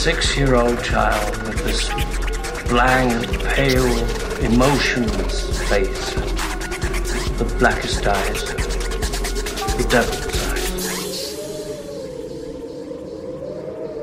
[0.00, 1.90] Six year old child with this
[2.70, 3.84] blank, pale,
[4.42, 6.14] emotionless face,
[7.36, 8.44] the blackest eyes,
[9.76, 11.36] the devil's eyes.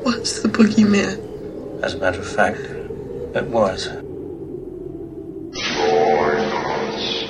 [0.03, 1.81] What's the boogeyman?
[1.81, 3.87] As a matter of fact, it was.
[5.55, 6.37] Join
[6.77, 7.23] us.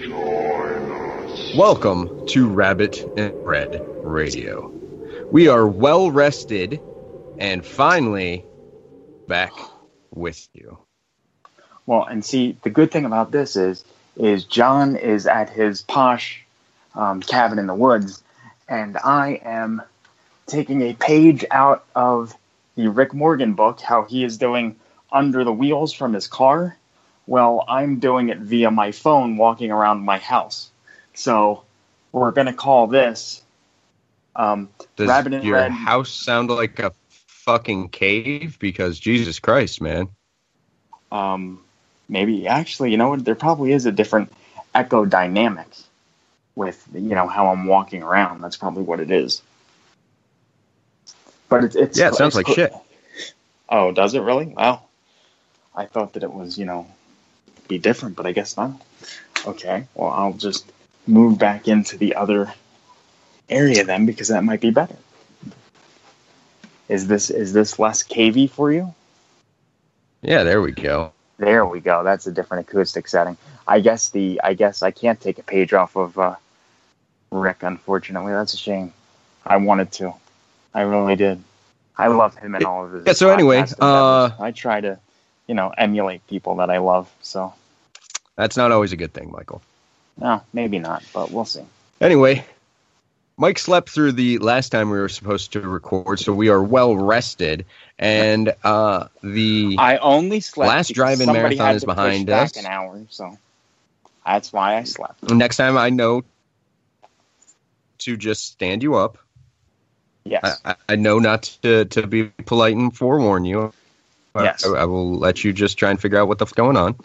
[0.00, 1.54] Join us.
[1.54, 4.74] Welcome to Rabbit in Red Radio.
[5.30, 6.80] We are well rested
[7.38, 8.46] and finally
[9.26, 9.52] back
[10.14, 10.78] with you.
[11.86, 13.84] Well, and see, the good thing about this is,
[14.16, 16.42] is John is at his posh
[16.94, 18.22] um, cabin in the woods,
[18.68, 19.82] and I am
[20.46, 22.34] taking a page out of
[22.76, 24.76] the Rick Morgan book, how he is doing
[25.12, 26.76] under the wheels from his car.
[27.26, 30.70] Well, I'm doing it via my phone, walking around my house.
[31.14, 31.64] So
[32.12, 33.43] we're gonna call this
[34.36, 35.72] um, Does Rabbit in your Red.
[35.72, 38.58] house sound like a fucking cave?
[38.58, 40.08] Because Jesus Christ, man.
[41.12, 41.62] um,
[42.08, 43.24] maybe actually, you know what?
[43.24, 44.32] There probably is a different
[44.74, 45.86] echo dynamics
[46.56, 48.40] with you know how I'm walking around.
[48.40, 49.42] That's probably what it is.
[51.48, 52.72] But it's, it's Yeah, it sounds like shit.
[53.68, 54.46] Oh, does it really?
[54.46, 54.82] Wow.
[55.74, 56.86] I thought that it was you know
[57.68, 58.72] be different, but I guess not.
[59.46, 60.70] Okay, well I'll just
[61.06, 62.52] move back into the other
[63.48, 64.96] area then because that might be better.
[66.88, 68.94] Is this is this less cavey for you?
[70.22, 71.12] Yeah, there we go.
[71.38, 72.02] There we go.
[72.04, 73.36] That's a different acoustic setting.
[73.66, 76.36] I guess the I guess I can't take a page off of uh,
[77.30, 77.62] Rick.
[77.62, 78.92] Unfortunately, that's a shame.
[79.44, 80.14] I wanted to.
[80.74, 81.42] I really did.
[81.96, 83.06] I love him and all of his.
[83.06, 84.98] Yeah, so anyway, uh, I try to,
[85.46, 87.08] you know, emulate people that I love.
[87.22, 87.54] So
[88.36, 89.62] That's not always a good thing, Michael.
[90.18, 91.62] no, maybe not, but we'll see.
[92.00, 92.44] Anyway,
[93.36, 96.96] Mike slept through the last time we were supposed to record, so we are well
[96.96, 97.64] rested.
[97.98, 100.68] And uh, the I only slept.
[100.68, 102.56] Last drive-in marathon had is behind back us.
[102.56, 103.36] An hour, so
[104.24, 105.30] that's why I slept.
[105.30, 106.22] next time I know
[107.98, 109.18] to just stand you up.
[110.24, 110.60] Yes.
[110.64, 113.72] I, I- know not to, to be polite and forewarn you.
[114.36, 114.66] Yes.
[114.66, 116.96] I, I will let you just try and figure out what the fuck's going on.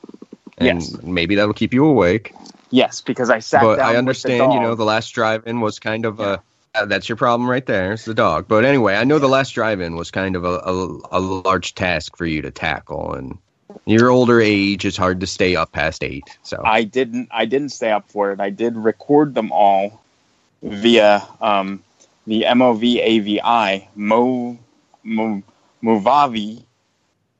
[0.57, 1.01] And Yes.
[1.03, 2.33] maybe that'll keep you awake.
[2.69, 3.95] Yes, because I sat but down.
[3.95, 6.41] I understand, you know, the last drive-in was kind of a.
[6.75, 7.93] Uh, that's your problem right there.
[7.93, 8.47] It's the dog.
[8.47, 12.15] But anyway, I know the last drive-in was kind of a, a, a large task
[12.15, 13.37] for you to tackle, and
[13.85, 16.37] your older age is hard to stay up past eight.
[16.43, 18.39] So I didn't I didn't stay up for it.
[18.39, 20.03] I did record them all
[20.61, 21.83] via um,
[22.27, 24.57] the MOV AVI Mo,
[25.03, 25.43] Mo
[25.83, 26.63] Movavi.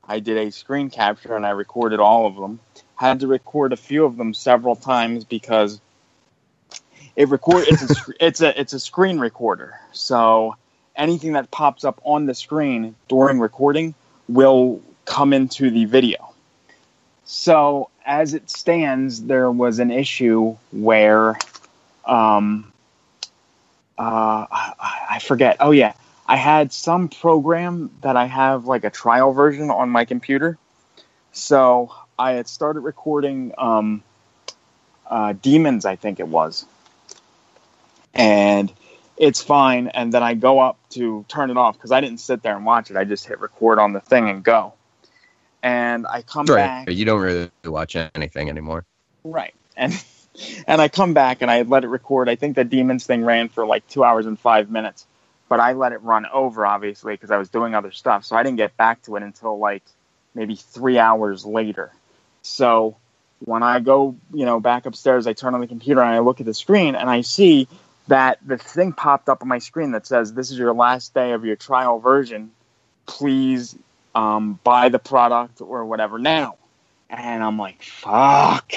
[0.08, 2.60] I did a screen capture and I recorded all of them.
[3.00, 5.80] Had to record a few of them several times because
[7.16, 9.80] it record it's a it's a it's a screen recorder.
[9.94, 10.56] So
[10.96, 13.96] anything that pops up on the screen during recording
[14.28, 16.34] will come into the video.
[17.26, 21.38] So, as it stands, there was an issue where,
[22.06, 22.74] um,
[23.98, 24.74] uh, I,
[25.12, 25.58] I forget.
[25.60, 25.94] Oh, yeah.
[26.26, 30.58] I had some program that I have like a trial version on my computer.
[31.32, 34.04] So, I had started recording um,
[35.10, 36.66] uh, Demons, I think it was.
[38.14, 38.72] And
[39.16, 39.88] it's fine.
[39.88, 42.66] And then I go up to turn it off because I didn't sit there and
[42.66, 42.98] watch it.
[42.98, 44.74] I just hit record on the thing and go.
[45.64, 46.90] And I come right, back.
[46.92, 48.84] you don't really watch anything anymore.
[49.24, 49.54] Right.
[49.78, 49.94] And
[50.68, 52.28] and I come back and I let it record.
[52.28, 55.06] I think the demons thing ran for like two hours and five minutes,
[55.48, 58.26] but I let it run over obviously because I was doing other stuff.
[58.26, 59.84] So I didn't get back to it until like
[60.36, 61.92] maybe three hours later.
[62.42, 62.98] So
[63.40, 66.40] when I go, you know, back upstairs, I turn on the computer and I look
[66.40, 67.68] at the screen and I see
[68.08, 71.32] that the thing popped up on my screen that says, "This is your last day
[71.32, 72.52] of your trial version.
[73.06, 73.76] Please
[74.16, 76.58] um, buy the product or whatever now."
[77.10, 78.74] And I'm like, "Fuck!"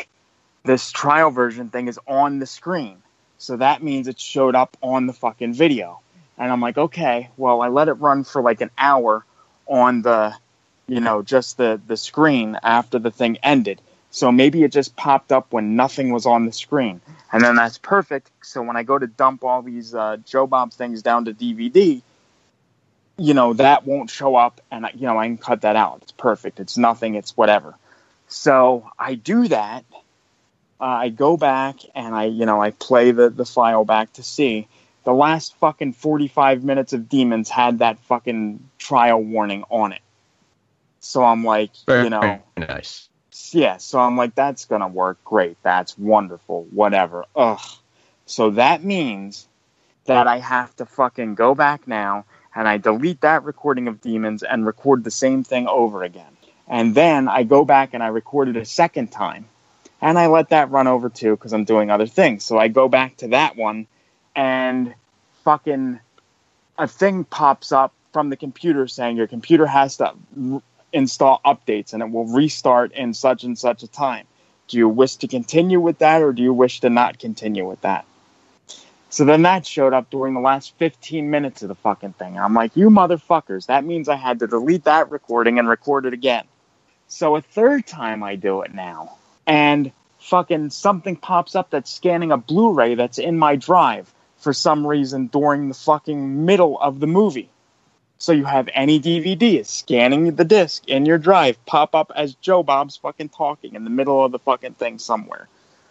[0.65, 3.03] This trial version thing is on the screen,
[3.39, 6.01] so that means it showed up on the fucking video.
[6.39, 9.25] And I'm like, "Okay, well, I let it run for like an hour
[9.67, 10.35] on the,
[10.87, 13.81] you know, just the the screen after the thing ended."
[14.13, 17.01] So maybe it just popped up when nothing was on the screen.
[17.33, 18.31] And then that's perfect.
[18.43, 22.03] So when I go to dump all these uh, Joe Bob things down to DVD,
[23.17, 26.01] you know, that won't show up and, you know, I can cut that out.
[26.03, 26.61] It's perfect.
[26.61, 27.15] It's nothing.
[27.15, 27.75] It's whatever.
[28.29, 29.87] So I do that.
[30.79, 34.23] Uh, I go back and I, you know, I play the, the file back to
[34.23, 34.69] see.
[35.05, 40.03] The last fucking 45 minutes of Demons had that fucking trial warning on it.
[41.03, 43.09] So I'm like, Very you know, nice.
[43.51, 45.57] yeah, so I'm like, that's gonna work great.
[45.63, 46.67] That's wonderful.
[46.71, 47.27] Whatever.
[47.35, 47.61] Ugh.
[48.25, 49.49] So that means
[50.07, 54.45] that I have to fucking go back now and I delete that recording of demons
[54.45, 56.37] and record the same thing over again.
[56.69, 59.47] And then I go back and I record it a second time.
[60.01, 62.45] And I let that run over too because I'm doing other things.
[62.45, 63.87] So I go back to that one
[64.37, 64.95] and
[65.45, 65.99] fucking
[66.79, 70.15] a thing pops up from the computer saying your computer has to
[70.93, 74.27] install updates and it will restart in such and such a time.
[74.69, 77.81] Do you wish to continue with that or do you wish to not continue with
[77.83, 78.05] that?
[79.11, 82.39] So then that showed up during the last 15 minutes of the fucking thing.
[82.39, 86.15] I'm like, you motherfuckers, that means I had to delete that recording and record it
[86.15, 86.45] again.
[87.09, 89.19] So a third time I do it now.
[89.47, 94.55] And fucking something pops up that's scanning a Blu ray that's in my drive for
[94.55, 97.51] some reason during the fucking middle of the movie.
[98.23, 102.63] So you have any DVD scanning the disc in your drive pop up as Joe
[102.63, 105.49] Bob's fucking talking in the middle of the fucking thing somewhere.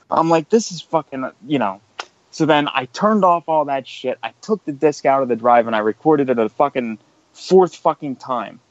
[0.09, 1.81] I'm like, this is fucking, you know.
[2.29, 4.17] So then I turned off all that shit.
[4.23, 6.99] I took the disc out of the drive and I recorded it a fucking
[7.33, 8.61] fourth fucking time.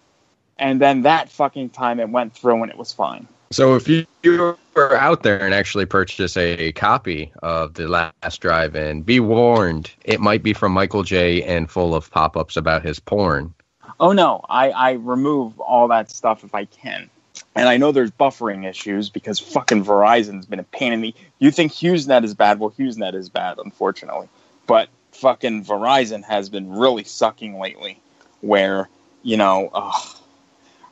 [0.59, 3.29] And then that fucking time it went through and it was fine.
[3.53, 9.03] So if you, were out there and actually purchase a, copy of the last drive-in,
[9.03, 11.43] be warned, it might be from Michael J.
[11.43, 13.53] and full of pop-ups about his porn.
[13.99, 17.11] Oh no, I, I remove all that stuff if I can.
[17.57, 21.15] And I know there's buffering issues because fucking Verizon's been a pain in the.
[21.41, 22.61] You think HughesNet is bad?
[22.61, 24.29] Well, HughesNet is bad, unfortunately.
[24.69, 28.01] But fucking Verizon has been really sucking lately.
[28.43, 28.89] Where
[29.25, 30.17] you know, ugh.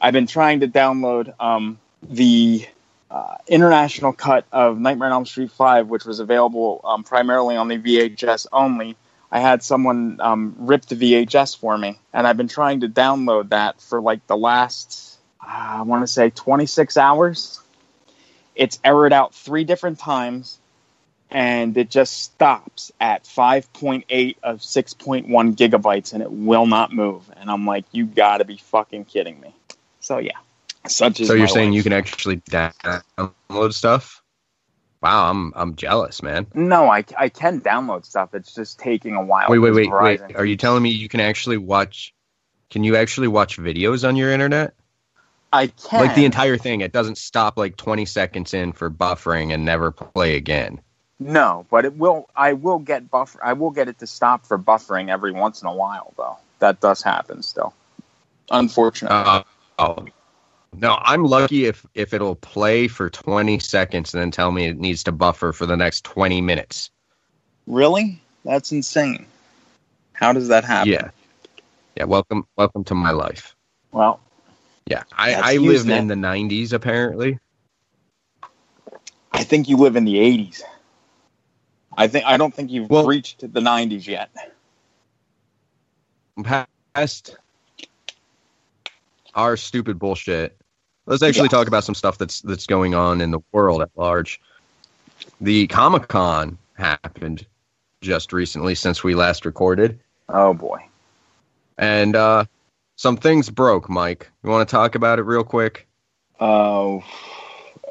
[0.01, 2.67] I've been trying to download um, the
[3.11, 7.69] uh, international cut of Nightmare on Elm Street Five, which was available um, primarily on
[7.69, 8.97] the VHS only.
[9.31, 13.51] I had someone um, rip the VHS for me, and I've been trying to download
[13.51, 17.61] that for like the last, uh, I want to say, 26 hours.
[18.55, 20.59] It's errored out three different times,
[21.31, 27.31] and it just stops at 5.8 of 6.1 gigabytes, and it will not move.
[27.37, 29.55] And I'm like, you gotta be fucking kidding me.
[30.01, 30.39] So yeah,
[30.87, 31.77] such is So you're saying life.
[31.77, 34.23] you can actually download stuff?
[35.03, 36.47] Wow, I'm I'm jealous, man.
[36.55, 38.35] No, I, I can download stuff.
[38.35, 39.47] It's just taking a while.
[39.49, 40.37] Wait, wait, because wait, wait.
[40.37, 42.13] Are you telling me you can actually watch?
[42.71, 44.75] Can you actually watch videos on your internet?
[45.53, 46.01] I can.
[46.01, 49.91] Like the entire thing, it doesn't stop like 20 seconds in for buffering and never
[49.93, 50.81] play again.
[51.21, 52.29] No, but it will.
[52.37, 53.43] I will get buffer.
[53.43, 56.39] I will get it to stop for buffering every once in a while, though.
[56.59, 57.73] That does happen still.
[58.51, 59.17] Unfortunately.
[59.17, 59.43] Uh,
[59.79, 60.07] oh,
[60.75, 64.79] no, I'm lucky if if it'll play for 20 seconds and then tell me it
[64.79, 66.91] needs to buffer for the next 20 minutes.
[67.67, 68.21] really?
[68.45, 69.27] That's insane.
[70.13, 70.93] How does that happen?
[70.93, 71.11] Yeah,
[71.97, 72.05] yeah.
[72.05, 73.55] Welcome, welcome to my life.
[73.93, 74.21] Well,
[74.87, 77.39] Yeah, I, I live in the 90s apparently.
[79.33, 80.63] I think you live in the '80s.
[81.97, 82.25] I think.
[82.25, 84.31] I don't think you've Well- reached the '90s yet.
[86.95, 87.37] past
[89.35, 90.61] our stupid bullshit.
[91.07, 91.49] Let's actually Yeah.
[91.49, 94.41] talk about some stuff that's that's going on in the world at large.
[95.41, 97.47] The Comic Con happened
[98.03, 100.85] just recently since we last recorded, Oh boy.
[101.79, 102.45] and uh,
[102.97, 103.89] some things broke.
[103.91, 105.89] Mike, you want to talk about it real quick?
[106.41, 107.01] Uh,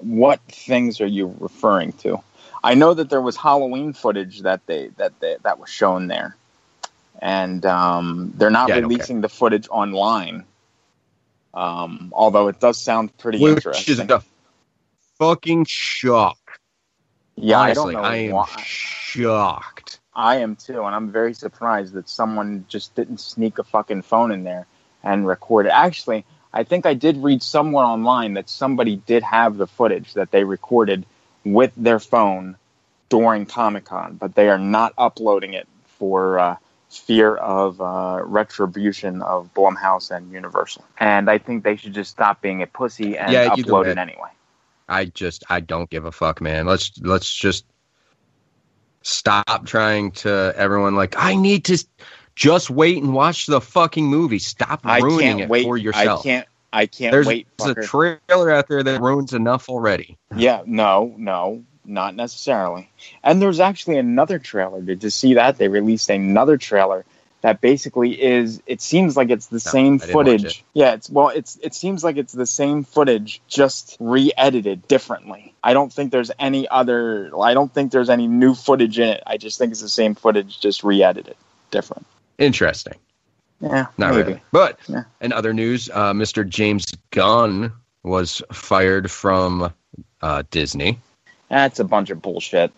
[0.02, 2.20] what things are you referring to?
[2.64, 6.36] I know that there was Halloween footage that they that they, that was shown there,
[7.22, 10.46] and um, they're not Yeah, releasing the footage online.
[11.58, 14.12] Um, although it does sound pretty Which is interesting.
[14.12, 14.22] a
[15.18, 16.38] fucking shock.
[17.36, 18.64] yeah, Honestly, I don't know I am why.
[18.64, 20.00] shocked.
[20.14, 24.32] I am too, and I'm very surprised that someone just didn't sneak a fucking phone
[24.32, 24.68] in there
[25.04, 25.70] and record it.
[25.70, 30.14] Actually, I I think I did read somewhere online that somebody did have the footage
[30.14, 31.06] that they recorded
[31.44, 32.56] with their phone
[33.10, 35.68] during Comic Con, but they are not uploading it
[36.00, 36.56] for uh,
[36.90, 40.86] fear of uh, retribution of Blumhouse and Universal.
[41.00, 44.30] And I think they should just stop being a pussy and Yeah, upload it anyway.
[44.90, 46.66] I just I don't give a fuck, man.
[46.66, 47.66] Let's let's just
[49.02, 51.84] stop trying to everyone like I need to
[52.36, 54.40] just wait and watch the fucking movie.
[54.40, 55.64] Stop ruining it wait.
[55.64, 56.22] for yourself.
[56.22, 56.48] I can't.
[56.74, 57.48] I can't There's, wait.
[57.58, 60.18] there's a trailer out there that ruins enough already.
[60.36, 62.90] Yeah, no, no, not necessarily.
[63.24, 64.82] And there's actually another trailer.
[64.82, 65.58] Did you see that?
[65.58, 67.06] They released another trailer
[67.42, 70.46] that basically is it seems like it's the same didn't watch footage.
[70.46, 70.64] it.
[70.74, 75.54] Yeah, it's well it's it seems like it's the same footage just re-edited differently.
[75.64, 79.24] I don't think there's any other I don't think there's any new footage in it.
[79.26, 81.36] I just think it's the same footage just re-edited
[81.72, 82.06] different.
[82.40, 82.96] Interesting.
[83.62, 84.24] Yeah, Not maybe.
[84.30, 84.42] really.
[84.52, 85.04] But Yeah.
[85.22, 86.48] in other news, uh, Mr.
[86.48, 87.72] James Gunn
[88.04, 89.74] was fired from
[90.22, 91.00] uh, Disney.
[91.50, 92.72] That's a bunch of bullshit.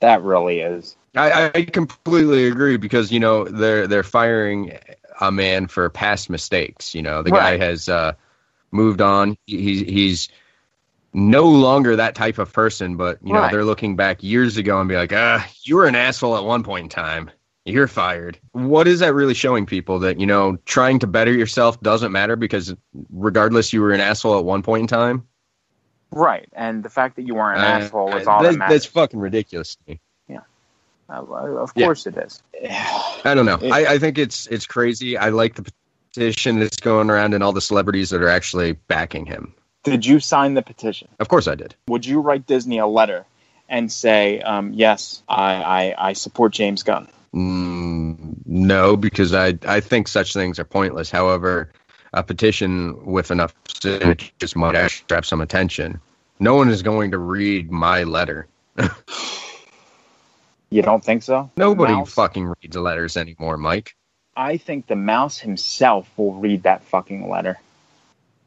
[0.00, 0.96] That really is.
[1.16, 4.78] I, I completely agree because you know they're they're firing
[5.20, 6.94] a man for past mistakes.
[6.94, 7.58] You know the Right.
[7.60, 8.12] guy has uh,
[8.70, 9.36] moved on.
[9.46, 10.28] He's he's
[11.14, 12.96] no longer that type of person.
[12.96, 13.50] But you know Right.
[13.50, 16.62] they're looking back years ago and be like, ah, you were an asshole at one
[16.62, 17.30] point in time.
[17.64, 18.38] You're fired.
[18.52, 22.36] What is that really showing people that you know trying to better yourself doesn't matter
[22.36, 22.74] because
[23.10, 25.26] regardless you were an asshole at one point in time.
[26.10, 26.48] Right.
[26.52, 28.74] And the fact that you are an uh, asshole is all that- matters.
[28.74, 30.00] that's fucking ridiculous to me.
[31.10, 31.86] Uh, of Yeah.
[31.86, 32.42] course it is.
[33.24, 33.58] I don't know.
[33.62, 35.16] It- I, I think it's it's crazy.
[35.16, 35.64] I like the
[36.12, 39.54] petition that's going around and all the celebrities that are actually backing him.
[39.84, 41.08] Did you sign the petition?
[41.18, 41.74] Of course, I did.
[41.88, 43.24] Would you write Disney a letter
[43.70, 47.08] and say, um, "Yes, I, I, I support James Gunn"?
[47.34, 51.10] Mm, no, because I I think such things are pointless.
[51.10, 51.72] However,
[52.12, 56.00] a petition with enough signatures might actually grab some attention.
[56.40, 58.46] No one is going to read my letter.
[60.70, 61.50] You don't think so?
[61.56, 62.12] Nobody Mouse?
[62.12, 63.96] fucking reads letters anymore, Mike.
[64.36, 67.58] I think the mouse himself will read that fucking letter.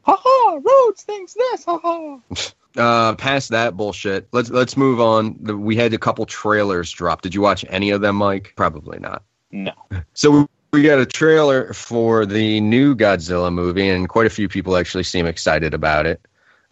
[0.03, 0.59] Ha ha!
[0.63, 1.65] Rhodes thinks this.
[1.65, 2.19] Ha ha!
[2.77, 4.29] Uh, past that bullshit.
[4.31, 5.35] Let's let's move on.
[5.41, 7.21] The- We had a couple trailers drop.
[7.21, 8.53] Did you watch any of them, Mike?
[8.55, 9.23] Probably not.
[9.51, 9.73] No.
[10.13, 14.77] So we- got a trailer for the new Godzilla movie, and quite a few people
[14.77, 16.21] actually seem excited about it.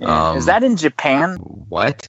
[0.01, 1.36] Um, is that in Japan?
[1.68, 2.08] What?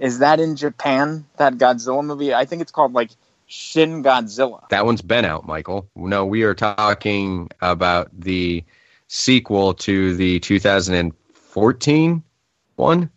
[0.00, 1.24] Is that in Japan?
[1.36, 2.34] That Godzilla movie?
[2.34, 3.10] I think it's called like
[3.46, 4.68] Shin Godzilla.
[4.70, 5.88] That one's been out, Michael.
[5.94, 8.64] No, we are talking about the
[9.06, 12.22] sequel to the 2014
[12.74, 13.10] one.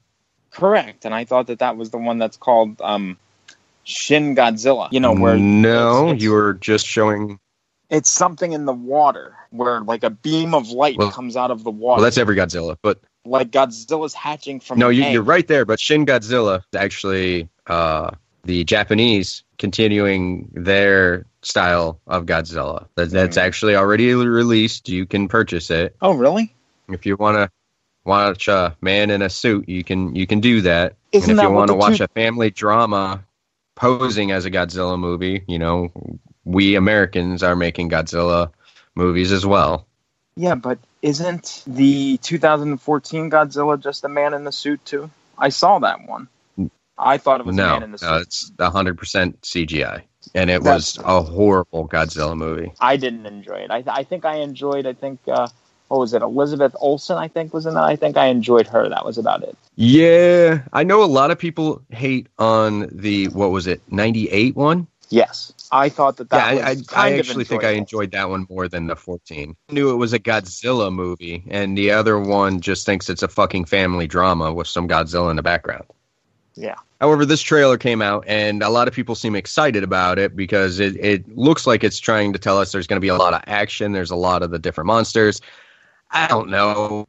[0.51, 1.05] Correct.
[1.05, 3.17] And I thought that that was the one that's called um,
[3.83, 4.87] Shin Godzilla.
[4.91, 5.35] You know where?
[5.37, 7.39] No, it's- it's- you were just showing.
[7.89, 11.63] It's something in the water where like a beam of light Well- comes out of
[11.63, 11.97] the water.
[11.99, 14.79] Well, that's every Godzilla, but like Godzilla's hatching from.
[14.79, 15.65] no, you, you're right there.
[15.65, 18.11] But Shin Godzilla is actually uh,
[18.43, 22.87] the Japanese continuing their style of Godzilla.
[22.95, 23.41] That, that's Hmm.
[23.41, 24.87] actually already released.
[24.89, 26.53] You can purchase it Oh, really?
[26.89, 27.49] if you want to
[28.05, 29.67] watch a man in a suit.
[29.67, 30.95] You can you can do that.
[31.11, 33.23] Isn't and if that you want to watch two- a family drama
[33.75, 35.91] posing as a Godzilla movie, you know,
[36.49, 38.51] we Americans are making Godzilla
[38.95, 39.85] movies as well.
[40.35, 45.09] Yeah, but isn't the 2014 Godzilla just a man in the suit too?
[45.37, 46.27] I saw that one.
[46.97, 48.07] I thought it was a No, man in the suit.
[48.09, 50.01] no, it's hundred percent CGI,
[50.33, 52.73] and it was a horrible Godzilla movie.
[52.79, 53.71] I didn't enjoy it.
[53.71, 54.85] I, I think I enjoyed.
[54.87, 55.47] I think uh,
[55.87, 56.21] what was it?
[56.21, 57.17] Elizabeth Olsen.
[57.17, 57.83] I think was in that.
[57.83, 58.89] I think I enjoyed her.
[58.89, 59.55] That was about it.
[59.75, 64.55] Yeah, I know a lot of people hate on the what was it ninety eight
[64.57, 64.87] one.
[65.09, 68.29] Yes, I thought that that yeah, I, was I, I actually think I enjoyed that
[68.29, 69.55] one more than the 14.
[69.69, 73.27] I knew it was a Godzilla movie, and the other one just thinks it's a
[73.27, 75.85] fucking family drama with some Godzilla in the background.
[76.53, 76.75] Yeah.
[77.01, 80.79] However, this trailer came out, and a lot of people seem excited about it because
[80.79, 83.33] it, it looks like it's trying to tell us there's going to be a lot
[83.33, 83.93] of action.
[83.93, 85.41] There's a lot of the different monsters.
[86.11, 87.07] I don't know.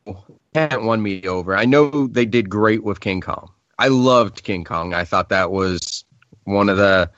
[0.55, 1.57] Can't won me over.
[1.57, 3.51] I know they did great with King Kong.
[3.79, 4.95] I loved King Kong.
[4.95, 6.05] I thought that was
[6.45, 7.11] one of the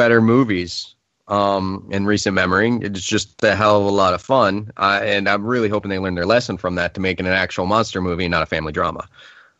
[0.00, 0.94] better movies
[1.28, 2.70] um, in recent memory.
[2.80, 5.98] It's just a hell of a lot of fun, uh, and I'm really hoping they
[5.98, 8.72] learn their lesson from that to make it an actual monster movie, not a family
[8.72, 9.06] drama.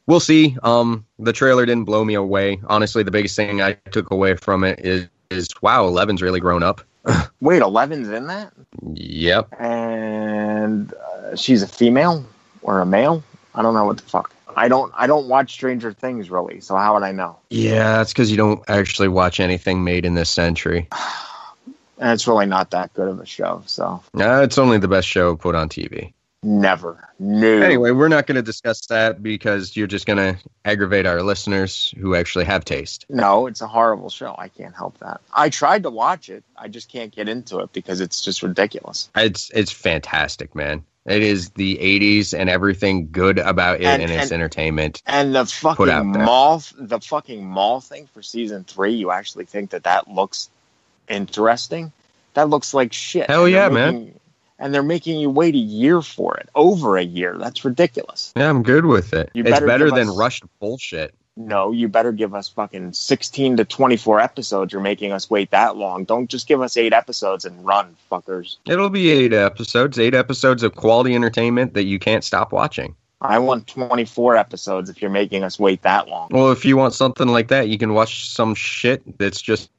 [0.06, 0.56] We'll see.
[0.62, 2.58] Um, the trailer didn't blow me away.
[2.68, 6.62] Honestly, the biggest thing I took away from it is, is wow, Eleven's really grown
[6.62, 6.80] up.
[7.42, 8.50] Wait, Eleven's in that,
[8.94, 9.48] Yep.
[9.60, 12.24] and uh, she's a female
[12.62, 13.22] or a male.
[13.54, 14.32] I don't know what the fuck.
[14.56, 14.92] I don't.
[14.96, 16.60] I don't watch Stranger Things really.
[16.60, 17.38] So how would I know?
[17.50, 20.88] Yeah, that's because you don't actually watch anything made in this century.
[22.02, 23.62] And it's really not that good of a show.
[23.66, 26.14] So Uh, it's only the best show put on TV.
[26.42, 27.10] Never.
[27.18, 27.60] No.
[27.60, 31.92] Anyway, we're not going to discuss that because you're just going to aggravate our listeners
[31.98, 33.04] who actually have taste.
[33.10, 34.34] No, it's a horrible show.
[34.38, 35.20] I can't help that.
[35.34, 36.42] I tried to watch it.
[36.56, 39.10] I just can't get into it because it's just ridiculous.
[39.14, 40.82] It's it's fantastic, man.
[41.06, 45.02] It is the 80s and everything good about it and, And- its and- entertainment.
[45.06, 48.92] And the fucking mall, the fucking mall thing for season three.
[48.92, 50.50] You actually think that that looks
[51.08, 51.92] interesting?
[52.34, 53.26] That looks like shit.
[53.28, 54.14] Hell yeah, man.
[54.58, 57.34] And they're making you wait a year for it, over a year.
[57.38, 58.32] That's ridiculous.
[58.36, 59.30] Yeah, I'm good with it.
[59.32, 61.14] You it's better better than us- rushed bullshit.
[61.46, 64.72] No, you better give us fucking 16 to 24 episodes.
[64.72, 66.04] You're making us wait that long.
[66.04, 68.56] Don't just give us eight episodes and run, fuckers.
[68.66, 72.94] It'll be eight episodes, eight episodes of quality entertainment that you can't stop watching.
[73.22, 76.28] I want 24 episodes if you're making us wait that long.
[76.30, 79.70] Well, if you want something like that, you can watch some shit that's just just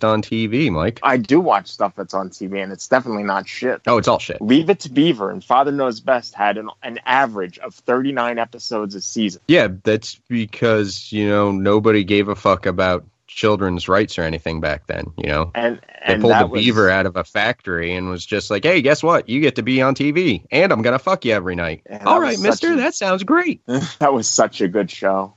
[0.00, 1.00] on TV, Mike.
[1.02, 3.80] I do watch stuff that's on TV, and it's definitely not shit.
[3.86, 4.40] Oh, it's all shit.
[4.40, 8.94] Leave It to Beaver and Father Knows Best had an, an average of 39 episodes
[8.94, 9.40] a season.
[9.48, 14.86] Yeah, that's because, you know, nobody gave a fuck about children's rights or anything back
[14.88, 15.50] then, you know?
[15.54, 18.82] And, They pulled the was- beaver out of a factory and was just like, hey,
[18.82, 19.28] guess what?
[19.28, 21.82] You get to be on TV and I'm going to fuck you every night.
[22.04, 23.62] All right, mister, a- that sounds great.
[24.00, 25.32] that was such a good show.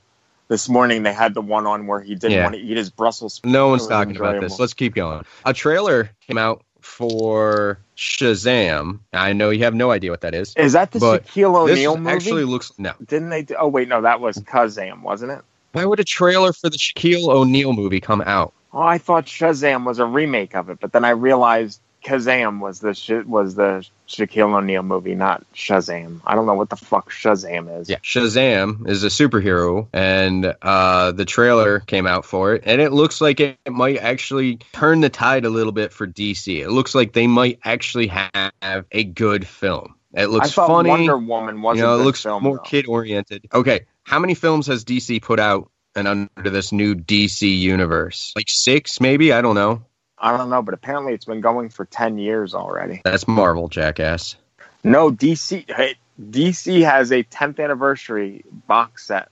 [0.47, 2.43] This morning they had the one on where he didn't Yeah.
[2.43, 3.51] want to eat his Brussels sprouts.
[3.51, 4.59] No one's talking about this.
[4.59, 5.23] Let's keep going.
[5.45, 8.99] A trailer came out for Shazam.
[9.11, 10.53] I know you have no idea what that is.
[10.55, 12.15] Is that the Shaquille O'Neal movie?
[12.15, 12.93] actually looks no.
[13.05, 13.41] Didn't they?
[13.41, 15.41] Do, oh wait, no, that was Kazam, wasn't it?
[15.71, 18.53] Why would a trailer for the Shaquille O'Neal movie come out?
[18.71, 22.79] Oh, I thought Shazam was a remake of it, but then I realized Kazam was
[22.79, 26.21] the sh- was the Shaquille O'Neal movie, not Shazam.
[26.23, 27.89] I don't know what the fuck Shazam is.
[27.89, 32.91] Yeah, Shazam is a superhero, and uh, the trailer came out for it, and it
[32.91, 36.59] looks like it might actually turn the tide a little bit for DC.
[36.59, 39.95] It looks like they might actually have a good film.
[40.13, 40.89] It looks I thought funny.
[40.89, 42.43] Wonder Woman was you know, it looks film.
[42.43, 43.47] more kid oriented.
[43.51, 48.31] Okay, how many films has DC put out and under this new DC universe?
[48.35, 49.33] Like six, maybe.
[49.33, 49.85] I don't know.
[50.25, 53.01] I don't know, but apparently it's been going for ten years already.
[53.03, 54.35] That's Marvel, jackass.
[54.83, 55.69] No, DC.
[55.69, 59.29] Hey, DC has a 10th anniversary box set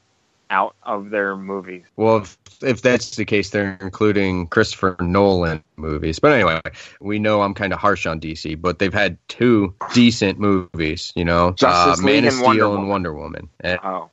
[0.50, 1.84] out of their movies.
[1.96, 6.20] Well, if, if that's the case, they're including Christopher Nolan movies.
[6.20, 6.62] But anyway,
[7.00, 11.12] we know I'm kind of harsh on DC, but they've had two decent movies.
[11.16, 12.90] You know, Justice uh, League Man of and Steel Wonder and Woman.
[12.90, 13.50] Wonder Woman.
[13.62, 14.10] And Oh,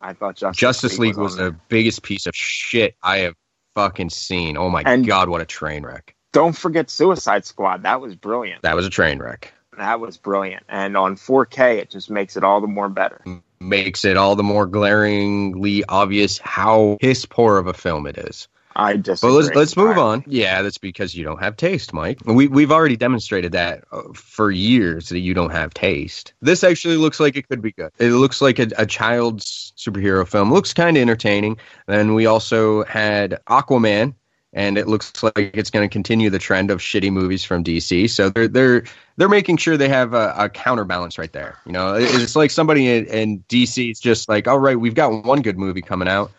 [0.00, 3.34] I thought Justice, Justice League was on the biggest piece of shit I have
[3.74, 4.56] fucking scene.
[4.56, 6.14] Oh my And- god, what a train wreck!
[6.32, 7.82] Don't forget Suicide Squad.
[7.82, 8.62] That was brilliant.
[8.62, 9.52] That was a train wreck.
[9.76, 10.62] That was brilliant.
[10.68, 13.20] And on 4K, it just makes it all the more better.
[13.60, 18.46] Makes it all the more glaringly obvious how piss poor of a film it is.
[18.76, 19.22] I just.
[19.22, 20.22] But let's let's move on.
[20.26, 22.20] Yeah, that's because you don't have taste, Mike.
[22.24, 26.34] We we've already demonstrated that uh, for years that you don't have taste.
[26.40, 27.90] This actually looks like it could be good.
[27.98, 30.52] It looks like a, a child's superhero film.
[30.52, 31.58] Looks kind of entertaining.
[31.86, 34.14] Then we also had Aquaman,
[34.52, 38.08] and it looks like it's going to continue the trend of shitty movies from DC.
[38.08, 38.84] So they're they're
[39.16, 41.58] they're making sure they have a, a counterbalance right there.
[41.66, 45.24] You know, it's like somebody in, in DC is just like, all right, we've got
[45.24, 46.30] one good movie coming out.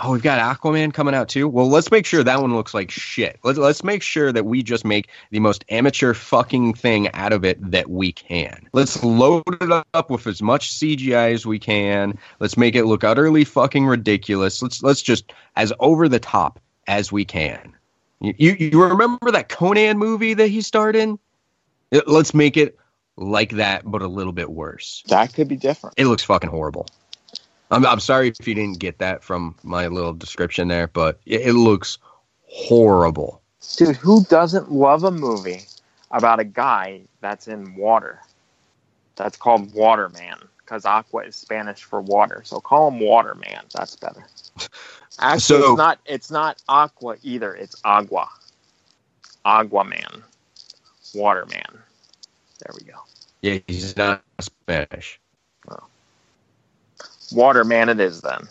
[0.00, 1.46] Oh, we've got Aquaman coming out too.
[1.46, 3.38] Well, let's make sure that one looks like shit.
[3.44, 7.44] Let's let's make sure that we just make the most amateur fucking thing out of
[7.44, 8.68] it that we can.
[8.72, 12.18] Let's load it up with as much CGI as we can.
[12.40, 14.62] Let's make it look utterly fucking ridiculous.
[14.62, 17.74] Let's let's just as over the top as we can.
[18.20, 21.18] You you, you remember that Conan movie that he starred in?
[22.06, 22.78] Let's make it
[23.16, 25.02] like that, but a little bit worse.
[25.08, 25.94] That could be different.
[25.98, 26.86] It looks fucking horrible.
[27.72, 31.40] I'm, I'm sorry if you didn't get that from my little description there, but it,
[31.40, 31.98] it looks
[32.42, 33.40] horrible.
[33.76, 35.62] Dude, who doesn't love a movie
[36.10, 38.20] about a guy that's in water?
[39.16, 42.42] That's called Waterman because aqua is Spanish for water.
[42.44, 43.64] So call him Waterman.
[43.74, 44.26] That's better.
[45.18, 45.98] Actually, So- it's not.
[46.06, 47.54] It's not aqua either.
[47.54, 48.28] It's agua.
[49.46, 50.22] Aguaman.
[51.14, 51.60] Waterman.
[52.58, 52.98] There we go.
[53.42, 55.20] Yeah, he's not Spanish.
[55.70, 55.78] Oh.
[57.34, 57.88] Waterman.
[57.88, 58.48] It is then.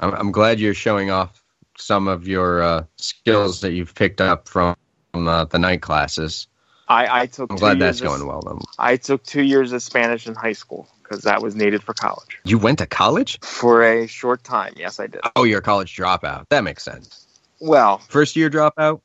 [0.00, 1.42] I'm, I'm glad you're showing off
[1.76, 4.76] some of your uh, skills that you've picked up from
[5.14, 6.46] uh, the night classes.
[6.88, 7.50] I, I took.
[7.50, 8.40] I'm two glad that's going well.
[8.40, 8.58] Then.
[8.78, 12.38] I took two years of Spanish in high school because that was needed for college.
[12.44, 13.38] You went to college?
[13.40, 15.20] For a short time, yes, I did.
[15.36, 16.46] Oh, you're a college dropout.
[16.50, 17.26] That makes sense.
[17.60, 19.00] Well, First year dropout?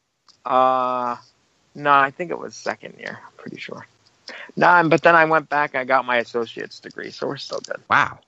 [0.45, 1.15] Uh,
[1.75, 3.19] no, I think it was second year.
[3.25, 3.88] I'm pretty sure.
[4.56, 5.75] Nah, but then I went back.
[5.75, 7.82] I got my associate's degree, so we're still good.
[7.89, 8.19] Wow.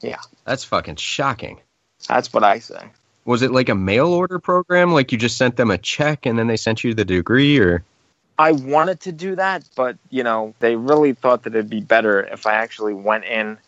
[0.00, 0.20] Yeah.
[0.44, 1.60] That's fucking shocking.
[2.08, 2.90] That's what I say.
[3.24, 4.92] Was it like a mail order program?
[4.92, 7.84] Like you just sent them a check and then they sent you the degree or
[8.38, 12.22] I wanted to do that, but you know, they really thought that it'd be better
[12.22, 13.58] if I actually went in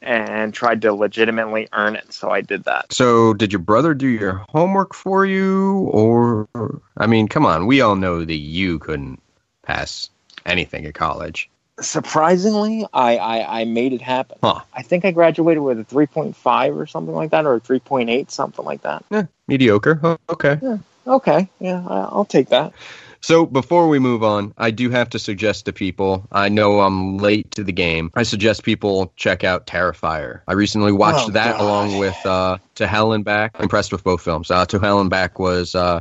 [0.00, 2.12] and tried to legitimately earn it.
[2.12, 2.92] So I did that.
[2.92, 6.48] So, did your brother do your homework for you, or
[6.96, 9.20] I mean, come on, we all know that you couldn't
[9.62, 10.08] pass
[10.46, 11.50] anything at college.
[11.80, 14.38] Surprisingly, I, I, I made it happen.
[14.42, 14.60] Huh.
[14.74, 18.64] I think I graduated with a 3.5 or something like that, or a 3.8, something
[18.64, 19.04] like that.
[19.10, 19.98] Yeah, mediocre.
[20.02, 20.60] Oh, okay.
[21.06, 22.72] Okay, yeah, I'll take that.
[23.20, 26.26] So before we move on, I do have to suggest to people.
[26.32, 28.10] I know I'm late to the game.
[28.14, 30.40] I suggest people check out Terrifier.
[30.48, 31.64] I recently watched Oh, that God.
[31.64, 33.52] along with uh, To Hell and Back.
[33.54, 34.50] I'm impressed with both films.
[34.50, 36.00] Uh, to Hell and Back was uh,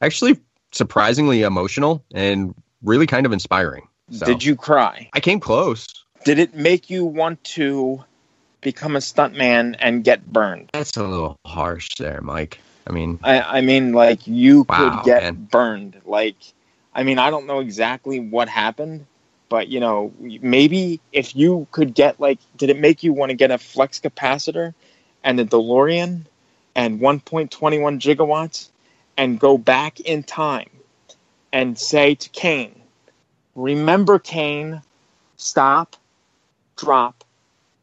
[0.00, 0.38] actually
[0.70, 2.54] surprisingly emotional and
[2.84, 3.88] really kind of inspiring.
[4.10, 5.08] So, Did you cry?
[5.12, 5.86] I came close.
[6.24, 8.04] Did it make you want to
[8.60, 10.70] become a stuntman and get burned?
[10.72, 12.58] That's a little harsh there, Mike.
[12.86, 15.48] I mean, I, I mean, like you Wow, could get man.
[15.50, 16.00] burned.
[16.04, 16.36] Like,
[16.94, 19.06] I mean, I don't know exactly what happened,
[19.48, 23.36] but you know, maybe if you could get like, did it make you want to
[23.36, 24.74] get a flex capacitor
[25.22, 26.24] and a DeLorean
[26.74, 27.48] and 1.21
[28.00, 28.68] gigawatts
[29.16, 30.70] and go back in time
[31.52, 32.79] and say to Kane,
[33.54, 34.82] remember Kane,
[35.36, 35.96] stop,
[36.76, 37.24] drop,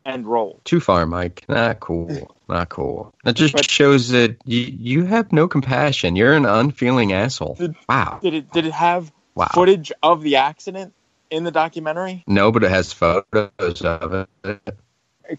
[0.06, 0.60] and roll.
[0.64, 1.44] too far, Mike.
[1.50, 2.36] Not cool.
[2.50, 3.14] Not cool.
[3.26, 6.16] That just But- shows that you, you have no compassion.
[6.16, 7.56] You're an unfeeling asshole.
[7.56, 8.20] Did- Wow.
[8.22, 8.52] Did it?
[8.54, 9.50] Did it have Wow.
[9.54, 10.94] footage of the accident
[11.30, 12.24] in the documentary?
[12.26, 14.60] No, but it has photos of it.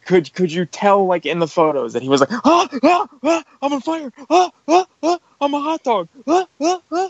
[0.04, 3.44] could could you tell like in the photos that he was like ah, ah, ah
[3.62, 7.08] I'm on fire ah, ah, ah, I'm a hot dog ah, ah, ah.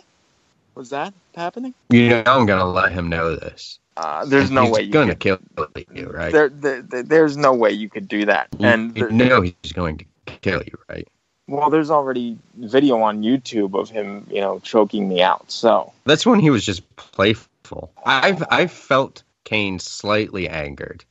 [0.79, 3.81] Was that happening You know, I'm gonna let him know this.
[3.97, 6.33] uh, there's no he's way you're gonna could, kill you, right?
[6.33, 9.99] there, there, there- there's no way you could do that and you know he's going
[9.99, 10.05] to
[10.41, 11.07] kill you, right?
[11.49, 16.25] well there's already video on YouTube of him you know choking me out so That's
[16.25, 17.91] when he was just playful.
[18.07, 21.05] I've I've felt Kane slightly angered,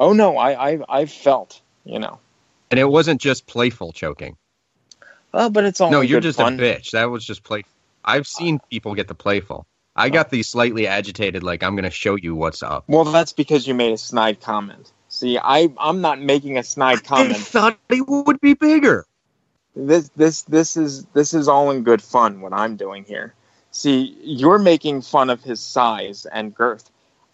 [0.00, 2.18] oh no I I I felt you know
[2.72, 4.36] and it wasn't just playful choking.
[5.32, 6.58] oh but it's all no, you're just fun.
[6.58, 6.90] a bitch.
[6.90, 7.62] That was just play.
[8.04, 9.66] I've seen people get the playful.
[9.94, 12.84] I got the slightly agitated, like I'm gonna show you what's up.
[12.88, 16.98] well that's because you made a snide comment see I I'm not making a snide
[16.98, 19.04] I comment thought he would be bigger.
[19.76, 23.34] this this this is this is all in good fun what I'm doing here.
[23.70, 26.90] See, you're making fun of his size and girth.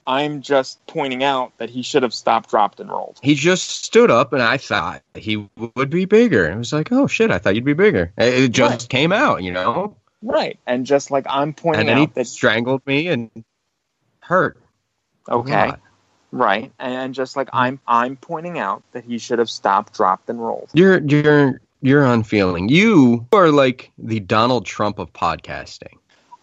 [0.06, 3.18] I'm just pointing out that he should have stopped, dropped, and rolled.
[3.22, 6.48] He just stood up, and I thought he would be bigger.
[6.48, 8.12] It was like, oh shit, I thought you'd be bigger.
[8.16, 8.88] It it just Right.
[8.88, 9.96] came out, you know.
[10.22, 10.58] Right.
[10.66, 13.30] And just like I'm pointing And then out he that strangled me and
[14.20, 14.60] hurt.
[15.28, 15.72] okay,
[16.32, 20.40] right, and just like I'm I'm pointing out that he should have stopped, dropped, and
[20.40, 20.70] rolled.
[20.72, 22.68] You're you're you're unfeeling.
[22.68, 25.94] You are like the Donald Trump of podcasting.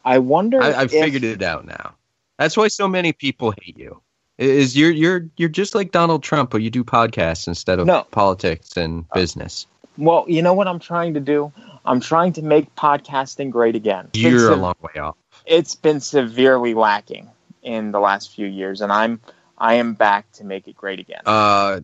[0.05, 0.61] I wonder.
[0.61, 1.95] I, I've if- figured it out now.
[2.37, 4.01] That's why so many people hate you.
[4.37, 7.99] Is you're you're you're just like Donald Trump, but you do podcasts instead of No.
[7.99, 9.65] Uh, politics and business.
[9.97, 11.51] Well, you know what I'm trying to do.
[11.85, 14.09] I'm trying to make podcasting great again.
[14.13, 15.15] It's You're a long way off.
[15.45, 17.29] it's been severely lacking
[17.61, 19.19] in the last few years, and I'm
[19.57, 21.21] I am back to make it great again.
[21.25, 21.81] Uh,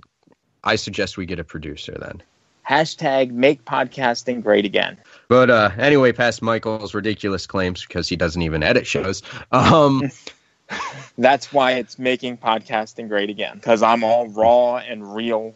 [0.64, 2.22] I suggest we get a producer then.
[2.68, 4.98] Hashtag make podcasting great again.
[5.28, 9.24] But uh, anyway, past Michael's ridiculous claims because he doesn't even edit shows.
[9.52, 10.12] Um,
[11.18, 15.54] That's why it's making podcasting great again because I'm all raw and real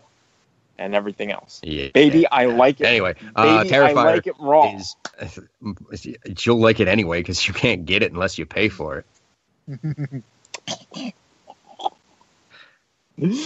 [0.77, 1.61] and everything else.
[1.63, 1.89] yeah.
[1.93, 2.85] Baby, I like it.
[2.85, 4.75] Anyway, uh, Baby, I like it raw.
[4.75, 4.95] is
[6.45, 9.05] you'll like it anyway because you can't get it unless you pay for it.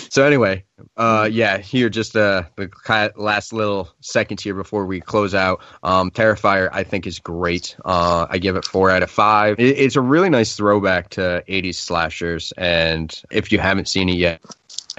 [0.10, 0.64] so anyway,
[0.98, 5.62] uh, yeah, here just uh, the last little seconds here before we close out.
[5.84, 7.76] Um, Terrifier, I think is great.
[7.86, 9.60] Uh, I give it four out of five.
[9.60, 14.16] It, it's a really nice throwback to '80s slashers, and if you haven't seen it
[14.16, 14.42] yet.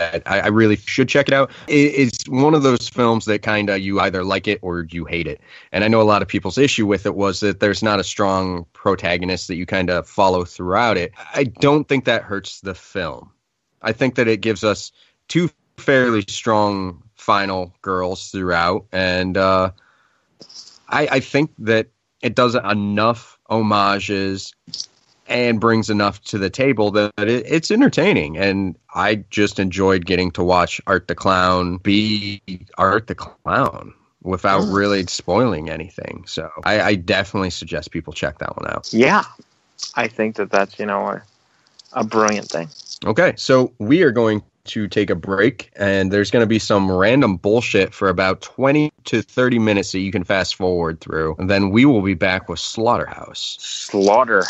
[0.01, 1.51] I, I really should check it out.
[1.69, 5.05] It, it's one of those films that kind of you either like it or you
[5.05, 5.41] hate it.
[5.73, 8.05] And I know a lot of people's issue with it was that there's not a
[8.05, 11.13] strong protagonist that you kind of follow throughout it.
[11.35, 13.31] I don't think that hurts the film.
[13.83, 14.93] I think that it gives us
[15.29, 19.71] two fairly strong final girls throughout, and uh,
[20.89, 21.89] I, I think that
[22.23, 24.55] it does enough homages
[25.31, 28.37] and brings enough to the table that it, it's entertaining.
[28.37, 32.43] And I just enjoyed getting to watch Art the Clown be
[32.77, 36.25] Art the Clown without really spoiling anything.
[36.27, 38.93] So I, I definitely suggest people check that one out.
[38.93, 39.23] Yeah,
[39.95, 41.23] I think that that's you know a,
[41.93, 42.69] a brilliant thing.
[43.07, 46.91] Okay, so we are going to take a break, and there's going to be some
[46.91, 51.37] random bullshit for about 20 to 30 minutes that you can fast forward through.
[51.39, 53.57] And then we will be back with Slaughterhouse.
[53.61, 54.47] Slaughterhouse.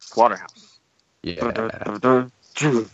[0.00, 0.78] Slaughterhouse.
[1.22, 2.26] Yeah.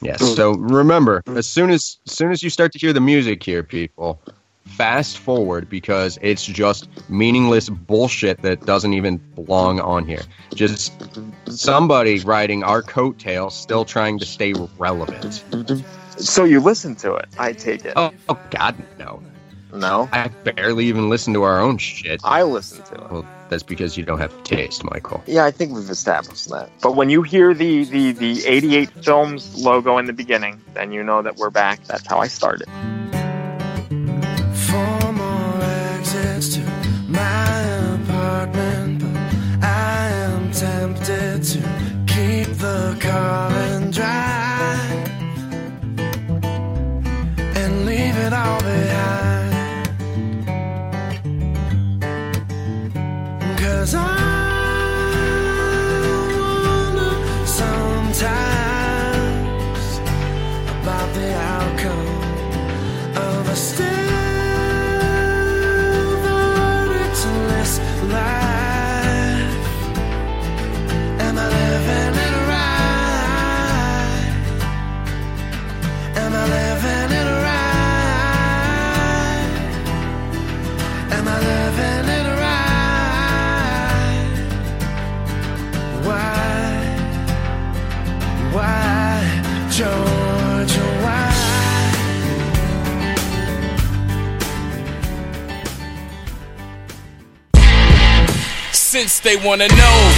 [0.02, 0.20] Yes.
[0.36, 3.62] So remember, as soon as as soon as you start to hear the music here,
[3.62, 4.20] people,
[4.64, 10.22] fast forward because it's just meaningless bullshit that doesn't even belong on here.
[10.54, 10.92] Just
[11.46, 15.44] somebody riding our coattail, still trying to stay relevant.
[16.16, 17.28] So you listen to it?
[17.38, 17.94] I take it.
[17.96, 19.22] Oh, oh God, no.
[19.72, 22.20] No, I barely even listen to our own shit.
[22.22, 23.10] I listen to it.
[23.10, 25.22] Well, that's because you don't have taste, Michael.
[25.26, 26.70] Yeah, I think we've established that.
[26.80, 31.02] But when you hear the the the 88 films logo in the beginning, then you
[31.02, 31.82] know that we're back.
[31.86, 32.68] That's how I started.
[41.54, 41.60] To
[42.08, 44.23] keep the car and drive
[98.94, 100.12] Since they wanna know.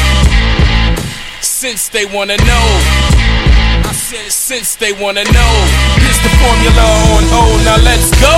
[1.40, 2.66] Since they wanna know.
[3.88, 5.52] I said since they wanna know.
[5.96, 6.84] Here's the formula
[7.16, 7.62] on O.
[7.64, 8.36] Now let's go.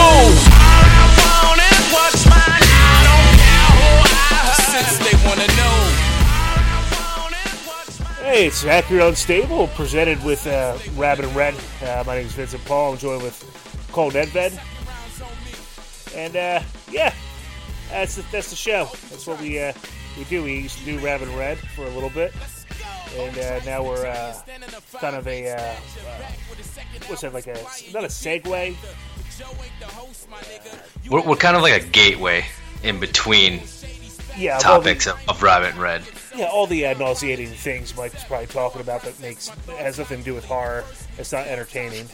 [8.23, 11.55] Hey, it's Accurate Unstable, presented with uh, Rabbit in Red.
[11.83, 12.93] Uh, my name is Vincent Paul.
[12.93, 13.43] I'm joined with
[13.91, 14.57] Cole Nedved.
[16.15, 17.13] And, uh, yeah,
[17.91, 18.85] that's the, that's the show.
[19.11, 19.73] That's what we uh,
[20.19, 20.43] we do.
[20.43, 22.35] We used to do Rabbit in Red for a little bit.
[23.17, 24.35] And uh, now we're uh,
[25.01, 25.77] kind of a, uh, uh,
[27.07, 27.55] what's that, like a,
[27.93, 28.77] not a segue?
[31.11, 32.45] We're, we're kind of like a gateway
[32.83, 33.63] in between
[34.37, 36.03] Yeah, topics of, of Rabbit in Red.
[36.37, 40.25] Yeah, all the uh, nauseating things Mike's probably talking about that makes has nothing to
[40.25, 40.85] do with horror.
[41.17, 42.07] It's not entertaining.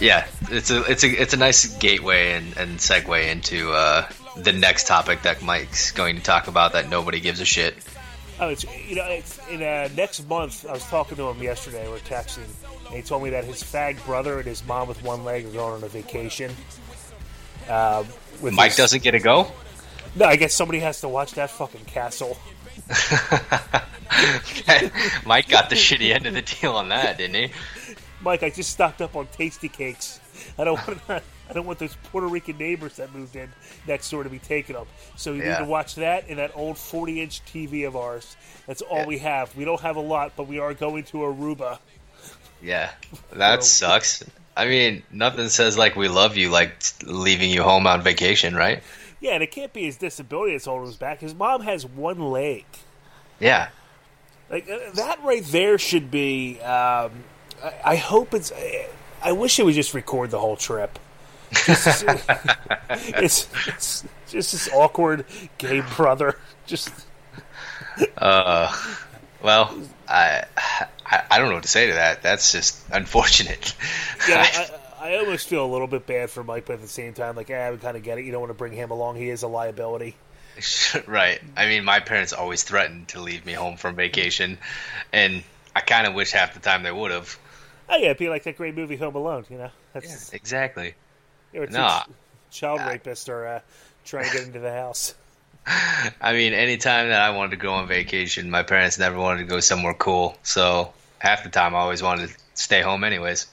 [0.00, 4.06] Yeah, it's a it's a it's a nice gateway and, and segue into uh,
[4.36, 7.74] the next topic that Mike's going to talk about that nobody gives a shit.
[8.40, 10.66] Oh, it's you know, it's in uh, next month.
[10.68, 11.86] I was talking to him yesterday.
[11.88, 12.44] We are texting,
[12.86, 15.50] and he told me that his fag brother and his mom with one leg are
[15.50, 16.50] going on a vacation.
[17.68, 18.04] Uh,
[18.42, 19.46] with Mike his- doesn't get a go.
[20.16, 22.36] No, I guess somebody has to watch that fucking castle.
[25.26, 27.50] Mike got the shitty end of the deal on that, didn't he?
[28.24, 30.18] Mike, I just stocked up on Tastykakes.
[30.58, 31.00] I don't want
[31.48, 33.52] I don't want those Puerto Rican neighbors that moved in
[33.86, 34.86] next door to be taking them.
[35.14, 38.36] So you need to watch that in that old 40 inch TV of ours.
[38.66, 39.54] That's all we have.
[39.54, 41.78] We don't have a lot, but we are going to Aruba.
[42.62, 42.90] Yeah,
[43.34, 44.24] that sucks.
[44.56, 48.82] I mean, nothing says like we love you like leaving you home on vacation, right?
[49.20, 51.20] Yeah, and it can't be his disability that's holding him back.
[51.20, 52.64] His mom has one leg.
[53.40, 53.68] Yeah,
[54.48, 56.60] Like uh, that right there should be.
[56.60, 57.24] Um,
[57.62, 58.52] I, I hope it's.
[59.22, 60.98] I wish it would just record the whole trip.
[61.66, 62.04] Just-
[62.90, 65.24] it's, it's just this awkward
[65.58, 66.38] gay brother.
[66.66, 66.90] Just
[68.18, 68.74] Uh,
[69.42, 69.76] well,
[70.08, 70.44] I,
[71.06, 72.22] I I don't know what to say to that.
[72.22, 73.74] That's just unfortunate.
[74.28, 74.46] yeah.
[74.46, 74.70] I,
[75.12, 77.50] I almost feel a little bit bad for Mike, but at the same time, like
[77.50, 78.24] eh, I would kind of get it.
[78.24, 79.16] You don't want to bring him along.
[79.16, 80.16] He is a liability.
[81.06, 81.40] right.
[81.56, 84.56] I mean, my parents always threatened to leave me home from vacation,
[85.12, 85.42] and
[85.76, 87.38] I kind of wish half the time they would have.
[87.88, 89.44] Oh yeah, it'd be like that great movie Home Alone.
[89.50, 90.94] You know, that's Exactly.
[91.54, 92.04] or two Nah.
[92.50, 93.60] child rapists are uh,
[94.04, 95.14] trying to get into the house.
[95.66, 99.44] I mean, anytime that I wanted to go on vacation, my parents never wanted to
[99.46, 100.36] go somewhere cool.
[100.42, 103.46] So half the time, I always wanted to stay home, anyways.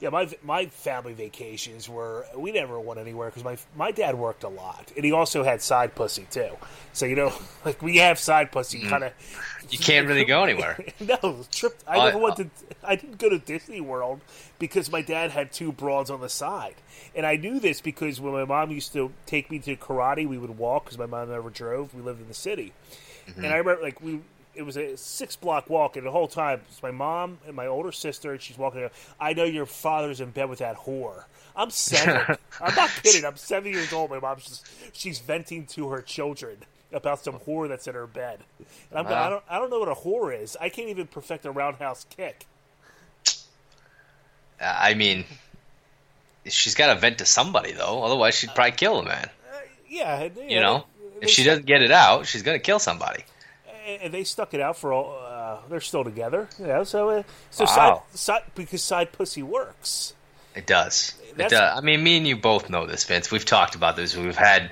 [0.00, 4.42] Yeah, my my family vacations were we never went anywhere because my my dad worked
[4.42, 6.48] a lot and he also had side pussy too.
[6.92, 7.32] So you know,
[7.64, 8.88] like we have side pussy, Mm.
[8.88, 9.12] kind of.
[9.72, 10.84] You can't really go anywhere.
[11.00, 11.78] no, trip.
[11.86, 12.50] I I- never went to.
[12.84, 14.20] I didn't go to Disney World
[14.58, 16.74] because my dad had two broads on the side,
[17.14, 20.38] and I knew this because when my mom used to take me to karate, we
[20.38, 21.94] would walk because my mom never drove.
[21.94, 22.72] We lived in the city,
[23.26, 23.44] Mm-hmm.
[23.44, 24.20] and I remember like we.
[24.54, 27.66] It was a six block walk, and the whole time it's my mom and my
[27.66, 28.86] older sister, and she's walking.
[29.18, 31.24] I know your father's in bed with that whore.
[31.56, 32.36] I'm seven.
[32.60, 33.24] I'm not kidding.
[33.24, 34.10] I'm seven years old.
[34.10, 36.58] My mom's just she's venting to her children
[36.92, 38.40] about some whore that's in her bed.
[38.90, 39.26] And I'm, Wow.
[39.26, 40.56] I don't I don't know what a whore is.
[40.60, 42.46] I can't even perfect a roundhouse kick.
[44.60, 45.24] Uh, I mean,
[46.46, 48.02] she's got to vent to somebody though.
[48.04, 49.28] Otherwise, she'd probably kill the man.
[49.88, 50.86] Yeah, and, You know,
[51.20, 53.24] if she doesn't get it out, she's gonna kill somebody.
[53.86, 55.18] and they stuck it out for all.
[55.26, 56.48] Uh, they're still together.
[56.58, 58.04] Yeah, so uh, so Wow.
[58.12, 60.14] side, side because side pussy works.
[60.54, 61.14] It does.
[61.36, 61.52] It does.
[61.78, 63.30] I mean, me and you both know this, Vince.
[63.30, 64.14] We've talked about this.
[64.16, 64.70] We've had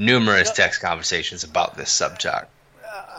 [0.00, 2.50] numerous text conversations about this subject.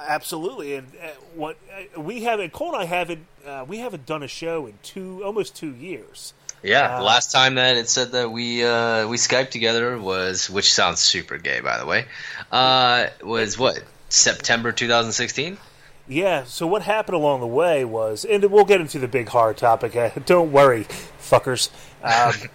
[0.07, 1.57] Absolutely, and uh, what
[1.95, 5.23] uh, we haven't Cole and I haven't uh, we haven't done a show in two
[5.23, 6.33] almost two years.
[6.63, 10.49] Yeah, Uh, the last time that it said that we uh, we Skyped together was,
[10.49, 12.05] which sounds super gay, by the way,
[12.51, 15.57] uh, was what September 2016.
[16.07, 16.43] Yeah.
[16.43, 19.95] So what happened along the way was, and we'll get into the big hard topic.
[19.95, 20.85] Uh, don't worry,
[21.19, 21.69] fuckers.
[22.03, 22.49] Um,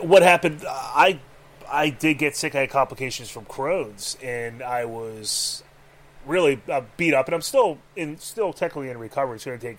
[0.08, 0.64] what happened?
[0.68, 1.18] I
[1.72, 2.54] I did get sick.
[2.54, 5.62] I had complications from Crohn's, and I was
[6.26, 7.26] really uh, beat up.
[7.26, 9.36] And I'm still in, still technically in recovery.
[9.36, 9.78] It's going to take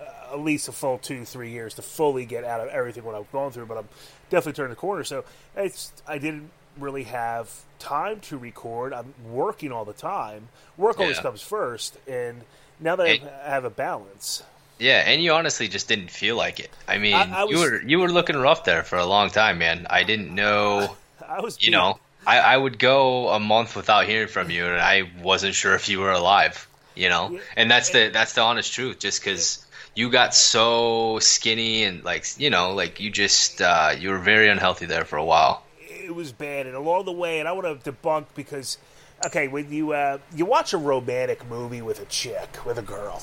[0.00, 3.14] uh, at least a full two, three years to fully get out of everything what
[3.14, 3.66] I've gone through.
[3.66, 3.88] But I'm
[4.30, 5.04] definitely turning the corner.
[5.04, 5.24] So
[5.56, 8.92] it's I didn't really have time to record.
[8.92, 10.48] I'm working all the time.
[10.76, 11.22] Work always Yeah.
[11.22, 12.42] comes first, and
[12.80, 14.42] now that I have a balance.
[14.80, 16.70] Yeah, and you honestly just didn't feel like it.
[16.86, 19.58] I mean, I- I you were you were looking rough there for a long time,
[19.58, 19.86] man.
[19.90, 20.96] I didn't know.
[21.28, 24.64] I was, You beat- know, I, I would go a month without hearing from you,
[24.66, 26.66] and I wasn't sure if you were alive.
[26.94, 28.98] You know, and that's the that's the honest truth.
[28.98, 29.64] Just because
[29.94, 34.48] you got so skinny and like you know, like you just uh, you were very
[34.48, 35.62] unhealthy there for a while.
[35.88, 38.78] it was bad, and along the way, and I want to debunk because,
[39.26, 43.22] okay, when you uh, you watch a romantic movie with a chick, with a girl,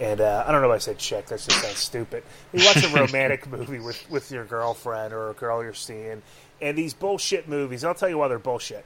[0.00, 1.26] and uh, I don't know why I said chick.
[1.26, 2.22] That just sounds stupid.
[2.52, 6.22] You watch a romantic movie with with your girlfriend or a girl you're seeing,
[6.60, 7.84] and these bullshit movies.
[7.84, 8.84] I'll tell you why they're bullshit.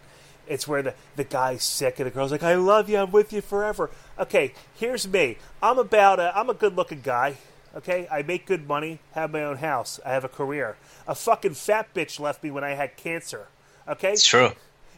[0.48, 3.32] It's where the, the guy's sick and the girl's like, "I love you, I'm with
[3.32, 5.36] you forever." Okay, here's me.
[5.62, 7.36] I'm about a, I'm a good looking guy.
[7.76, 10.76] Okay, I make good money, have my own house, I have a career.
[11.06, 13.46] A fucking fat bitch left me when I had cancer.
[13.86, 14.50] Okay, It's true.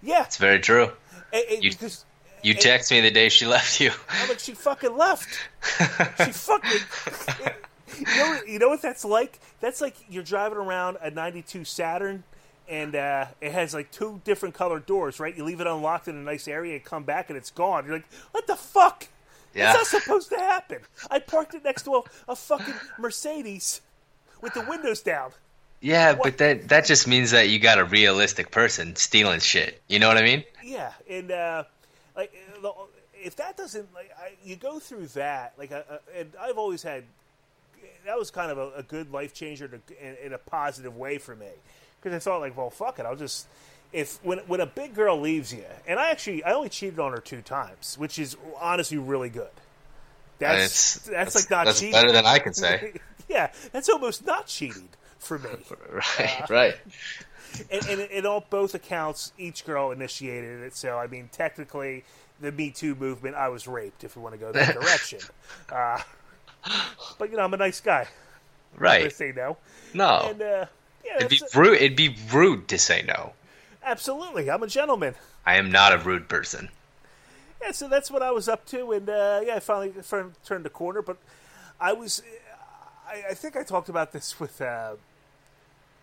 [0.03, 0.91] Yeah, It's very true.
[1.35, 2.07] And- and You- because
[2.43, 3.91] You text me the day she left you.
[4.09, 5.29] I'm like, she fucking left.
[6.25, 6.81] she fucking.
[7.99, 9.39] you know, you know what that's like?
[9.61, 12.25] That's like you're driving around a '92 Saturn,
[12.69, 15.37] and uh, it has like two different colored doors, right?
[15.37, 17.85] You leave it unlocked in a nice area, and come back, and it's gone.
[17.85, 19.09] You're like, what the fuck?
[19.55, 19.73] Yeah.
[19.73, 20.79] That's not supposed to happen.
[21.11, 23.83] I parked it next to a, a fucking Mercedes
[24.41, 25.33] with the windows down.
[25.81, 29.83] Yeah, but that that just means that you got a realistic person stealing shit.
[29.89, 30.45] You know what I mean?
[30.63, 31.65] Yeah, and uh,
[32.17, 32.33] like
[33.23, 36.83] if that doesn't like I, you go through that like uh, uh, and I've always
[36.83, 37.03] had
[38.07, 39.69] that was kind of a, a good life changer
[40.01, 41.51] in, in a positive way for me
[42.03, 43.47] because I thought like well fuck it I'll just
[43.93, 47.13] if when when a big girl leaves you and I actually I only cheated on
[47.13, 49.51] her two times which is honestly really good.
[50.39, 51.93] That's that's, that's- like not that's cheating.
[51.93, 52.95] better than I can say.
[53.29, 54.89] yeah, that's almost not cheating
[55.19, 55.51] for me.
[55.93, 56.75] Right, right.
[57.71, 60.75] and, and in all both accounts, each girl initiated it.
[60.75, 62.05] So I mean, technically,
[62.41, 64.05] the Me Too movement, I was raped.
[64.05, 65.21] If we want to go that direction,
[65.71, 66.01] uh,
[67.19, 68.09] but you know, I'm a nice guy.
[68.77, 69.01] Right.
[69.01, 69.59] gonna say no.
[69.95, 70.29] No.
[70.31, 70.67] And uh,
[71.05, 71.77] yeah, It'd be rude.
[71.77, 73.33] It'd be rude to say no.
[73.85, 75.15] absolutely, I'm a gentleman.
[75.45, 76.69] I am not a rude person.
[77.61, 79.93] Yeah, so that's what I was up to, and uh, yeah, I finally
[80.45, 81.03] turned the corner.
[81.03, 81.17] But
[81.81, 82.23] I was,
[83.07, 84.95] I, I think I talked about this with, uh,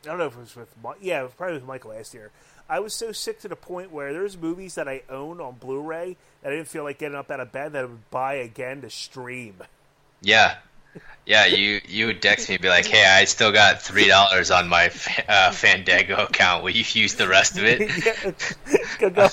[0.04, 2.32] I don't know if it was with, yeah, probably with Mike last year.
[2.70, 6.16] I was so sick to the point where there's movies that I own on Blu-ray
[6.44, 8.82] that I didn't feel like getting up out of bed that I would buy again
[8.82, 9.56] to stream.
[10.22, 10.58] Yeah,
[11.26, 11.46] yeah.
[11.46, 14.68] You you would text me and be like, "Hey, I still got three dollars on
[14.68, 14.92] my
[15.28, 16.64] uh, Fandango account.
[16.64, 18.56] Will you use the rest of it?"
[19.00, 19.30] Go.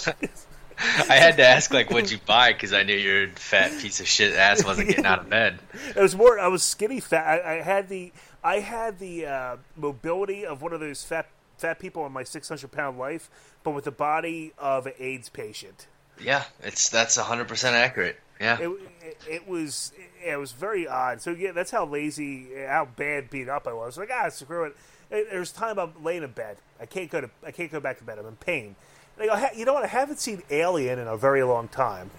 [1.08, 4.06] I had to ask like, "What'd you buy?" Because I knew your fat piece of
[4.06, 5.58] shit ass wasn't getting out of bed.
[5.96, 6.38] It was more.
[6.38, 7.24] I was skinny fat.
[7.24, 8.12] I, I had the
[8.44, 12.70] I had the uh, mobility of one of those fat fat people in my 600
[12.70, 13.30] pound life,
[13.64, 15.86] but with the body of an AIDS patient.
[16.20, 18.18] Yeah, it's that's hundred percent accurate.
[18.40, 18.68] Yeah, It,
[19.00, 19.92] it, it was
[20.24, 21.22] it was very odd.
[21.22, 23.96] So yeah, that's how lazy, how bad beat up I was.
[23.96, 24.76] Like ah, screw it.
[25.08, 26.58] There's time I'm laying in bed.
[26.80, 28.18] I can't go to I can't go back to bed.
[28.18, 28.76] I'm in pain.
[29.18, 29.84] And I go, "Ha- you know what?
[29.84, 32.10] I haven't seen Alien in a very long time,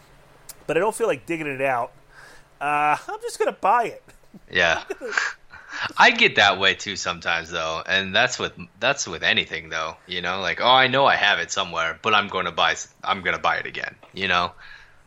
[0.65, 1.91] but I don't feel like digging it out.
[2.59, 4.03] Uh, I'm just gonna buy it.
[4.51, 4.83] yeah.
[5.97, 9.97] I get that way too sometimes though, and that's with that's with anything though.
[10.07, 12.75] You know, like oh, I know I have it somewhere, but I'm going to buy
[13.03, 13.95] I'm going to buy it again.
[14.13, 14.53] You know.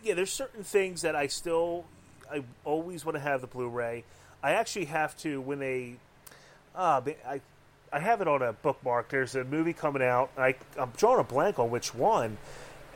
[0.03, 1.85] Yeah, there's certain things that I still,
[2.31, 4.05] I always want to have the Blu-ray.
[4.43, 5.97] I actually have to when they,
[6.75, 7.41] uh, I,
[7.93, 9.09] I have it on a bookmark.
[9.11, 10.31] There's a movie coming out.
[10.39, 12.39] I I'm drawing a blank on which one,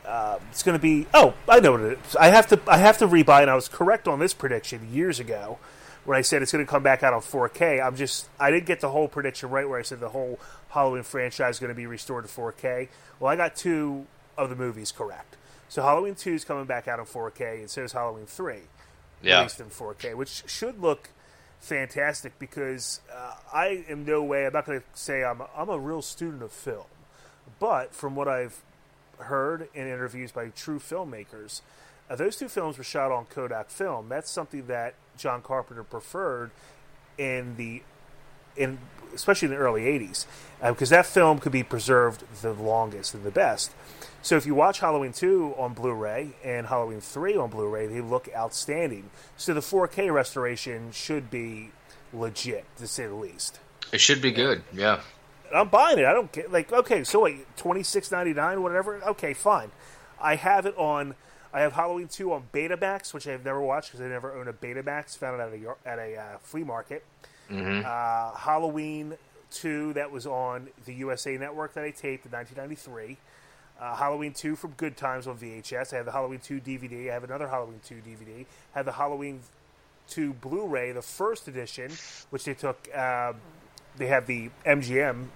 [0.06, 1.06] Uh, it's going to be.
[1.14, 2.16] Oh, I know what it is.
[2.16, 2.60] I have to.
[2.66, 5.58] I have to rebuy, and I was correct on this prediction years ago
[6.04, 7.82] when I said it's going to come back out on 4K.
[7.84, 8.28] I'm just.
[8.38, 10.38] I didn't get the whole prediction right where I said the whole
[10.68, 12.88] Halloween franchise is going to be restored to 4K.
[13.18, 15.36] Well, I got two of the movies correct.
[15.68, 18.58] So Halloween 2 is coming back out on 4K, and so is Halloween 3,
[19.22, 19.38] Yeah.
[19.38, 21.10] released in 4K, which should look
[21.60, 24.46] fantastic because uh, I am no way.
[24.46, 25.42] I'm not going to say I'm.
[25.56, 26.84] I'm a real student of film,
[27.58, 28.60] but from what I've
[29.18, 31.62] heard in interviews by true filmmakers,
[32.10, 34.08] uh, those two films were shot on Kodak film.
[34.10, 36.50] That's something that John Carpenter preferred
[37.16, 37.82] in the
[38.56, 38.78] in
[39.14, 40.26] especially in the early 80s
[40.60, 43.70] because that film could be preserved the longest and the best
[44.24, 48.28] so if you watch halloween 2 on blu-ray and halloween 3 on blu-ray they look
[48.34, 51.70] outstanding so the 4k restoration should be
[52.12, 53.60] legit to say the least
[53.92, 54.62] It should be good.
[54.72, 55.00] Yeah.
[55.54, 56.04] I'm buying it.
[56.04, 59.00] I don't get like okay, so wait, twenty six ninety nine, whatever.
[59.10, 59.70] Okay, fine.
[60.20, 61.14] I have it on.
[61.52, 64.52] I have Halloween two on Betamax, which I've never watched because I never owned a
[64.52, 65.16] Betamax.
[65.18, 67.04] Found it at a at a uh, flea market.
[67.50, 67.84] Mhm.
[67.84, 69.16] Uh, Halloween
[69.52, 73.18] two that was on the USA Network that I taped in nineteen ninety three.
[73.80, 75.92] Uh, Halloween 2 from Good Times on VHS.
[75.92, 77.10] I have the Halloween 2 DVD.
[77.10, 78.46] I have another Halloween 2 DVD.
[78.74, 79.40] I have the Halloween
[80.10, 81.90] 2 Blu-ray, the first edition,
[82.30, 82.88] which they took.
[82.94, 83.32] Uh,
[83.96, 85.26] they have the MGM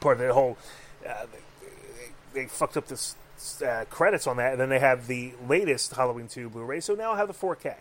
[0.00, 0.58] part of the whole.
[1.06, 1.26] Uh,
[2.34, 3.14] they, they fucked up the
[3.66, 6.80] uh, credits on that, and then they have the latest Halloween 2 Blu-ray.
[6.80, 7.74] So now I have the 4K.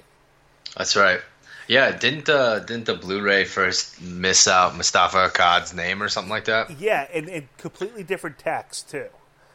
[0.78, 1.20] That's right.
[1.68, 6.45] Yeah, didn't uh didn't the Blu-ray first miss out Moustapha Akkad's name or something like
[6.45, 6.80] that?
[6.80, 9.06] Yeah, and, and completely different text too.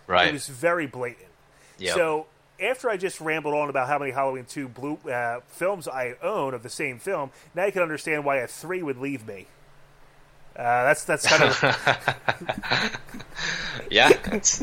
[0.06, 0.28] Right.
[0.28, 1.28] It was very blatant.
[1.78, 1.94] Yep.
[1.94, 2.26] So
[2.60, 6.54] after I just rambled on about how many Halloween two blue uh, films I own
[6.54, 9.46] of the same film, now you can understand why a three would leave me.
[10.56, 11.60] Uh, that's that's kind of
[13.90, 14.12] Yeah,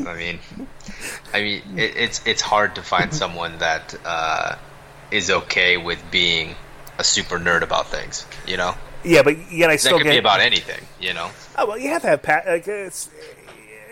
[0.06, 0.38] I mean,
[1.34, 4.56] I mean, it, it's it's hard to find someone that uh,
[5.10, 6.54] is okay with being
[6.98, 8.24] a super nerd about things.
[8.46, 8.74] You know,
[9.04, 10.82] yeah, but yet I that still could get be about anything.
[10.98, 12.46] You know, Oh well, you have to have pat.
[12.46, 13.10] Like, it's,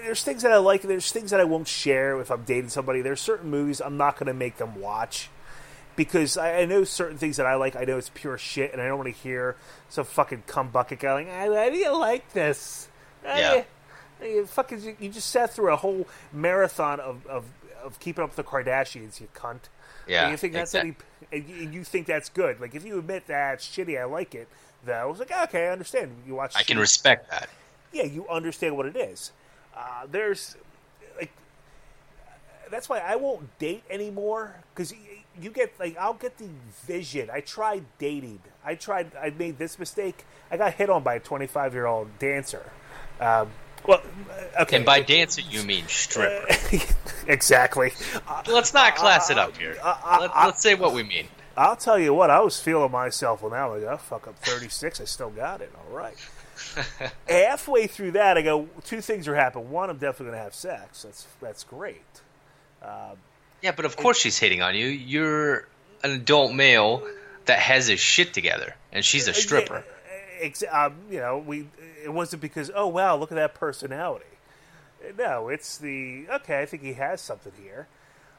[0.04, 0.82] there's things that I like.
[0.82, 3.00] There's things that I won't share if I'm dating somebody.
[3.02, 5.28] There's certain movies I'm not going to make them watch
[5.96, 7.76] because I, I know certain things that I like.
[7.76, 9.56] I know it's pure shit, and I don't want to hear
[9.88, 11.28] some fucking cum bucket going.
[11.30, 12.88] "Ah, Why do you like this?
[13.26, 13.62] Ah, Yeah.
[14.22, 17.44] you fucking, you- just sat through a whole marathon of, of,
[17.82, 19.60] of keeping up with the Kardashians, you cunt.
[20.06, 20.94] Yeah, And you think that's any,
[21.32, 22.60] and you, and you think that's good.
[22.60, 24.48] Like if you admit that shitty, I like it.
[24.84, 26.22] Though was like okay, I understand.
[26.26, 26.54] You watch.
[26.56, 27.50] I can respect that.
[27.92, 29.30] yeah, you understand what it is.
[29.76, 30.56] Uh, there's
[31.18, 31.32] like
[32.70, 34.92] that's why I won't date anymore because
[35.40, 36.48] you get like I'll get the
[36.86, 37.30] vision.
[37.32, 38.40] I tried dating.
[38.64, 39.12] I tried.
[39.16, 40.24] I made this mistake.
[40.50, 42.70] I got hit on by a 25 year old dancer.
[43.20, 43.50] Um,
[43.86, 44.76] well, uh, okay.
[44.76, 46.46] And by dancer, you mean stripper.
[47.26, 47.92] exactly.
[48.46, 49.76] Let's not class it up here.
[49.82, 51.26] Uh, uh, Let, let's say what we mean.
[51.56, 52.30] I'll tell you what.
[52.30, 55.00] I was feeling myself when I was like, fuck, I'm 36.
[55.00, 55.72] I still got it.
[55.76, 56.16] All right.
[57.28, 59.70] Halfway through that, I go, two things are happening.
[59.70, 61.02] One, I'm definitely going to have sex.
[61.02, 62.20] That's that's great.
[62.82, 63.16] Um,
[63.62, 64.86] Yeah, but of course she's hitting on you.
[64.86, 65.66] You're
[66.02, 67.02] an adult male
[67.46, 69.84] that has his shit together, and she's a stripper.
[70.40, 71.68] ex- um, you know, we.
[72.02, 74.24] It wasn't because oh wow, look at that personality.
[75.18, 76.60] No, it's the okay.
[76.62, 77.88] I think he has something here.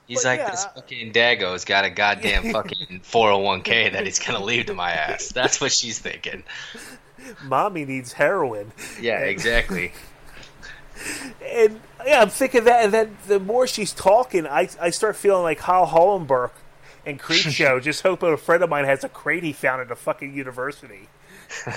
[0.07, 4.43] He's But like, yeah, this fucking Dago's got a goddamn fucking 401k that he's gonna
[4.43, 5.29] leave to my ass.
[5.29, 6.43] That's what she's thinking.
[7.43, 8.71] Mommy needs heroin.
[8.99, 9.93] Yeah, And- exactly.
[11.43, 12.83] And yeah, I'm thinking that.
[12.85, 16.51] And then the more she's talking, I I start feeling like Hal Hollenberg
[17.05, 17.81] and Creepshow.
[17.83, 21.09] just hoping a friend of mine has a crate he found at a fucking university.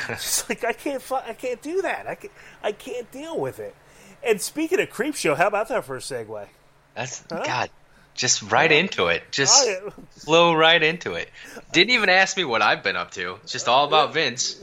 [0.08, 2.06] Just like I can't, fu- I can't do that.
[2.06, 2.30] I can
[2.62, 3.74] I can't deal with it.
[4.22, 6.46] And speaking of Creepshow, how about that for a segue?
[6.94, 7.70] That's God.
[8.14, 9.22] Just right into it.
[9.32, 11.28] Just Oh, flow right into it.
[11.72, 13.38] Didn't even ask me what I've been up to.
[13.46, 14.60] Just all about Vince.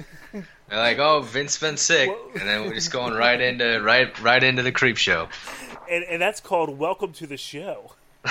[0.71, 4.41] They're like, oh, Vince been sick, and then we're just going right into right right
[4.41, 5.27] into the creep show.
[5.89, 7.91] and and that's called Welcome to the Show.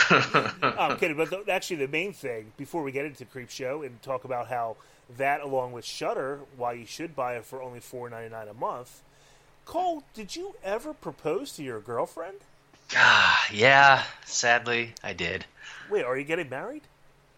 [0.63, 4.01] I'm kidding, but the, actually, the main thing before we get into Creep Show and
[4.01, 4.77] talk about how
[5.19, 8.55] that, along with Shudder, why you should buy it for only four ninety nine a
[8.55, 9.03] month.
[9.67, 12.39] Cole, did you ever propose to your girlfriend?
[12.97, 14.03] Ah, yeah.
[14.25, 15.45] Sadly, I did.
[15.91, 16.85] Wait, are you getting married?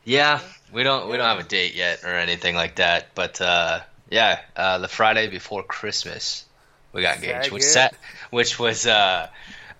[0.04, 0.38] Yeah,
[0.72, 3.08] we don't we don't have a date yet or anything like that.
[3.16, 3.80] But uh,
[4.12, 6.44] yeah, uh, the Friday before Christmas,
[6.92, 7.94] we got engaged, which sat,
[8.30, 9.28] which was uh,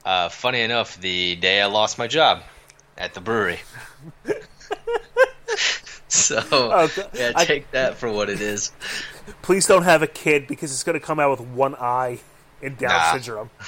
[0.05, 2.43] uh, funny enough the day I lost my job
[2.97, 3.61] at the brewery.
[6.09, 7.07] so Okay.
[7.15, 8.73] yeah, I- take that for what it is.
[9.43, 12.19] Please don't have a kid because it's going to come out with one eye
[12.63, 13.13] and Down Nah.
[13.13, 13.51] syndrome.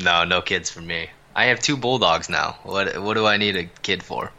[0.00, 1.08] No, no kids for me.
[1.36, 2.56] I have two bulldogs now.
[2.64, 4.32] What what do I need a kid for?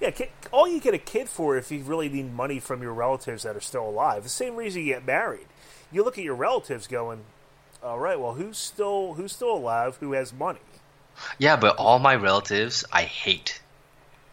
[0.00, 0.10] Yeah,
[0.50, 3.54] all you get a kid for if you really need money from your relatives that
[3.54, 4.22] are still alive.
[4.22, 5.46] The same reason you get married.
[5.92, 7.20] You look at your relatives going,
[7.82, 9.96] all right, well, who's still who's still alive?
[10.00, 10.60] Who has money?
[11.38, 13.60] Yeah, but all my relatives I hate,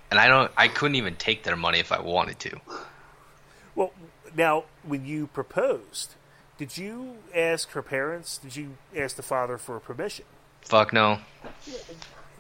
[0.10, 0.52] and I don't.
[0.56, 2.60] I couldn't even take their money if I wanted to.
[3.76, 3.92] Well,
[4.36, 6.16] now when you proposed,
[6.58, 8.38] did you ask her parents?
[8.38, 10.26] Did you ask the father for permission?
[10.62, 11.20] Fuck no.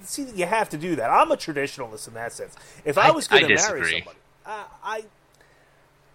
[0.03, 1.09] See, you have to do that.
[1.09, 2.55] I'm a traditionalist in that sense.
[2.85, 3.57] If I, I- was going to marry
[3.91, 4.03] somebody,
[4.45, 5.03] uh, I,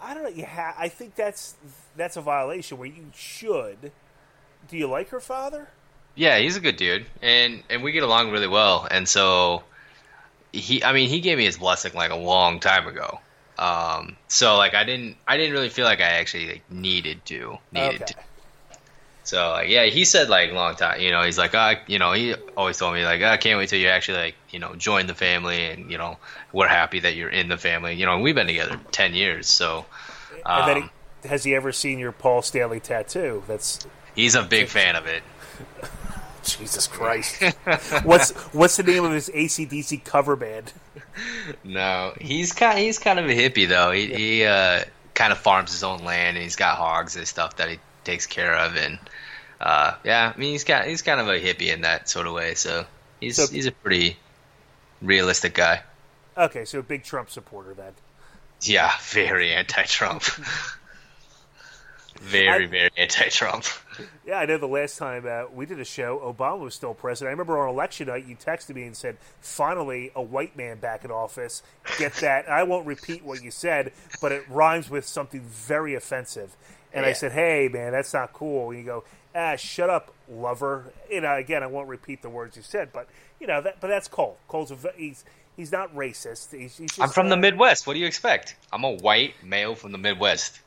[0.00, 0.28] I don't know.
[0.28, 1.54] You ha- I think that's
[1.96, 3.92] that's a violation where you should.
[4.68, 5.68] Do you like her father?
[6.14, 8.86] Yeah, he's a good dude, and and we get along really well.
[8.90, 9.64] And so
[10.52, 13.20] he, I mean, he gave me his blessing like a long time ago.
[13.58, 17.58] Um, so like I didn't, I didn't really feel like I actually like, needed to,
[17.72, 18.04] needed Okay.
[18.12, 18.14] to.
[19.24, 21.00] So like, yeah, he said like long time.
[21.00, 23.68] You know, he's like, uh, you know, he always told me like, I can't wait
[23.68, 26.18] till you actually like, you know, join the family, and you know,
[26.52, 27.94] we're happy that you're in the family.
[27.94, 29.86] You know, we've been together ten years, so.
[30.44, 30.90] and then Um,
[31.22, 33.44] he, has he ever seen your Paul Stanley tattoo?
[33.46, 35.22] That's he's a big fan of it.
[36.42, 37.40] Jesus Christ.
[38.02, 40.72] what's what's the name of his ACDC cover band?
[41.62, 43.92] No, he's kind he's kind of a hippie though.
[43.92, 44.82] He he uh,
[45.14, 48.26] kind of farms his own land and he's got hogs and stuff that he takes
[48.26, 48.98] care of and
[49.61, 52.32] uh, yeah, I mean he's got he's kind of a hippie in that sort of
[52.32, 52.55] way.
[52.55, 52.84] So
[53.20, 54.16] he's So- he's a pretty
[55.00, 55.82] realistic guy.
[56.36, 57.92] Okay, so a big Trump supporter then.
[58.62, 60.22] Yeah, very anti-Trump.
[62.20, 63.64] very very anti-Trump.
[64.24, 67.28] Yeah, I know the last time uh, we did a show, Obama was still president.
[67.28, 71.05] I remember on election night, you texted me and said, finally, a white man back
[71.05, 71.62] in office.
[71.98, 72.48] Get that.
[72.48, 76.57] I won't repeat what you said, but it rhymes with something very offensive.
[76.95, 78.70] And I said, hey, man, that's not cool.
[78.70, 80.93] And you go, ah, shut up, lover.
[81.11, 83.09] You know, again, I won't repeat the words you said, but,
[83.40, 84.36] you know, that, but that's Cole.
[84.49, 85.24] Cole's a, he's
[85.57, 86.57] he's not racist.
[86.57, 87.86] He's, he's just, I'm from the uh, Midwest.
[87.86, 88.57] What do you expect?
[88.72, 90.61] I'm a white male from the Midwest.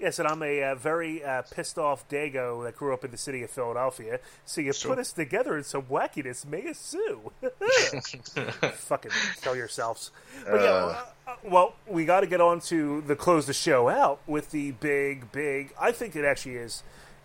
[0.00, 3.18] Yes, and I'm a uh, very uh, pissed off Dago that grew up in the
[3.18, 4.18] city of Philadelphia.
[4.46, 6.46] So you put us together in some wackiness.
[6.46, 7.30] May it sue.
[8.72, 9.10] Fucking
[9.42, 10.10] tell yourselves.
[10.46, 11.04] But yeah, uh, uh,
[11.42, 15.32] well, we got to get on to the close the show out with the big,
[15.32, 15.72] big.
[15.80, 16.82] I think it actually is.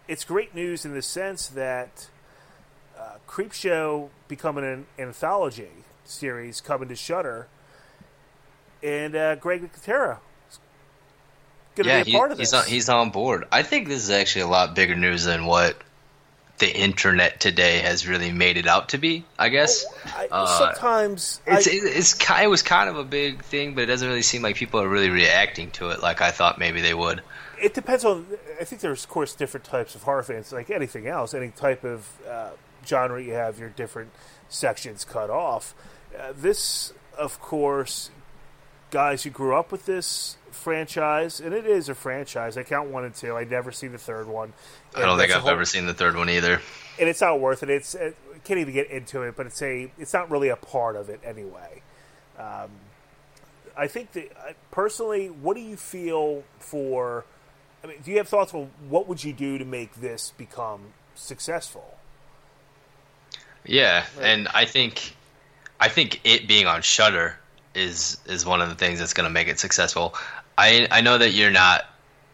[0.07, 2.09] It's great news in the sense that
[2.97, 5.69] uh, Creep Show becoming an anthology
[6.03, 7.47] series coming to Shudder,
[8.83, 10.19] and uh, Greg Nicotero
[11.75, 13.45] going to yeah, be a part of he's on, he's on board.
[13.51, 15.77] I think this is actually a lot bigger news than what
[16.57, 19.25] the internet today has really made it out to be.
[19.37, 23.43] I guess I, Uh, sometimes it's I- it, it's it was kind of a big
[23.43, 26.31] thing, but it doesn't really seem like people are really reacting to it like I
[26.31, 27.21] thought maybe they would.
[27.61, 28.25] it depends on.
[28.59, 30.51] I think there's, of course, different types of horror fans.
[30.53, 32.49] Like anything else, any type of uh,
[32.85, 34.11] genre, you have your different
[34.49, 35.73] sections cut off.
[36.17, 38.09] Uh, this, of course,
[38.95, 42.55] guys who grew up with this franchise, and it is a franchise.
[42.57, 43.35] I count one and two.
[43.35, 44.53] I never see the third one.
[44.95, 46.61] I don't think I've whole- ever seen the third one either.
[46.97, 47.69] and it's not worth it.
[47.69, 48.15] It's it,
[48.45, 51.19] can't even get into it, but it's a it's not really a part of it
[51.25, 51.81] anyway.
[52.39, 52.69] Um,
[53.75, 57.25] I think that personally, what do you feel for?
[57.83, 60.93] I mean, do you have thoughts on what would you do to make this become
[61.15, 61.97] successful?
[63.65, 65.15] Yeah, and I think
[65.81, 67.37] I think it being on Shudder
[67.75, 70.13] is is one of the things that's going to make it successful.
[70.57, 71.85] I I know that you're not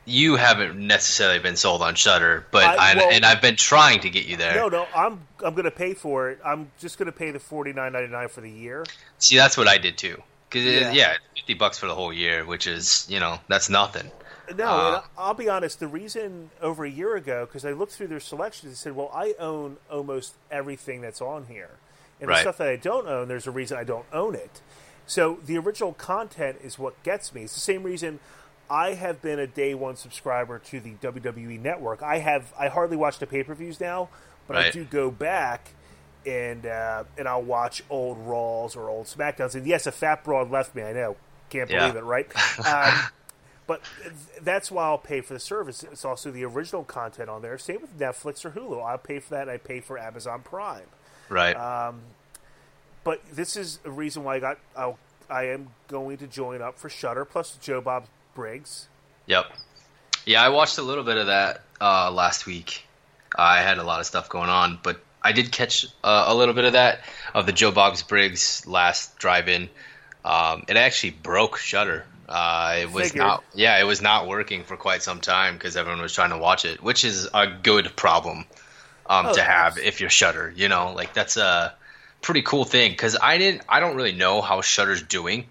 [0.06, 4.10] you haven't necessarily been sold on Shudder, but I- well- and I've been trying to
[4.10, 4.56] get you there.
[4.56, 6.40] No, no, I'm I'm going to pay for it.
[6.44, 8.84] I'm just going to pay the forty nine ninety nine for the year.
[9.20, 10.22] See, that's what I did too.
[10.50, 10.92] Cause Yeah.
[10.92, 11.14] yeah.
[11.36, 14.10] fifty bucks for the whole year, which is you know that's nothing.
[14.58, 15.80] No, Uh, I'll be honest.
[15.80, 19.10] The reason over a year ago, because I looked through their selections and said, "Well,
[19.14, 21.70] I own almost everything that's on here,
[22.20, 24.60] and the stuff that I don't own, there's a reason I don't own it."
[25.12, 27.42] So the original content is what gets me.
[27.44, 28.22] It's the same reason
[28.70, 32.02] I have been a day one subscriber to the WWE Network.
[32.02, 34.08] I have I hardly watch the pay per views now,
[34.48, 35.72] but I do go back
[36.26, 39.54] and uh, and I'll watch old Raws or old Smackdowns.
[39.54, 40.82] And yes, a fat broad left me.
[40.84, 41.18] I know,
[41.50, 41.90] can't Yeah.
[41.90, 42.32] believe it, right?
[42.66, 42.94] Um,
[43.68, 43.82] but
[44.42, 45.84] that's why I'll pay for the service.
[45.84, 47.58] It's also the original content on there.
[47.58, 48.82] Same with Netflix or Hulu.
[48.82, 49.42] I'll pay for that.
[49.44, 50.88] and I pay for Amazon Prime.
[51.28, 51.54] Right.
[51.56, 52.00] Um,
[53.04, 54.58] but this is a reason why I got.
[54.76, 54.98] I'll,
[55.30, 58.88] I am going to join up for Shudder plus Joe Bob Briggs.
[59.28, 59.46] Yep.
[60.26, 62.86] Yeah, I watched a little bit of that uh, last week.
[63.36, 66.54] I had a lot of stuff going on, but I did catch uh, a little
[66.54, 67.02] bit of that
[67.34, 69.70] of the Joe Bob's Briggs last drive-in.
[70.26, 72.06] Um, it actually broke Shudder.
[72.28, 73.26] Uh, it was Figured.
[73.26, 73.44] not.
[73.54, 76.66] Yeah, it was not working for quite some time because everyone was trying to watch
[76.66, 78.46] it, which is a good problem
[79.08, 80.54] um, Oh, to have if you're Shudder.
[80.56, 81.74] You know, like that's a
[82.22, 83.64] pretty cool thing because I didn't.
[83.68, 85.50] I don't really know how Shudder's doing.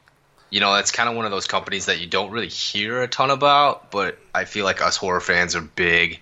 [0.50, 3.08] You know, it's kind of one of those companies that you don't really hear a
[3.08, 6.20] ton about, but I feel like us horror fans are big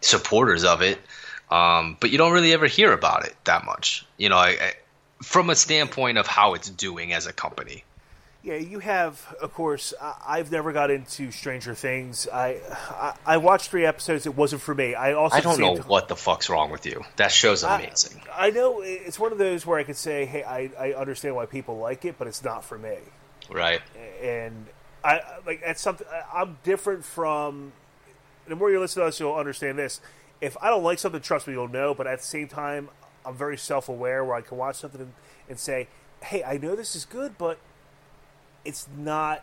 [0.00, 0.98] supporters of it.
[1.50, 4.06] Um, but you don't really ever hear about it that much.
[4.16, 4.72] You know, I, I,
[5.22, 7.84] from a standpoint of how it's doing as a company.
[8.46, 9.92] Yeah, you have, of course.
[10.00, 12.28] I, I've never got into Stranger Things.
[12.32, 14.24] I, I I watched three episodes.
[14.24, 14.94] It wasn't for me.
[14.94, 17.02] I also I don't know what the fuck's wrong with you.
[17.16, 18.22] That show's amazing.
[18.32, 21.46] I know it's one of those where I could say, "Hey, I, I understand why
[21.46, 22.98] people like it, but it's not for me."
[23.50, 23.80] right.
[24.22, 24.66] And
[25.02, 26.06] I like that's something.
[26.08, 27.72] I- I'm different from.
[28.46, 30.00] The more you listen to us, you'll understand this.
[30.40, 31.94] If I don't like something, trust me, you'll know.
[31.94, 32.90] But at the same time,
[33.24, 35.12] I'm very self-aware, where I can watch something and,
[35.48, 35.88] and say,
[36.22, 37.58] "Hey, I know this is good, but
[38.66, 39.42] it's not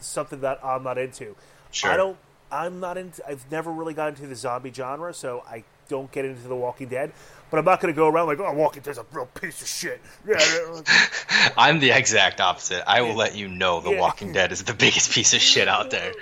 [0.00, 1.36] something that I'm not into."
[1.70, 1.90] Sure.
[1.90, 2.16] I don't.
[2.52, 3.26] I'm not into.
[3.28, 6.88] I've never really got into the zombie genre, so I don't get into The Walking
[6.88, 7.12] Dead.
[7.50, 9.68] But I'm not going to go around like, "Oh, Walking Dead's a real piece of
[9.68, 10.00] shit."
[11.56, 12.82] I'm the exact opposite.
[12.88, 14.00] I will let you know The Yeah.
[14.00, 16.12] Walking Dead is the biggest piece of shit out there.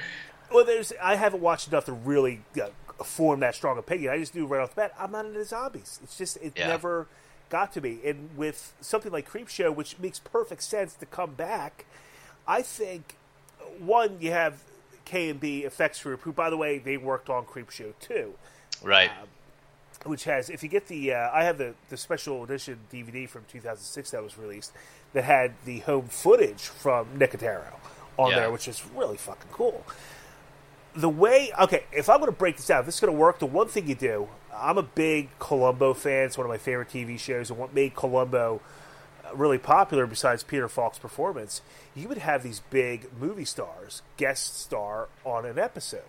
[0.53, 2.69] Well, there's I haven't watched enough to really uh,
[3.05, 4.13] form that strong opinion.
[4.13, 6.01] I just knew right off the bat I'm not into zombies.
[6.03, 6.69] It's just it Yeah.
[6.69, 7.07] never
[7.51, 7.99] got to me.
[8.05, 11.85] And with something like Creep Show, which makes perfect sense to come back,
[12.49, 13.15] I think
[13.79, 14.63] one you have
[15.05, 18.35] K and B Effects Group, who by the way they worked on Creepshow too.
[18.83, 19.11] Right.
[20.05, 23.45] which has if you get the uh, I have the the special edition DVD from
[23.51, 24.73] 2006 that was released
[25.13, 27.75] that had the home footage from Nicotero
[28.17, 28.37] on Yeah.
[28.41, 29.85] there, which is really fucking cool.
[30.95, 33.19] The way okay, if I'm going to break this out, if this is going to
[33.19, 36.27] work, the one thing you do, I'm a big Columbo fan.
[36.27, 38.61] It's one of my favorite TV shows, and what made Columbo
[39.35, 41.63] really popular, besides Peter Falk's performance,
[41.95, 46.03] you would have these big movie stars guest star on an episode.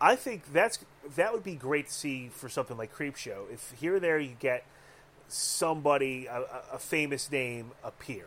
[0.00, 0.78] I think that's
[1.16, 3.46] that would be great to see for something like Creep Show.
[3.52, 4.64] If here or there you get
[5.28, 8.26] somebody a, a- a famous name appear.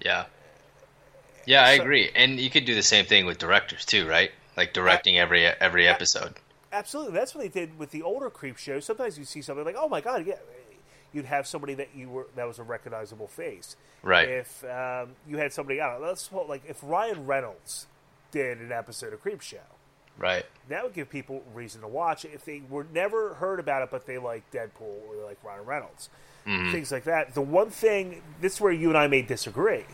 [0.00, 0.26] Yeah.
[1.46, 2.10] Yeah, I So- agree.
[2.14, 4.30] And you could do the same thing with directors too, right?
[4.56, 6.34] Like directing every every episode.
[6.72, 8.80] Absolutely, that's what they did with the older Creep Show.
[8.80, 10.34] Sometimes you see something like, oh my god, yeah,
[11.12, 13.76] you'd have somebody that you were that was a recognizable face.
[14.02, 14.28] Right.
[14.28, 17.86] If um, you had somebody, I don't know, let's like if Ryan Reynolds
[18.30, 19.58] did an episode of Creep Show.
[20.18, 20.44] Right.
[20.68, 23.90] That would give people reason to watch it if they were never heard about it,
[23.90, 26.10] but they like Deadpool or they like Ryan Reynolds,
[26.46, 26.72] Mhm.
[26.72, 27.34] things like that.
[27.34, 29.84] The one thing this is where you and I may disagree.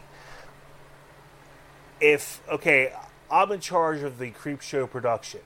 [2.01, 2.93] If okay,
[3.31, 5.41] I'm in charge of the Creep Show production.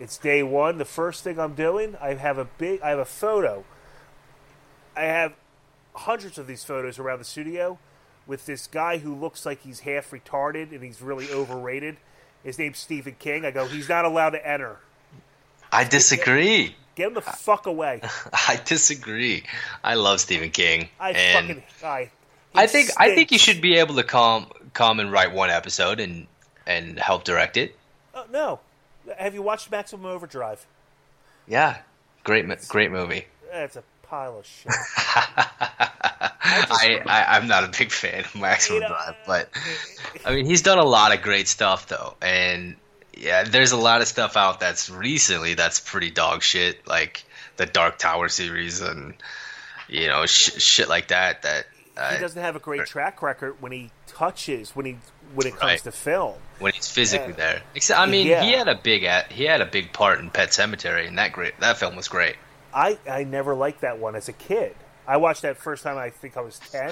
[0.00, 0.78] It's day one.
[0.78, 3.64] The first thing I'm doing, I have a big, I have a photo.
[4.96, 5.34] I have
[5.94, 7.78] hundreds of these photos around the studio
[8.26, 11.96] with this guy who looks like he's half retarded and he's really overrated.
[12.42, 13.44] His name's Stephen King.
[13.44, 14.78] I go, he's not allowed to enter.
[15.72, 16.76] I disagree.
[16.94, 18.00] Get him the fuck away.
[18.48, 19.44] I disagree.
[19.82, 20.88] I love Stephen King.
[21.00, 22.10] I and fucking, I.
[22.54, 25.98] I think I think you should be able to come come and write one episode
[25.98, 26.28] and
[26.66, 27.76] and help direct it.
[28.14, 28.60] Uh, no.
[29.18, 30.64] Have you watched Maximum Overdrive?
[31.48, 31.78] Yeah.
[32.22, 33.26] Great great movie.
[33.50, 33.82] That's a
[34.14, 34.70] pile of shit.
[36.46, 39.48] I, I I'm not a big fan of Maximum Drive, but
[40.24, 42.76] I mean he's done a lot of great stuff though, and
[43.16, 47.24] yeah, there's a lot of stuff out that's recently that's pretty dog shit, like
[47.56, 49.14] the Dark Tower series and
[49.88, 51.42] you know sh- shit like that.
[51.42, 54.96] That he uh, doesn't have a great track record when he touches when he
[55.34, 55.78] when it comes Right.
[55.80, 56.34] to film.
[56.58, 57.36] when he's physically Yeah.
[57.36, 57.62] there.
[57.74, 58.42] Except, I mean, Yeah.
[58.44, 61.32] he had a big at, he had a big part in Pet Sematary, and that
[61.32, 62.36] great that film was great.
[62.74, 64.74] I I never liked that one as a kid.
[65.06, 65.96] I watched that first time.
[65.98, 66.90] I think I was ten.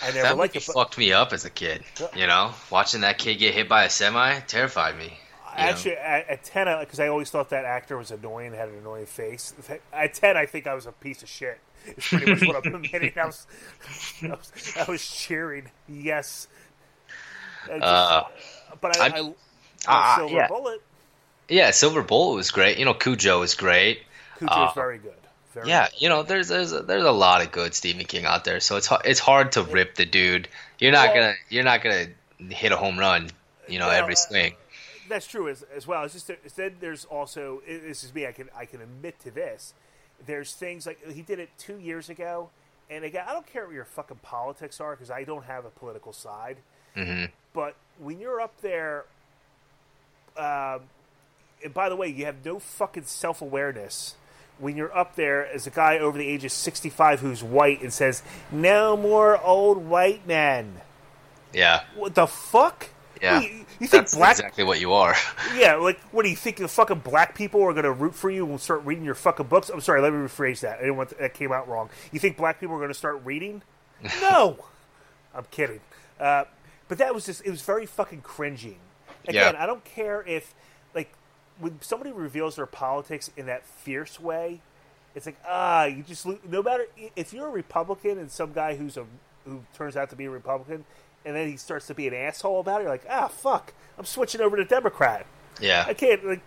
[0.00, 0.62] I never that liked it.
[0.62, 1.82] Fucked me up as a kid.
[2.16, 5.06] You know, watching that kid get hit by a semi terrified me.
[5.08, 5.12] know?
[5.56, 9.06] actually, at, at ten, because I always thought that actor was annoying, had an annoying
[9.06, 9.54] face.
[9.92, 11.58] At ten, I think I was a piece of shit.
[11.84, 13.12] It's pretty much what I'm admitting.
[13.16, 13.46] I was,
[14.22, 14.52] I was,
[14.88, 15.70] I was cheering.
[15.88, 16.48] Yes.
[17.66, 18.22] Just- Uh,
[18.80, 19.32] but I, I,
[19.88, 20.48] I, uh, Silver yeah.
[20.48, 20.82] Bullet.
[21.48, 22.78] Yeah, Silver Bullet was great.
[22.78, 24.02] You know, Cujo was great.
[24.38, 25.14] Cujo's Uh, very good.
[25.54, 28.44] Very yeah, you know, there's there's a, there's a lot of good Stephen King out
[28.44, 30.48] there, so it's it's hard to rip the dude.
[30.78, 32.06] You're not Well- gonna you're not gonna
[32.50, 33.30] hit a home run,
[33.66, 34.54] you know, Well, every uh, swing.
[35.08, 36.04] That's true as, as well.
[36.04, 38.26] It's just that- then there's also this is me.
[38.26, 39.72] I can I can admit to this.
[40.26, 42.50] There's things like he did it two years ago,
[42.90, 45.70] and again, I don't care what your fucking politics are because I don't have a
[45.70, 46.58] political side.
[46.94, 47.24] hmm
[47.54, 49.06] But when you're up there,
[50.36, 50.82] um,
[51.64, 54.14] and by the way, you have no fucking self awareness.
[54.58, 57.92] When you're up there as a guy over the age of 65 who's white and
[57.92, 60.80] says, "No more old white men."
[61.52, 62.88] Yeah, What the fuck?
[63.22, 64.32] Yeah, You, you think that's black?
[64.38, 65.14] exactly what you are.
[65.56, 66.56] Yeah, like what do you think?
[66.58, 69.46] The fucking black people are going to root for you and start reading your fucking
[69.46, 69.70] books?
[69.70, 70.78] I'm sorry, let me rephrase that.
[70.78, 71.88] I didn't want that came out wrong.
[72.12, 73.62] You think black people are going to start reading?
[74.20, 74.64] No,
[75.34, 75.80] I'm kidding.
[76.20, 76.44] Uh,
[76.86, 78.78] but that was just it was very fucking cringing.
[79.26, 79.62] Again, Yeah.
[79.62, 80.54] I don't care if
[81.60, 84.60] when somebody reveals their politics in that fierce way,
[85.14, 86.86] it's like ah, you just no matter
[87.16, 89.04] if you're a Republican and some guy who's a
[89.44, 90.84] who turns out to be a Republican,
[91.24, 94.04] and then he starts to be an asshole about it, you're like ah fuck, I'm
[94.04, 95.26] switching over to Democrat.
[95.60, 95.84] Yeah.
[95.86, 96.46] I can't like.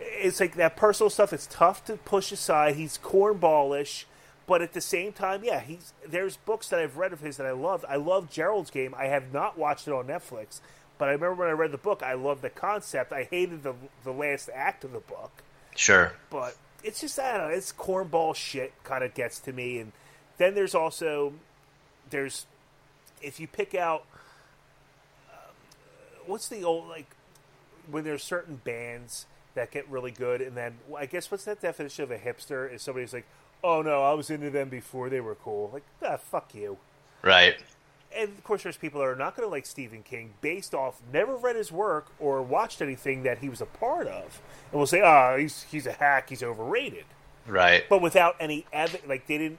[0.00, 1.32] It's like that personal stuff.
[1.32, 2.76] It's tough to push aside.
[2.76, 4.04] He's cornballish,
[4.46, 5.92] but at the same time, yeah, he's.
[6.06, 7.84] There's books that I've read of his that I loved.
[7.88, 8.94] I love Gerald's Game.
[8.96, 10.60] I have not watched it on Netflix,
[11.00, 13.10] but I remember when I read the book, I loved the concept.
[13.12, 13.74] I hated the
[14.04, 15.42] the last act of the book,
[15.74, 16.12] Sure.
[16.30, 17.54] but it's just I don't know.
[17.56, 18.72] It's cornball shit.
[18.84, 19.92] Kind of gets to me, and
[20.38, 21.32] then there's also
[22.10, 22.46] there's
[23.22, 24.04] if you pick out
[25.32, 25.54] um,
[26.26, 27.06] what's the old like
[27.90, 32.04] when there's certain bands that get really good, and then I guess what's that definition
[32.04, 32.72] of a hipster?
[32.72, 33.26] Is somebody's like,
[33.64, 35.70] oh no, I was into them before they were cool.
[35.72, 36.76] Like, ah, fuck you.
[37.22, 37.56] Right.
[38.16, 41.00] And of course, there's people that are not going to like Stephen King based off
[41.12, 44.40] never read his work or watched anything that he was a part of,
[44.72, 47.04] and will say, "Ah, he's he's a hack, he's overrated."
[47.46, 47.84] Right.
[47.88, 49.58] But without any evidence, like they didn't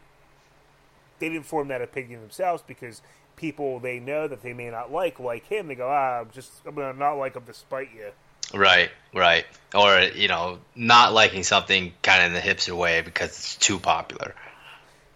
[1.20, 3.02] they didn't form that opinion themselves because
[3.38, 5.68] people they know that they may not like like him.
[5.68, 8.12] They go, "Ah, I'm just I'm gonna not like him despite you."
[8.54, 9.46] Right, right.
[9.74, 13.80] Or, you know, not liking something kind of in the hipster way because it's too
[13.80, 14.36] popular.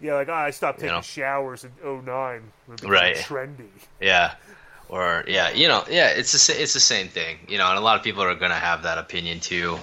[0.00, 1.02] Yeah, like ah, I stopped You taking know.
[1.02, 2.42] showers in 09.
[2.82, 3.16] Right.
[3.16, 3.68] trendy.
[4.00, 4.34] Yeah.
[4.88, 7.80] Or yeah, you know, yeah, it's the it's the same thing, you know, and a
[7.80, 9.78] lot of people are gonna have that opinion too,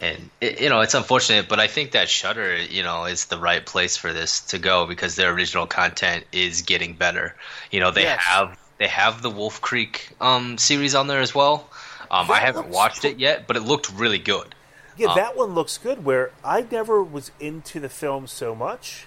[0.00, 3.38] and it, you know, it's unfortunate, but I think that Shudder, you know, is the
[3.38, 7.36] right place for this to go because their original content is getting better.
[7.70, 8.18] You know, they Yes.
[8.20, 11.68] have they have the Wolf Creek um series on there as well.
[12.10, 14.54] Um, I haven't watched it yet, but it looked really good.
[14.96, 16.04] Yeah, Um, that one looks good.
[16.04, 19.06] Where I never was into the film so much.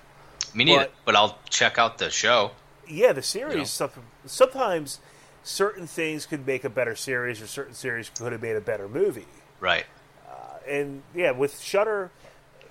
[0.53, 2.51] Me neither, But- but I'll check out the show.
[2.87, 3.79] Yeah, the series.
[3.79, 3.91] You know.
[4.25, 4.99] Sometimes
[5.43, 8.87] certain things could make a better series, or certain series could have made a better
[8.87, 9.27] movie.
[9.59, 9.85] Right.
[10.67, 12.11] and yeah, with Shudder,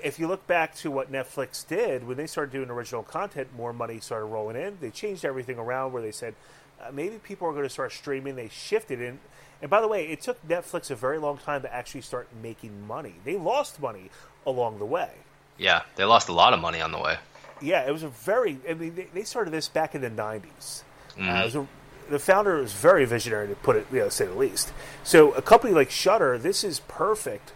[0.03, 3.73] if you look back to what Netflix did when they started doing original content, more
[3.73, 4.79] money started rolling in.
[4.81, 6.35] They changed everything around where they said
[6.81, 8.37] uh, maybe people are going to start streaming.
[8.37, 9.19] They shifted in.
[9.61, 12.87] And by the way, it took Netflix a very long time to actually start making
[12.87, 13.15] money.
[13.25, 14.11] They lost money
[14.47, 15.11] along the way.
[15.59, 17.19] Yeah, they lost a lot of money on the way.
[17.61, 18.59] Yeah, it was a very.
[18.69, 20.83] I mean, they, they started this back in the '90s.
[21.17, 21.47] Uh, Mhm.
[21.47, 21.67] it a,
[22.11, 24.73] the founder was very visionary, to put it, you know, say the least.
[25.05, 27.53] So, a company like Shudder, this is perfect.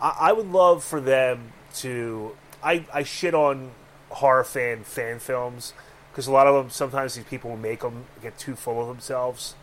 [0.00, 2.36] I, I would love for them to.
[2.62, 3.70] I, I shit on
[4.10, 5.72] horror fan fan films
[6.10, 9.54] because a lot of them sometimes these people make them get too full of themselves.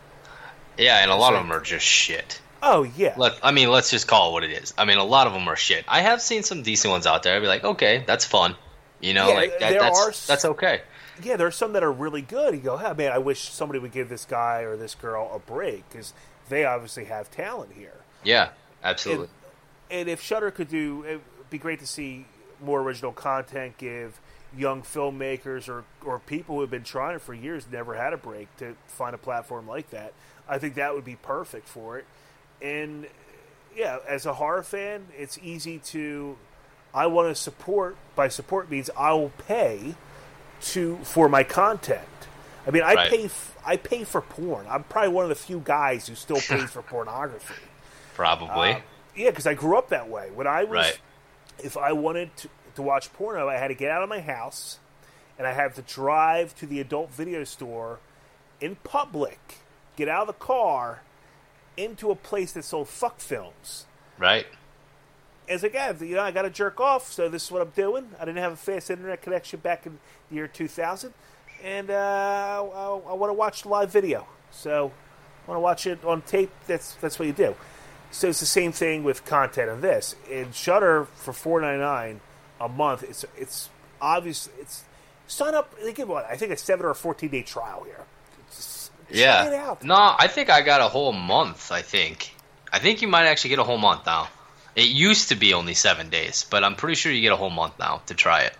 [0.78, 2.40] Yeah, and a lot So- of them are just shit.
[2.62, 4.74] Oh yeah, Let, I mean, let's just call it what it is.
[4.76, 5.82] I mean, a lot of them are shit.
[5.88, 7.34] I have seen some decent ones out there.
[7.34, 8.54] I'd be like, okay, that's fun.
[9.00, 10.82] You know, Yeah, like that, there that's are that's okay.
[11.22, 12.54] yeah, there are some that are really good.
[12.54, 15.38] You go, oh, man, I wish somebody would give this guy or this girl a
[15.38, 16.12] break because
[16.48, 17.94] they obviously have talent here.
[18.24, 18.50] Yeah,
[18.84, 19.28] absolutely.
[19.90, 22.26] and if Shudder could do, it'd be great to see
[22.62, 23.78] more original content.
[23.78, 24.18] Give
[24.56, 28.54] young filmmakers or or people who have been trying for years never had a break
[28.58, 30.12] to find a platform like that.
[30.48, 32.04] I think that would be perfect for it.
[32.60, 33.06] And
[33.74, 36.36] yeah, as a horror fan, it's easy to.
[36.94, 37.96] I want to support.
[38.16, 39.94] By support means I will pay
[40.62, 42.00] to for my content.
[42.66, 43.10] I mean, I Right.
[43.10, 43.24] pay.
[43.24, 44.66] F- I pay for porn.
[44.68, 47.54] I'm probably one of the few guys who still pays for pornography.
[48.14, 48.72] Probably.
[48.72, 48.80] Uh,
[49.14, 50.30] yeah, because I grew up that way.
[50.30, 51.00] When I was, Right.
[51.58, 54.78] if I wanted to, to watch porno, I had to get out of my house,
[55.38, 57.98] and I had to drive to the adult video store
[58.60, 59.38] in public,
[59.96, 61.00] get out of the car,
[61.76, 63.86] into a place that sold fuck films.
[64.18, 64.46] right.
[65.50, 68.08] As yeah, you know, I got to jerk off, so this is what I'm doing.
[68.20, 69.98] I didn't have a fast internet connection back in
[70.28, 71.12] the year 2000,
[71.64, 74.28] and uh, I, I want to watch live video.
[74.52, 74.92] So
[75.46, 76.52] I want to watch it on tape.
[76.68, 77.56] That's that's what you do.
[78.12, 80.14] So it's the same thing with content of this.
[80.30, 82.20] In Shudder for four ninety nine
[82.60, 83.70] a month, it's it's
[84.00, 84.48] obvious.
[84.60, 84.84] It's
[85.26, 85.74] sign up.
[85.82, 88.04] They give what I think a seven or fourteen day trial here.
[88.54, 89.74] Just Yeah.
[89.82, 91.72] No, I think I got a whole month.
[91.72, 92.34] I think.
[92.72, 94.28] I think you might actually get a whole month now.
[94.76, 97.50] It used to be only seven days, but I'm pretty sure you get a whole
[97.50, 98.56] month now to try it.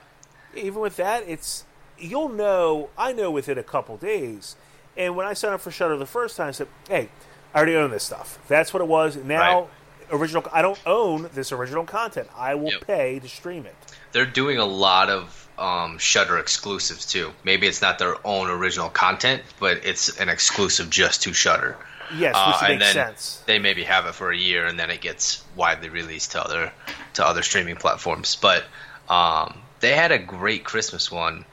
[0.56, 1.64] even with that, it's
[1.98, 2.90] you'll know.
[2.98, 4.56] I know within a couple days.
[4.96, 7.08] And when I signed up for Shudder the first time, I said, "Hey,
[7.54, 8.38] I already own this stuff.
[8.48, 9.68] That's what it was." Now,
[10.10, 10.44] original.
[10.52, 12.28] I don't own this original content.
[12.36, 13.74] I will pay to stream it.
[14.12, 17.32] They're doing a lot of um, Shudder exclusives too.
[17.44, 21.76] Maybe it's not their own original content, but it's an exclusive just to Shudder.
[22.16, 23.42] Yes, Uh, which and makes then sense.
[23.46, 26.72] They maybe have it for a year, and then it gets widely released to other
[27.14, 28.36] to other streaming platforms.
[28.36, 28.64] But
[29.08, 31.44] um, they had a great Christmas one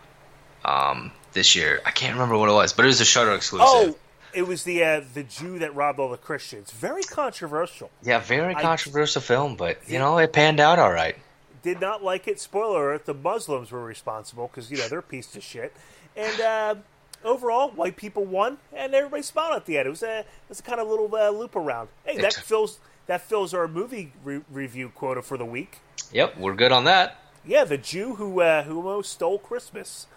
[0.65, 1.81] um, this year.
[1.85, 3.67] I can't remember what it was, but it was a Shudder exclusive.
[3.69, 3.97] Oh,
[4.33, 6.71] it was the uh, the Jew that robbed all the Christians.
[6.71, 7.89] Very controversial.
[8.03, 11.15] Yeah, very I- controversial film, but you know it panned out all right.
[11.63, 12.39] Did not like it.
[12.39, 15.73] Spoiler alert: the Muslims were responsible because you know they're a piece of shit.
[16.15, 16.75] And uh,
[17.23, 19.87] overall, white people won, and everybody smiled at the end.
[19.87, 21.89] It was a it was a kind of little uh, loop around.
[22.05, 25.79] Hey, that fills that fills our movie re- review quota for the week.
[26.11, 27.17] Yep, we're good on that.
[27.45, 30.07] Yeah, the Jew who uh, who almost stole Christmas.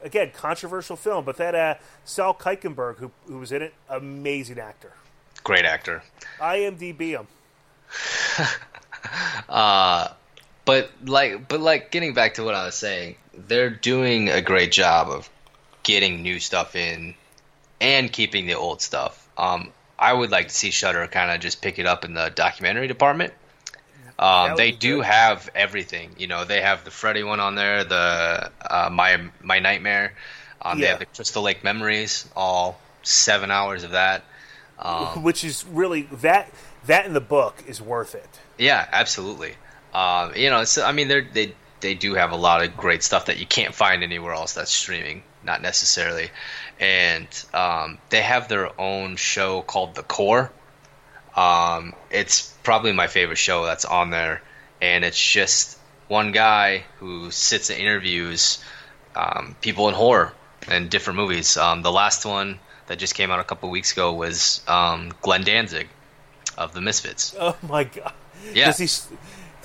[0.00, 4.92] Again, controversial film, but that uh, Sal Kuikenberg, who who was in it, amazing actor.
[5.42, 6.02] Great actor.
[6.38, 7.26] IMDb him.
[9.48, 10.12] Uh,
[10.64, 14.72] but like, but like, getting back to what I was saying, they're doing a great
[14.72, 15.30] job of
[15.88, 17.14] getting new stuff in
[17.80, 19.26] and keeping the old stuff.
[19.38, 22.30] Um, I would like to see Shudder kind of just pick it up in the
[22.34, 23.32] documentary department.
[24.18, 26.14] Um, they do have everything.
[26.18, 30.12] You know, they have the Freddy one on there, the uh, my my nightmare.
[30.60, 34.24] Um, They have the Crystal Lake Memories, all seven hours of that.
[34.78, 36.52] Um, which is really that
[36.84, 38.28] that in the book is worth it.
[38.58, 39.54] Yeah, absolutely.
[39.94, 43.02] Um, you know, so I mean, they they they do have a lot of great
[43.02, 46.30] stuff that you can't find anywhere else that's streaming, not necessarily.
[46.78, 50.52] And um, they have their own show called The Core.
[51.34, 54.42] Um, it's probably my favorite show that's on there,
[54.80, 55.78] and it's just
[56.08, 58.62] one guy who sits and interviews
[59.16, 60.32] um, people in horror
[60.68, 61.56] and different movies.
[61.56, 65.44] Um, the last one that just came out a couple weeks ago was um, Glenn
[65.44, 65.88] Danzig
[66.56, 67.34] of the Misfits.
[67.38, 68.12] Oh my god!
[68.52, 68.66] Yeah.
[68.66, 69.16] Does he?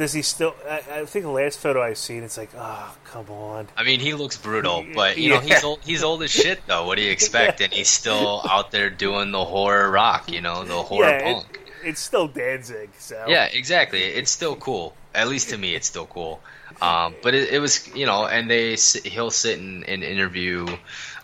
[0.04, 0.54] Does he still?
[0.70, 3.70] I, I think the last photo I've seen, it's like, oh, come on.
[3.78, 5.80] I mean, he looks brutal, but you know he's old.
[5.82, 6.86] He's old as shit, though.
[6.86, 7.62] What do you expect?
[7.62, 11.34] And he's still out there doing the horror rock, you know, the horror yeah, it-
[11.36, 11.60] punk.
[11.86, 12.90] it's still Danzig.
[13.00, 14.02] So Yeah, exactly.
[14.04, 14.94] It's still cool.
[15.16, 16.42] At least to me, it's still cool.
[16.82, 18.76] Um, but it, it was, you know, and they
[19.06, 20.68] he'll sit and, and interview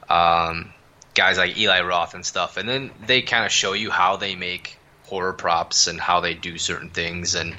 [0.10, 0.72] um,
[1.16, 4.36] guys like Eli Roth and stuff, and then they kind of show you how they
[4.36, 4.78] make
[5.08, 7.54] horror props and how they do certain things, and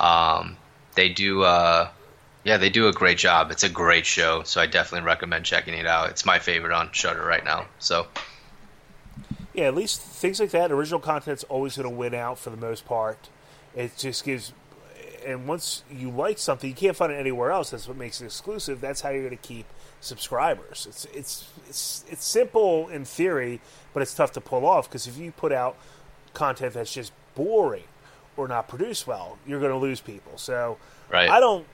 [0.00, 0.56] um,
[0.94, 1.42] they do.
[1.42, 1.88] Uh,
[2.44, 3.50] yeah, they do a great job.
[3.50, 6.10] It's a great show, so I definitely recommend checking it out.
[6.10, 7.66] It's my favorite on Shudder right now.
[7.78, 8.06] So
[9.58, 9.64] yeah.
[9.64, 12.86] At least things like that, original content's always going to win out for the most
[12.86, 13.28] part.
[13.74, 14.52] It just gives,
[15.26, 17.70] and once you like something, you can't find it anywhere else.
[17.70, 18.80] That's what makes it exclusive.
[18.80, 19.66] That's how you're going to keep
[20.00, 20.86] subscribers.
[20.88, 23.60] It's it's it's it's simple in theory,
[23.92, 25.76] but it's tough to pull off because if you put out
[26.34, 27.82] content that's just boring
[28.38, 30.32] or not produce well, you're going to lose people.
[30.38, 30.78] So
[31.10, 31.28] Right.
[31.28, 31.66] I don't.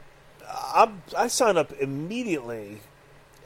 [0.75, 2.79] I'm, I signed up immediately,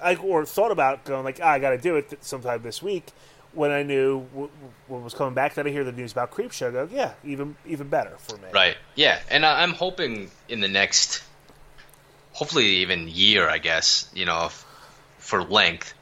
[0.02, 2.82] I or thought about going like ah, I got to do it th- sometime this
[2.82, 3.06] week.
[3.52, 4.50] When I knew w-
[4.88, 6.70] what was coming back, then I hear the news about Creep Show.
[6.70, 8.48] Go, yeah, even even better for me.
[8.52, 8.76] Right.
[8.94, 11.22] Yeah, and I'm hoping in the next,
[12.32, 14.10] hopefully even year, I guess.
[14.14, 14.64] You know, if,
[15.18, 15.94] for length,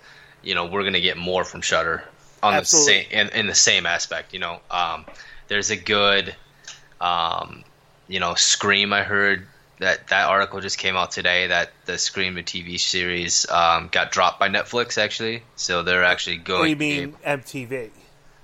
[0.42, 2.02] you know, we're gonna get more from Shudder
[2.42, 2.94] on Absolutely.
[2.94, 4.32] the same in, in the same aspect.
[4.32, 5.06] You know, um,
[5.48, 6.34] there's a good,
[7.00, 7.64] um,
[8.08, 8.92] you know, Scream.
[8.92, 9.46] I heard
[9.78, 14.12] that that article just came out today that the Scream the TV series um, got
[14.12, 16.64] dropped by Netflix actually, so they're actually going.
[16.64, 17.90] do you mean MTV?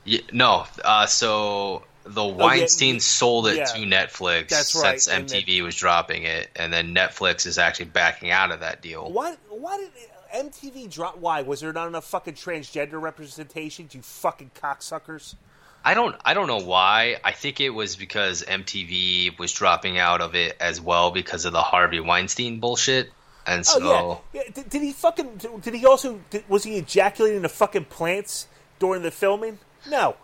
[0.05, 3.65] Yeah, no, uh, so the Weinstein sold it yeah.
[3.67, 8.31] to Netflix That's right, since MTV was dropping it, and then Netflix is actually backing
[8.31, 9.11] out of that deal.
[9.11, 9.37] Why?
[9.49, 9.91] Why did
[10.35, 11.19] MTV drop?
[11.19, 13.89] Why was there not enough fucking transgender representation?
[13.93, 15.37] You fucking cocksuckers.
[15.85, 17.17] I don't, I don't know why.
[17.25, 21.53] I think it was because MTV was dropping out of it as well because of
[21.53, 23.11] the Harvey Weinstein bullshit,
[23.47, 24.43] and so Oh yeah.
[24.45, 24.53] yeah.
[24.55, 25.41] Did, did he fucking?
[25.61, 26.21] Did he also?
[26.31, 28.47] Did, was he ejaculating the fucking plants
[28.79, 29.59] during the filming?
[29.89, 30.15] No.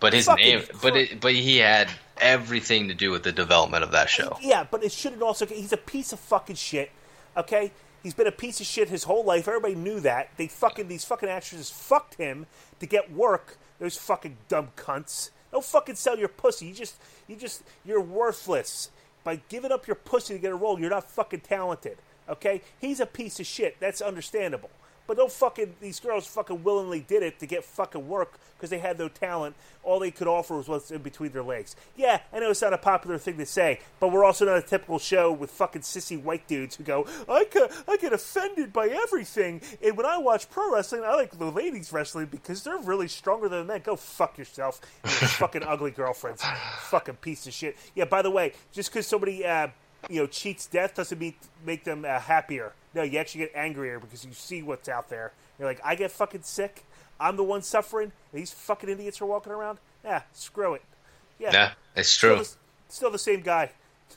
[0.00, 3.82] but his fucking name, but it, but he had everything to do with the development
[3.82, 4.38] of that show.
[4.40, 5.46] Yeah, but it shouldn't also.
[5.46, 6.92] He's a piece of fucking shit.
[7.36, 7.72] Okay,
[8.04, 9.48] he's been a piece of shit his whole life.
[9.48, 10.28] Everybody knew that.
[10.36, 12.46] They fucking these fucking actresses fucked him
[12.78, 13.58] to get work.
[13.78, 15.30] Those fucking dumb cunts.
[15.52, 16.66] Don't fucking sell your pussy.
[16.66, 16.96] You just,
[17.28, 18.90] you just, you're worthless.
[19.22, 21.98] By giving up your pussy to get a role, you're not fucking talented.
[22.28, 23.78] Okay, he's a piece of shit.
[23.80, 24.70] That's understandable.
[25.06, 28.78] But don't fucking these girls fucking willingly did it to get fucking work because they
[28.78, 29.56] had no talent.
[29.82, 31.76] All they could offer was what's in between their legs.
[31.96, 34.62] Yeah, I know it's not a popular thing to say, but we're also not a
[34.62, 38.88] typical show with fucking sissy white dudes who go, I get, I get offended by
[38.88, 39.60] everything.
[39.82, 43.48] And when I watch pro wrestling, I like the ladies wrestling because they're really stronger
[43.48, 43.82] than men.
[43.84, 46.42] Go fuck yourself, you fucking ugly girlfriends,
[46.84, 47.76] fucking piece of shit.
[47.94, 49.68] Yeah, by the way, just because somebody uh,
[50.08, 51.34] you know cheats death doesn't mean
[51.64, 52.72] make them uh, happier.
[52.94, 55.32] No, you actually get angrier because you see what's out there.
[55.58, 56.84] You're like, I get fucking sick.
[57.20, 58.12] I'm the one suffering.
[58.32, 59.78] These fucking idiots are walking around.
[60.04, 60.82] Yeah, screw it.
[61.38, 62.44] Yeah, Yeah, it's Still true.
[62.44, 62.50] the,
[62.88, 63.70] still the same guy.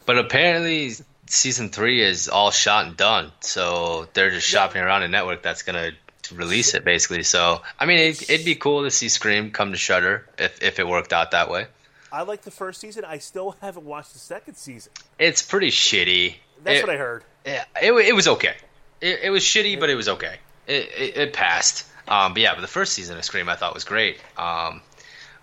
[0.06, 0.92] But apparently,
[1.28, 3.32] season three is all shot and done.
[3.40, 5.92] So they're just shopping around a network that's gonna
[6.34, 7.24] release it, basically.
[7.24, 10.80] So I mean, it, it'd be cool to see Scream come to Shudder if if
[10.80, 11.68] it worked out that way.
[12.12, 13.04] I like the first season.
[13.06, 14.92] I still haven't watched the second season.
[15.20, 16.36] It's pretty shitty.
[16.64, 17.24] That's It- what I heard.
[17.46, 18.56] Yeah, it, it was okay.
[19.02, 20.38] It, it was shitty, but it was okay.
[20.68, 21.86] It, it, it passed.
[22.08, 24.20] Um, but yeah, but the first season of Scream I thought was great.
[24.38, 24.82] Um,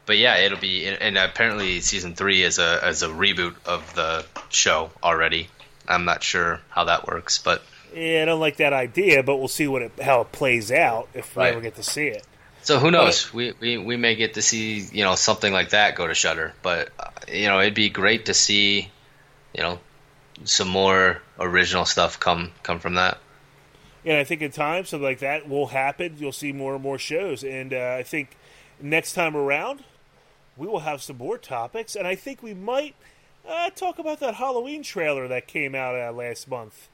[0.07, 4.25] but yeah, it'll be and- apparently season three is a is a reboot of the
[4.51, 5.49] show already.
[5.89, 7.63] I'm not sure how that works, but
[7.95, 11.09] Yeah, I don't like that idea, but we'll see what it, how it plays out
[11.15, 11.53] if we Right.
[11.53, 12.25] ever get to see it.
[12.63, 13.33] so who knows?
[13.33, 16.55] We, we we may get to see you know something like that go to Shudder,
[16.63, 18.91] but uh, you know it'd be great to see
[19.55, 19.79] you know
[20.45, 23.19] some more original stuff come come from that.
[24.07, 26.17] And I think in time something like that will happen.
[26.19, 28.37] You'll see more and more shows, and uh, I think
[28.81, 29.85] next time around
[30.57, 32.95] we will have some more topics, and I think we might
[33.49, 36.89] uh, talk about that Halloween trailer that came out uh, last month,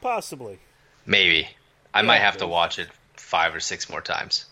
[0.00, 0.58] possibly.
[1.06, 1.48] Maybe
[1.94, 2.06] I Yeah.
[2.06, 4.46] might have to watch it five or six more times.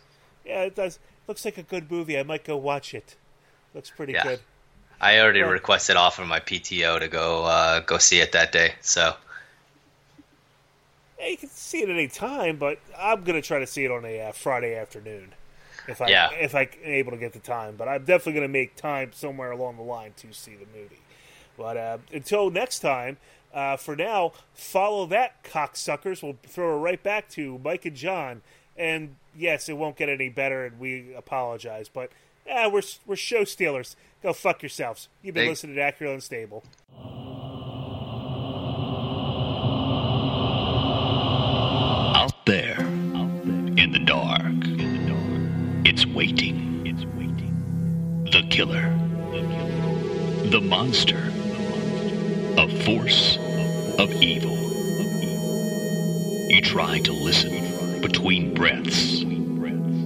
[0.45, 0.99] Yeah, it does.
[1.27, 2.19] Looks like a good movie.
[2.19, 3.17] I might go watch it.
[3.75, 4.23] Looks pretty Yeah.
[4.23, 4.41] good.
[5.01, 8.75] I already requested off of my PTO to go uh, go see it that day.
[8.81, 9.15] So
[11.19, 13.91] Yeah, you can see it at any time, but I'm gonna try to see it
[13.91, 15.33] on a uh, Friday afternoon,
[15.89, 16.31] if I Yeah.
[16.33, 17.77] if I'm able to get the time.
[17.77, 21.01] But I'm definitely gonna make time somewhere along the line to see the movie.
[21.57, 23.17] But uh, until next time,
[23.53, 26.23] uh, for now, follow that cocksuckers.
[26.23, 28.43] We'll throw it right back to Mike and John.
[28.77, 31.89] And yes, it won't get any better, and we apologize.
[31.89, 32.13] But
[32.47, 33.97] yeah, we're we're show stealers.
[34.23, 35.09] Go fuck yourselves.
[35.23, 36.63] You've been They- listening to Accurate Unstable.
[45.99, 46.87] It's waiting.
[46.87, 48.25] It's waiting.
[48.31, 48.89] The killer,
[50.49, 51.33] the monster,
[52.57, 53.37] a force
[53.99, 54.57] of evil.
[56.51, 59.25] You try to listen between breaths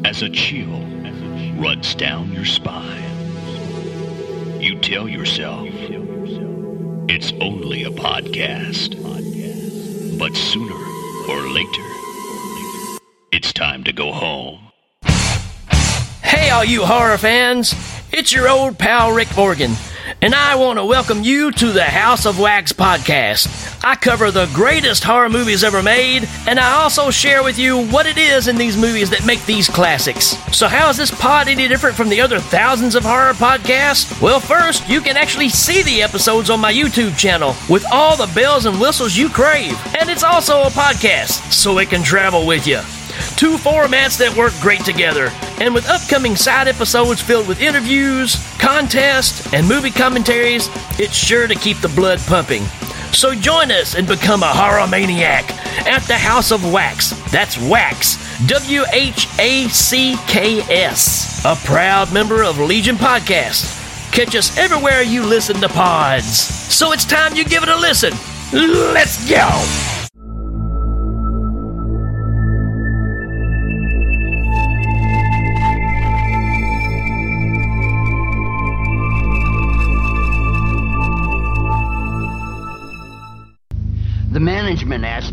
[0.06, 0.80] as a chill
[1.60, 3.12] runs down your spine.
[4.62, 5.68] You tell yourself
[7.10, 8.96] it's only a podcast,
[10.18, 10.72] but sooner
[11.28, 11.86] or later,
[13.30, 14.71] it's time to go home.
[16.32, 17.74] Hey, all you horror fans!
[18.10, 19.72] It's your old pal Rick Morgan,
[20.22, 23.78] and I want to welcome you to the House of Whacks podcast.
[23.84, 28.06] I cover the greatest horror movies ever made, and I also share with you what
[28.06, 30.28] it is in these movies that make these classics.
[30.56, 34.18] So, how is this pod any different from the other thousands of horror podcasts?
[34.22, 38.32] Well, first, you can actually see the episodes on my YouTube channel with all the
[38.34, 39.78] bells and whistles you crave.
[40.00, 42.80] And it's also a podcast, so it can travel with you.
[43.36, 49.52] Two formats that work great together, and with upcoming side episodes filled with interviews, contests,
[49.52, 52.62] and movie commentaries, it's sure to keep the blood pumping.
[53.12, 55.50] So join us and become a horror maniac
[55.86, 57.10] at the House of Whacks.
[57.30, 63.80] That's Wax, W H A C K S, a proud member of Legion Podcast.
[64.12, 66.26] Catch us everywhere you listen to pods.
[66.26, 68.12] So it's time you give it a listen.
[68.52, 69.91] Let's go!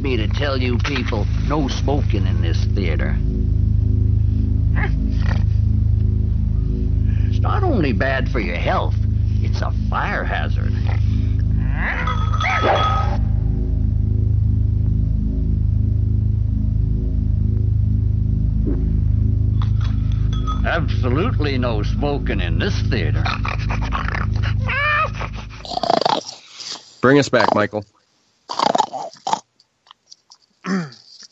[0.09, 3.15] Me to tell you people no smoking in this theater.
[7.29, 8.95] It's not only bad for your health,
[9.43, 10.73] it's a fire hazard.
[20.65, 23.23] Absolutely no smoking in this theater.
[26.99, 27.85] Bring us back, Michael.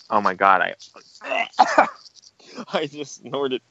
[0.09, 0.75] Oh my god, I
[2.73, 3.61] I just snorted.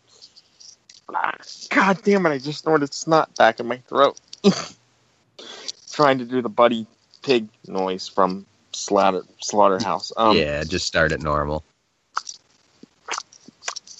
[1.70, 4.20] God damn it, I just snorted snot back in my throat.
[5.92, 6.86] Trying to do the buddy
[7.22, 10.12] pig noise from Slaughter Slaughterhouse.
[10.16, 11.64] Um, yeah, just start at normal.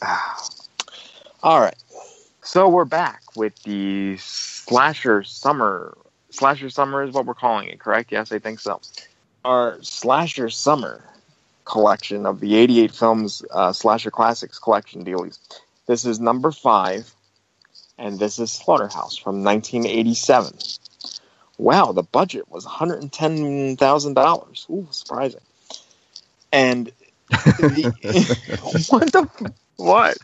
[1.42, 1.76] All right.
[2.42, 5.96] So we're back with the slasher summer.
[6.30, 8.12] Slasher summer is what we're calling it, correct?
[8.12, 8.80] Yes, I think so.
[9.44, 11.02] Our slasher summer
[11.66, 15.38] collection of the 88 films uh, slasher classics collection dealies.
[15.86, 17.12] This is number five,
[17.98, 20.54] and this is Slaughterhouse from 1987.
[21.58, 24.70] Wow, the budget was $110,000.
[24.70, 25.40] Ooh, surprising.
[26.52, 26.92] And
[27.28, 30.18] the, what the what?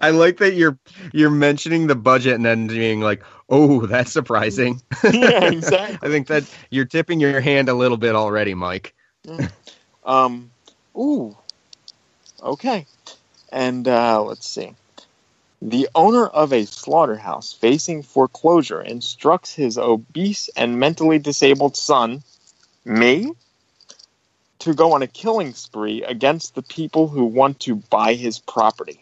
[0.00, 0.78] I like that you're
[1.12, 5.98] you're mentioning the budget and then being like, "Oh, that's surprising." Yeah, exactly.
[6.00, 8.94] I think that you're tipping your hand a little bit already, Mike.
[10.04, 10.50] Um,
[10.96, 11.36] ooh,
[12.42, 12.86] okay.
[13.52, 14.74] And uh, let's see.
[15.62, 22.22] The owner of a slaughterhouse facing foreclosure instructs his obese and mentally disabled son,
[22.84, 23.32] me,
[24.58, 29.00] to go on a killing spree against the people who want to buy his property.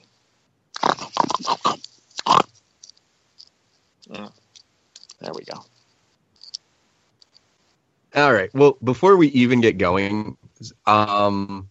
[4.08, 4.28] Yeah.
[5.20, 5.64] There we go.
[8.14, 8.52] All right.
[8.54, 10.36] Well, before we even get going,
[10.86, 11.68] um,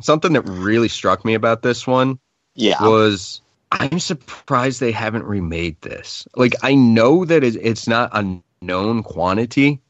[0.00, 2.18] something that really struck me about this one,
[2.54, 3.40] yeah, was
[3.72, 6.26] I'm surprised they haven't remade this.
[6.34, 9.80] Like, I know that it's not a known quantity,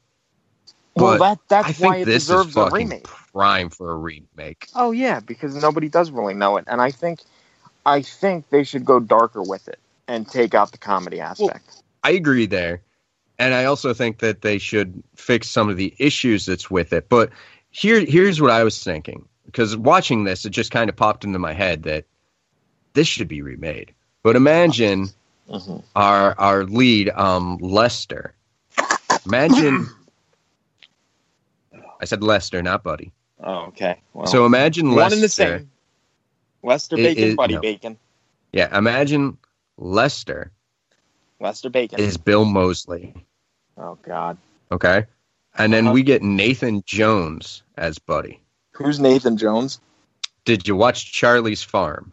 [0.94, 3.04] Well, that that's I think why it this deserves is a remake.
[3.04, 4.68] prime for a remake.
[4.74, 7.20] Oh yeah, because nobody does really know it, and I think,
[7.86, 9.78] I think they should go darker with it
[10.08, 11.82] and take out the comedy aspect.
[12.02, 12.82] I agree there.
[13.38, 17.08] And I also think that they should fix some of the issues that's with it.
[17.08, 17.30] But
[17.70, 19.26] here here's what I was thinking.
[19.46, 22.04] Because watching this, it just kind of popped into my head that
[22.92, 23.92] this should be remade.
[24.22, 25.08] But imagine
[25.48, 25.78] Mm-hmm.
[25.96, 28.34] our our lead, um, Lester.
[29.26, 29.88] Imagine
[32.00, 33.12] I said Lester, not Buddy.
[33.42, 33.98] Oh, okay.
[34.14, 35.14] Well, so imagine one Lester.
[35.14, 35.70] and the same.
[36.62, 37.60] Lester Bacon, is- Buddy no.
[37.60, 37.98] Bacon,
[38.52, 39.38] Yeah, imagine
[39.76, 40.52] Lester
[41.40, 41.98] Lester Bacon.
[41.98, 43.14] is Bill Moseley.
[43.78, 44.36] oh God,
[44.70, 45.06] Okay.
[45.58, 45.82] And Uh-huh.
[45.84, 48.40] then we get Nathan Jones as Buddy.
[48.72, 49.80] who's Nathan Jones?
[50.46, 52.12] Did you watch Charlie's Farm?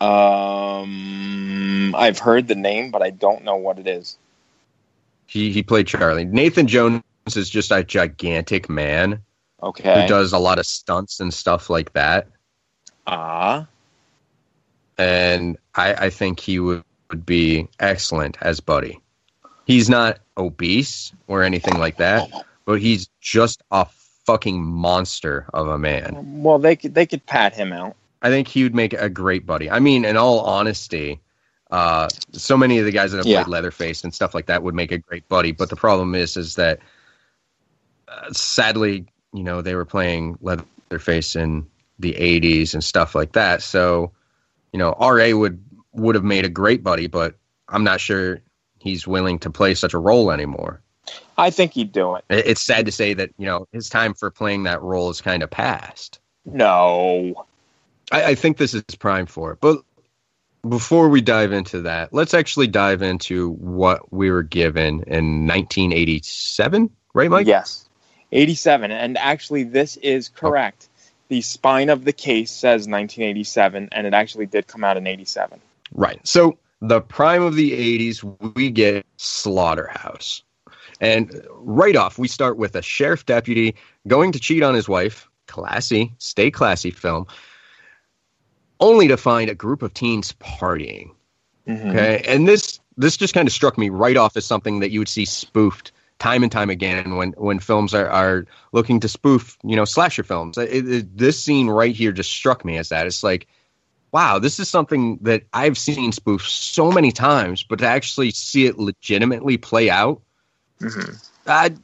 [0.00, 4.16] Um, I've heard the name, but I don't know what it is.
[5.26, 6.24] He he played Charlie.
[6.24, 7.02] Nathan Jones
[7.36, 9.22] is just a gigantic man
[9.62, 10.02] Okay.
[10.02, 12.26] who does a lot of stunts and stuff like that.
[13.06, 13.66] Ah.
[14.98, 18.98] And I, I think he would, would be excellent as Buddy.
[19.70, 22.28] He's not obese or anything like that,
[22.64, 23.86] but he's just a
[24.26, 26.42] fucking monster of a man.
[26.42, 27.96] Well, they could they could pat him out.
[28.22, 29.70] I think he would make a great buddy.
[29.70, 31.20] I mean, in all honesty,
[31.70, 33.42] uh, so many of the guys that have Yeah.
[33.44, 35.52] played Leatherface and stuff like that would make a great buddy.
[35.52, 36.80] But the problem is, is that
[38.08, 41.66] uh, sadly, you know, they were playing Leatherface in
[41.98, 43.62] the '80s and stuff like that.
[43.62, 44.10] So,
[44.72, 45.62] you know, Ra would
[45.92, 47.36] would have made a great buddy, but
[47.68, 48.40] I'm not sure
[48.80, 50.80] he's willing to play such a role anymore.
[51.38, 52.24] I think he'd do it.
[52.28, 55.20] It- It's sad to say that you know his time for playing that role is
[55.20, 56.20] kind of past.
[56.44, 57.46] No.
[58.12, 59.58] I, I think this is prime for it.
[59.60, 59.82] But
[60.68, 66.90] before we dive into that, let's actually dive into what we were given in 1987,
[67.14, 67.46] right, Mike?
[67.46, 67.88] Yes.
[68.32, 68.90] 87.
[68.90, 70.38] And actually, this is oh.
[70.38, 70.88] correct.
[71.28, 75.60] The spine of the case says 1987, and it actually did come out in 87.
[75.92, 76.20] Right.
[76.26, 80.42] So the prime of the 80s, we get Slaughterhouse.
[81.00, 83.74] And right off, we start with a sheriff deputy
[84.06, 85.28] going to cheat on his wife.
[85.46, 87.26] Classy, stay classy film.
[88.80, 91.10] Only to find a group of teens partying.
[91.66, 91.90] Mm-hmm.
[91.90, 94.98] Okay, and this this just kind of struck me right off as something that you
[94.98, 99.56] would see spoofed time and time again when when films are, are looking to spoof
[99.64, 100.56] you know slasher films.
[100.58, 103.06] It- it- this scene right here just struck me as that.
[103.06, 103.46] It's like,
[104.12, 108.66] wow, this is something that I've seen spoofed so many times, but to actually see
[108.66, 110.20] it legitimately play out,
[110.80, 111.12] mm-hmm.
[111.46, 111.74] I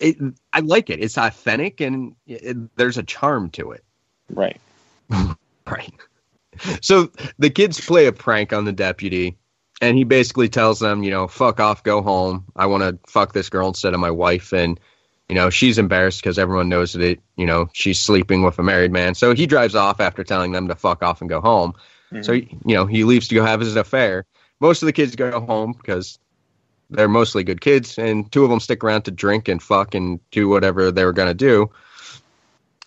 [0.00, 0.16] it,
[0.52, 1.00] I like it.
[1.00, 3.84] It's authentic and it, there's a charm to it.
[4.30, 4.60] Right.
[5.10, 5.92] right.
[6.80, 9.36] So the kids play a prank on the deputy,
[9.80, 12.44] and he basically tells them, you know, fuck off, go home.
[12.56, 14.52] I want to fuck this girl instead of my wife.
[14.52, 14.80] And,
[15.28, 18.62] you know, she's embarrassed because everyone knows that, it, you know, she's sleeping with a
[18.62, 19.14] married man.
[19.14, 21.74] So he drives off after telling them to fuck off and go home.
[22.22, 22.68] So, mm-hmm.
[22.68, 24.24] you know, he leaves to go have his affair.
[24.60, 26.18] Most of the kids go home because
[26.88, 30.20] they're mostly good kids, and two of them stick around to drink and fuck and
[30.30, 31.68] do whatever they were going to do.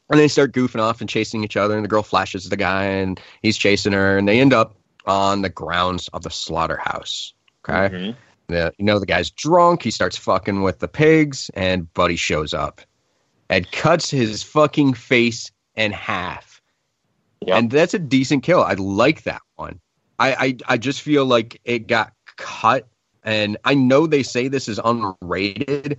[0.09, 2.85] And they start goofing off and chasing each other, and the girl flashes the guy,
[2.85, 4.75] and he's chasing her, and they end up
[5.05, 7.33] on the grounds of the slaughterhouse.
[7.63, 7.93] Okay.
[7.93, 8.19] Mm-hmm.
[8.49, 9.83] The, you know, the guy's drunk.
[9.83, 12.81] He starts fucking with the pigs, and Buddy shows up
[13.49, 16.61] and cuts his fucking face in half.
[17.47, 18.61] And that's a decent kill.
[18.61, 19.79] I like that one.
[20.19, 22.87] I, I I just feel like it got cut,
[23.23, 25.97] and I know they say this is unrated,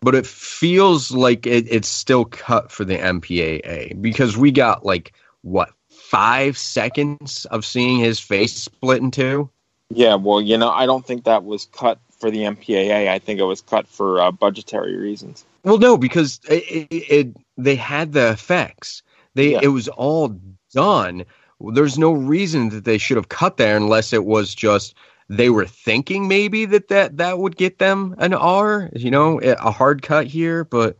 [0.00, 5.12] but it feels like it, it's still cut for the MPAA because we got like
[5.42, 9.50] what five seconds of seeing his face split in two.
[9.90, 13.08] Yeah, well, you know, I don't think that was cut for the MPAA.
[13.08, 15.44] I think it was cut for uh, budgetary reasons.
[15.64, 19.02] Well, no, because it, it, it they had the effects.
[19.34, 19.60] They Yeah.
[19.62, 20.38] it was all
[20.72, 21.24] done.
[21.60, 24.94] There's no reason that they should have cut there unless it was just
[25.28, 29.70] they were thinking maybe that that, that would get them an R, you know, a
[29.70, 30.96] hard cut here, but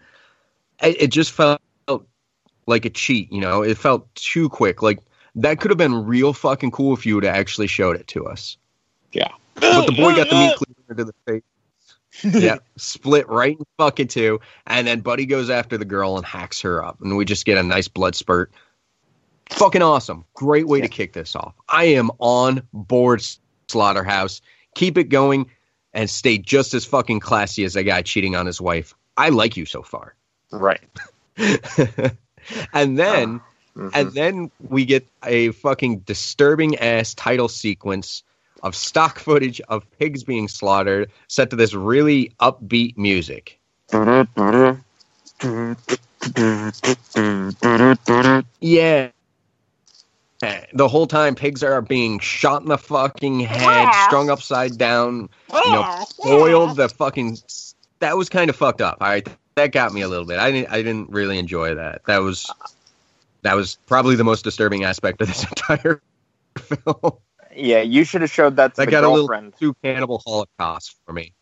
[0.82, 1.60] it, it just felt
[2.66, 3.62] like a cheat, you know.
[3.62, 4.82] It felt too quick.
[4.82, 5.00] Like
[5.34, 8.26] that could have been real fucking cool if you would have actually showed it to
[8.26, 8.56] us.
[9.12, 9.28] Yeah.
[9.54, 10.56] But the boy got the meat
[10.88, 11.42] cleaver to the face.
[12.42, 16.60] yeah, split right in fucking two, and then Buddy goes after the girl and hacks
[16.60, 18.50] her up, and we just get a nice blood spurt.
[19.50, 20.24] Fucking awesome!
[20.34, 21.54] Great way to kick this off.
[21.68, 23.24] I am on board,
[23.68, 24.40] Slaughterhouse.
[24.74, 25.46] Keep it going,
[25.92, 28.94] and stay just as fucking classy as a guy cheating on his wife.
[29.16, 30.14] I like you so far.
[30.50, 30.80] Right.
[31.36, 33.40] and then,
[33.76, 33.90] mhm.
[33.94, 38.22] and then we get a fucking disturbing ass title sequence
[38.62, 43.58] of stock footage of pigs being slaughtered, set to this really upbeat music.
[48.60, 49.10] Yeah.
[50.72, 55.72] The whole time, pigs are being shot in the fucking head, strung upside down, you
[55.72, 56.76] know, boiled.
[56.76, 57.36] The fucking
[58.00, 58.98] that was kind of fucked up.
[59.00, 60.38] All right, that got me a little bit.
[60.38, 62.04] I didn't, I didn't really enjoy that.
[62.06, 62.50] That was,
[63.42, 66.02] that was probably the most disturbing aspect of this entire
[66.56, 67.12] film.
[67.60, 69.54] Yeah, you should have showed that to That the got a little girlfriend.
[69.58, 71.34] too cannibal holocaust for me.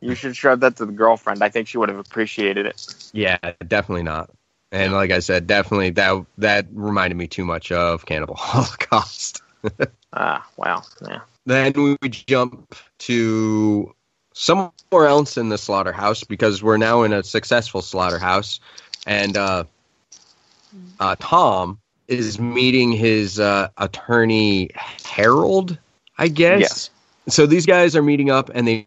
[0.00, 1.42] You should have showed that to the girlfriend.
[1.42, 3.10] I think she would have appreciated it.
[3.12, 4.30] Yeah, definitely not.
[4.72, 9.42] And like I said, definitely that that reminded me too much of Cannibal Holocaust.
[10.12, 10.82] Ah, wow.
[11.08, 11.20] Yeah.
[11.46, 13.94] then we jump to
[14.34, 14.72] somewhere
[15.06, 18.60] else in the slaughterhouse because we're now in a successful slaughterhouse,
[19.06, 19.64] and uh,
[21.00, 21.78] uh, Tom
[22.12, 24.70] is meeting his uh, attorney
[25.04, 25.78] Harold,
[26.18, 26.90] I guess.
[27.28, 28.86] So these guys are meeting up, and they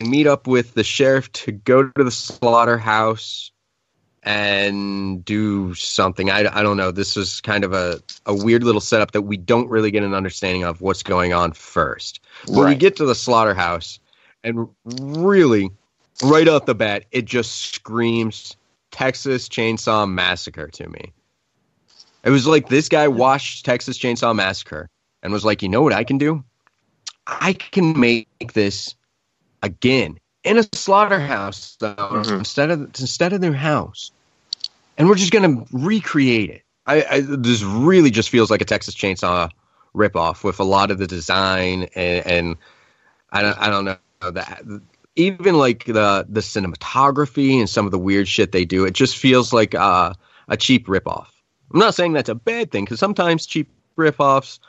[0.00, 3.50] meet up with the sheriff to go to the slaughterhouse
[4.22, 6.30] and do something.
[6.30, 6.90] I, I don't know.
[6.90, 10.14] This is kind of a, a weird little setup that we don't really get an
[10.14, 12.20] understanding of what's going on first.
[12.46, 14.00] But we get to the slaughterhouse,
[14.42, 15.70] and really,
[16.22, 18.56] right off the bat, it just screams
[18.90, 21.12] Texas Chainsaw Massacre to me.
[22.24, 24.88] It was like this guy watched Texas Chainsaw Massacre
[25.22, 26.42] and was like, you know what I can do?
[27.26, 28.94] I can make this
[29.62, 32.38] again in a slaughterhouse though Mhm.
[32.38, 34.10] instead of instead of their house
[34.98, 38.94] and we're just gonna recreate it I, I this really just feels like a texas
[38.94, 39.48] chainsaw
[39.96, 42.56] ripoff with a lot of the design and, and
[43.32, 43.96] i don't i don't know
[44.30, 44.62] that
[45.16, 49.16] even like the the cinematography and some of the weird shit they do it just
[49.16, 50.12] feels like uh,
[50.48, 51.28] a cheap ripoff
[51.74, 54.60] i'm not saying that's a bad thing because sometimes cheap ripoffs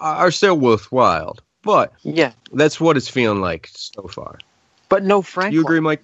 [0.00, 2.32] are are still worthwhile but Yeah.
[2.52, 4.38] that's what it's feeling like so far
[4.88, 5.54] But no Franklin.
[5.54, 6.02] you agree mike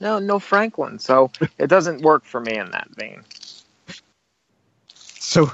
[0.00, 0.98] No, no Franklin.
[0.98, 3.22] So it doesn't work for me in that vein.
[5.20, 5.50] So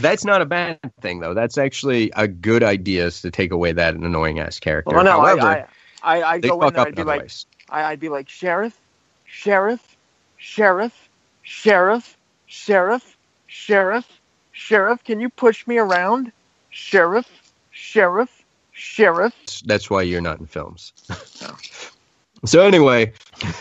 [0.00, 1.34] that's not a bad thing, though.
[1.34, 4.96] That's actually a good idea is to take away that annoying ass character.
[4.96, 5.66] Well, no, However, I,
[6.02, 6.82] I, I, I'd they go in there.
[6.82, 7.46] up I'd be like, ways.
[7.70, 8.78] I, I'd be like, sheriff,
[9.24, 9.96] sheriff,
[10.38, 11.08] sheriff,
[11.42, 12.16] sheriff,
[12.46, 13.16] sheriff,
[13.52, 14.06] sheriff,
[14.52, 15.04] sheriff.
[15.04, 16.32] Can you push me around,
[16.70, 17.28] sheriff,
[17.70, 18.42] sheriff,
[18.72, 19.34] sheriff?
[19.66, 20.92] That's why you're not in films.
[22.44, 23.12] so anyway,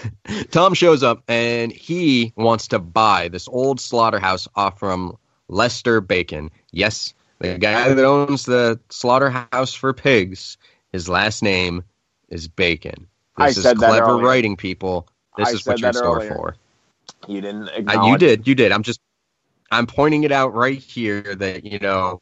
[0.51, 5.17] Tom shows up and he wants to buy this old slaughterhouse off from
[5.49, 6.49] Lester Bacon.
[6.71, 10.57] Yes, the guy that owns the slaughterhouse for pigs.
[10.93, 11.83] His last name
[12.29, 13.07] is Bacon.
[13.37, 14.25] I This is said that clever earlier.
[14.25, 15.07] writing, people.
[15.37, 16.35] This I is what you're in that store earlier.
[16.35, 16.55] for.
[17.27, 18.11] You didn't Uh, acknowledge.
[18.11, 18.71] you did, you did.
[18.71, 18.99] I'm just,
[19.71, 22.21] I'm pointing it out right here that you know,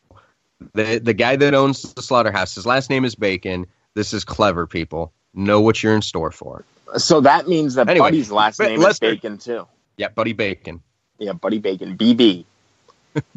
[0.74, 3.66] the the guy that owns the slaughterhouse, his last name is Bacon.
[3.96, 5.12] This is clever, people.
[5.34, 6.64] Know what you're in store for.
[6.98, 9.68] So that means that Anyway, Buddy's last name is Bacon too.
[9.98, 10.82] Yeah, Buddy Bacon.
[11.18, 11.98] Yeah, Buddy Bacon.
[11.98, 12.46] BB.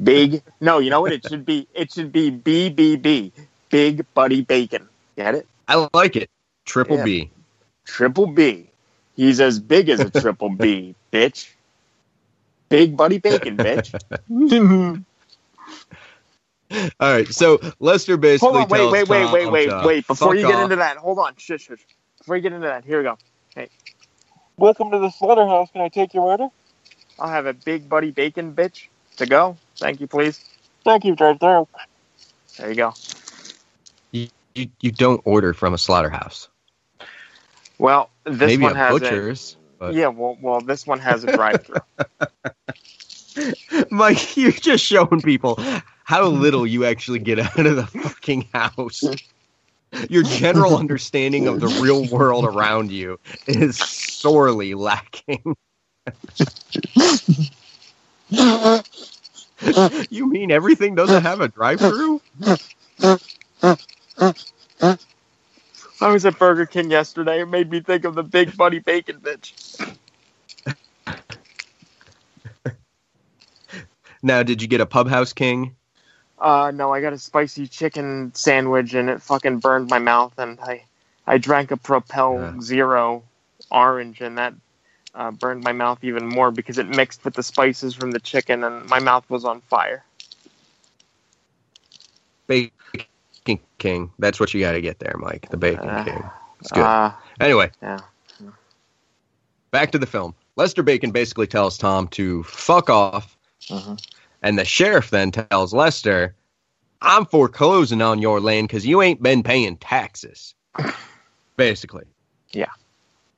[0.03, 0.43] Big.
[0.61, 1.13] No, you know what?
[1.13, 1.67] It should be.
[1.75, 3.33] It should be BBB.
[3.69, 4.89] Big Buddy Bacon.
[5.17, 5.47] Get it?
[5.67, 6.31] I like it.
[6.65, 7.05] Triple Yeah.
[7.05, 7.31] B.
[7.85, 8.71] Triple B.
[9.17, 11.49] He's as big as a triple B, bitch.
[12.73, 13.93] Big Buddy Bacon, bitch.
[17.01, 20.07] All right, so Lester basically Hold on, wait, tells wait, wait, wait, Tom wait, wait.
[20.07, 20.65] Before fuck you get off.
[20.65, 21.35] into that, hold on.
[21.37, 21.87] Shush, shush.
[22.17, 23.19] Before you get into that, here we go.
[23.55, 23.69] Hey.
[24.57, 25.71] Welcome to the slaughterhouse.
[25.71, 26.49] Can I take your order?
[27.19, 28.87] I'll have a big buddy bacon bitch
[29.19, 29.59] to go.
[29.77, 30.43] Thank you, please.
[30.83, 31.69] Thank you, drive through.
[32.57, 32.95] There you go.
[34.13, 36.49] You, you, you don't order from a slaughterhouse.
[37.77, 39.57] Well, this Maybe one a has butcher's.
[39.59, 40.07] a but- yeah.
[40.09, 41.81] Well, well, this one has a drive-through.
[43.91, 45.59] Mike, you're just showing people
[46.05, 49.03] how little you actually get out of the fucking house.
[50.09, 55.57] Your general understanding of the real world around you is sorely lacking.
[60.11, 62.21] you mean everything doesn't have a drive-through?
[66.03, 67.43] I was at Burger King yesterday.
[67.43, 69.97] It made me think of the Big Buddy Bacon bitch.
[74.25, 75.75] Now, did you get a Pub House King?
[76.39, 80.61] Uh, no, I got a spicy chicken sandwich and it fucking burned my mouth, and
[80.61, 80.85] I,
[81.27, 83.25] I drank a Propel Zero
[83.73, 84.55] orange, and that
[85.15, 88.63] uh, burned my mouth even more because it mixed with the spices from the chicken,
[88.63, 90.05] and my mouth was on fire.
[92.47, 92.71] Bacon
[93.83, 94.11] King.
[94.19, 95.51] That's what you got to get there, Mike.
[95.51, 96.23] The Bacon King.
[96.61, 96.85] It's good.
[96.85, 97.99] Uh, anyway, yeah.
[99.73, 100.35] back to the film.
[100.57, 103.37] Lester Bacon basically tells Tom to fuck off,
[104.43, 106.35] and the sheriff then tells Lester,
[107.01, 110.55] "I'm foreclosing on your land because you ain't been paying taxes."
[111.57, 112.05] basically,
[112.53, 112.71] Yeah.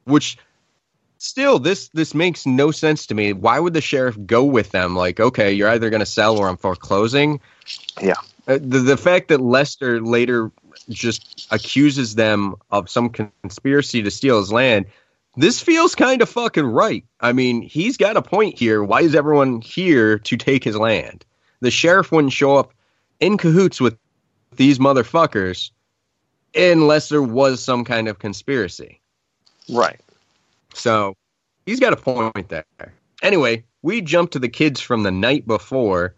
[0.04, 0.38] which
[1.18, 3.32] still this this makes no sense to me.
[3.32, 4.94] Why would the sheriff go with them?
[4.94, 7.40] Like, okay, you're either going to sell or I'm foreclosing.
[8.02, 8.14] Yeah.
[8.46, 10.50] Uh, the the fact that Lester later
[10.90, 14.86] just accuses them of some conspiracy to steal his land,
[15.36, 17.04] this feels kind of fucking right.
[17.20, 18.84] I mean, he's got a point here.
[18.84, 21.24] Why is everyone here to take his land?
[21.60, 22.72] The sheriff wouldn't show up
[23.20, 23.96] in cahoots with
[24.56, 25.70] these motherfuckers
[26.54, 29.00] unless there was some kind of conspiracy.
[29.68, 30.00] Right.
[30.74, 31.16] So
[31.66, 32.64] he's got a point there.
[33.22, 36.14] Anyway, we jump to the kids from the night before,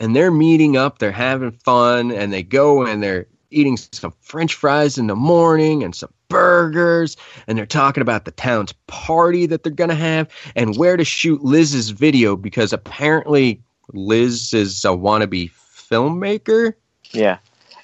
[0.00, 4.54] and they're meeting up, they're having fun, and they go and they're eating some french
[4.54, 7.16] fries in the morning and some burgers,
[7.46, 11.04] and they're talking about the town's party that they're going to have and where to
[11.04, 13.60] shoot Liz's video because apparently
[13.92, 16.74] Liz is a wannabe filmmaker.
[17.10, 17.38] Yeah.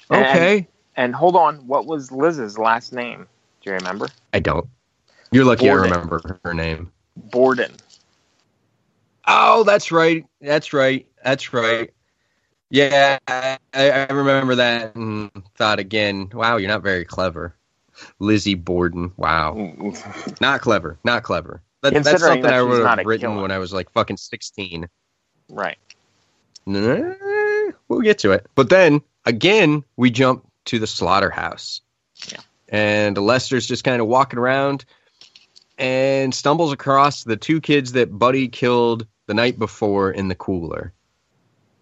[0.09, 0.67] And- Okay.
[0.95, 3.27] And, hold on, what was Liz's last name?
[3.61, 4.07] Do you remember?
[4.33, 4.65] I don't.
[5.31, 5.91] You're lucky Borden.
[5.91, 6.91] I remember her name.
[7.17, 7.73] Borden.
[9.27, 10.25] Oh, that's right.
[10.41, 11.05] That's right.
[11.23, 11.91] That's right.
[12.69, 17.55] Yeah, I, I remember that and thought again, wow, you're not very clever.
[18.19, 19.11] Lizzie Borden.
[19.17, 19.73] Wow.
[20.41, 20.99] not clever.
[21.03, 21.61] Not clever.
[21.81, 23.41] That, that's something that I would have written killer.
[23.41, 24.87] when I was like fucking 16.
[25.49, 25.77] Right.
[26.65, 27.13] Nah,
[27.87, 28.45] We'll get to it.
[28.55, 31.81] But then again, we jump to the slaughterhouse.
[32.29, 32.39] Yeah.
[32.67, 34.83] And Lester's just kind of walking around
[35.77, 40.91] and stumbles across the two kids that Buddy killed the night before in the cooler.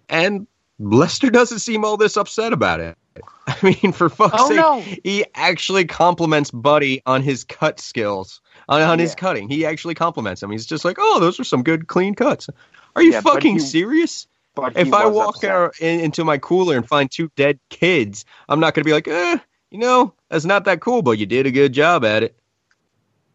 [0.10, 0.46] And
[0.80, 2.98] Lester doesn't seem all this upset about it.
[3.48, 4.82] I mean, for fuck's Oh, sake, no.
[5.04, 9.48] he actually compliments Buddy on his cut skills, on, on his cutting.
[9.48, 10.52] He actually compliments him.
[10.52, 12.50] He's just like, "Oh, those are some good clean cuts."
[12.96, 14.28] Are you Yeah, fucking he- serious?
[14.76, 15.52] If I walk upset.
[15.52, 18.94] out in, into my cooler and find two dead kids, I'm not going to be
[18.94, 19.38] like, eh,
[19.70, 22.38] you know, that's not that cool, but you did a good job at it.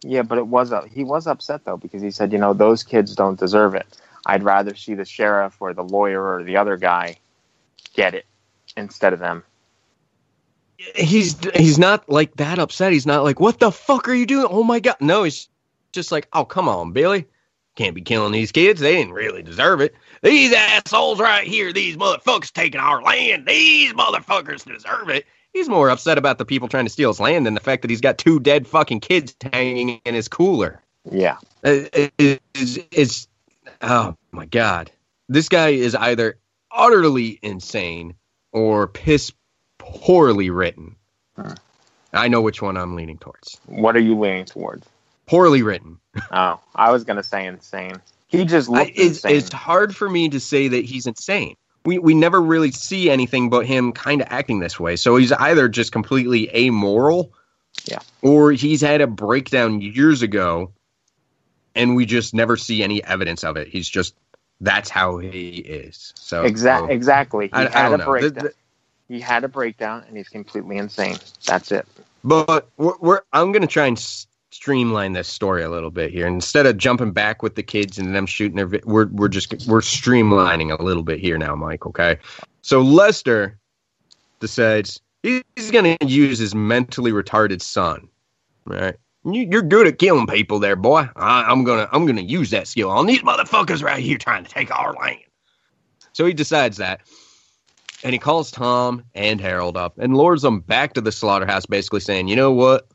[0.03, 2.83] Yeah, but it was uh, he was upset though because he said, you know, those
[2.83, 3.87] kids don't deserve it.
[4.27, 7.17] I'd rather see the sheriff or the lawyer or the other guy
[7.95, 8.27] get it
[8.77, 9.43] instead of them.
[10.97, 12.93] He's he's not like that upset.
[12.93, 14.47] He's not like, what the fuck are you doing?
[14.49, 15.25] Oh my god, no.
[15.25, 15.49] He's
[15.93, 17.27] just like, oh come on, Billy,
[17.77, 18.81] can't be killing these kids.
[18.81, 19.95] They didn't really deserve it.
[20.23, 23.47] These assholes right here, these motherfuckers taking our land.
[23.47, 25.27] These motherfuckers deserve it.
[25.53, 27.91] He's more upset about the people trying to steal his land than the fact that
[27.91, 30.81] he's got two dead fucking kids hanging in his cooler.
[31.11, 31.37] Yeah.
[31.65, 33.29] Uh, it- it- it's, it's
[33.83, 34.91] oh my god
[35.29, 36.39] this guy is either
[36.73, 38.15] utterly insane
[38.53, 39.33] or piss
[39.79, 40.97] poorly written
[42.13, 44.87] i know which one i'm leaning towards What are you leaning towards?
[45.27, 45.99] poorly written
[46.33, 48.01] Oh, I was gonna say insane.
[48.27, 49.37] He just I, it's, insane.
[49.37, 51.57] it's hard for me to say that he's insane
[51.87, 55.33] we, we never really see anything but him kind of acting this way so he's
[55.33, 57.33] either just completely amoral
[57.87, 58.01] Yeah.
[58.23, 60.73] or he's had a breakdown years ago
[61.75, 64.15] and we just never see any evidence of it he's just
[64.61, 67.47] that's how he is so exactly, so- exactly.
[67.47, 68.05] He I- I had don't a know.
[68.07, 68.45] Breakdown.
[68.45, 68.55] the-
[69.09, 71.17] he had a breakdown, and he's completely insane.
[71.45, 71.85] That's it.
[72.23, 73.99] But we're, we're I'm gonna try and
[74.53, 76.27] streamline this story a little bit here.
[76.29, 79.51] Instead of jumping back with the kids and them shooting their, vi- we're we're just
[79.67, 81.87] we're streamlining a little bit here now, Mike.
[81.87, 82.19] Okay,
[82.63, 83.59] so Lester
[84.39, 88.09] decides he's gonna use his mentally retarded son.
[88.67, 88.95] Right,
[89.25, 91.09] you're good at killing people, there, boy.
[91.17, 94.51] I, I'm gonna I'm gonna use that skill on these motherfuckers right here trying to
[94.51, 95.21] take our land.
[96.13, 97.01] So he decides that.
[98.03, 102.01] and he calls Tom and Harold up and lures them back to the slaughterhouse, basically
[102.01, 102.89] saying, "You know what?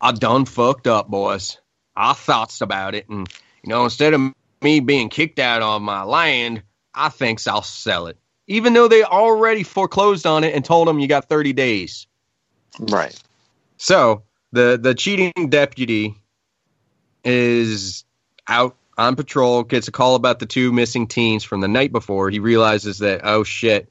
[0.00, 1.58] I done fucked up, boys.
[1.96, 3.28] I thoughts about it, and
[3.62, 4.32] you know, instead of
[4.62, 6.62] me being kicked out of my land,
[6.94, 11.00] I thinks I'll sell it, even though they already foreclosed on it and told them
[11.00, 12.06] you got 30 days."
[12.80, 13.16] Right.
[13.78, 16.14] So the the cheating deputy
[17.24, 18.04] is
[18.46, 22.30] out on patrol, gets a call about the two missing teens from the night before.
[22.30, 23.88] He realizes that oh shit,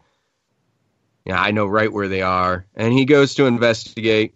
[1.25, 4.33] yeah, I know right where they are, and he goes to investigate.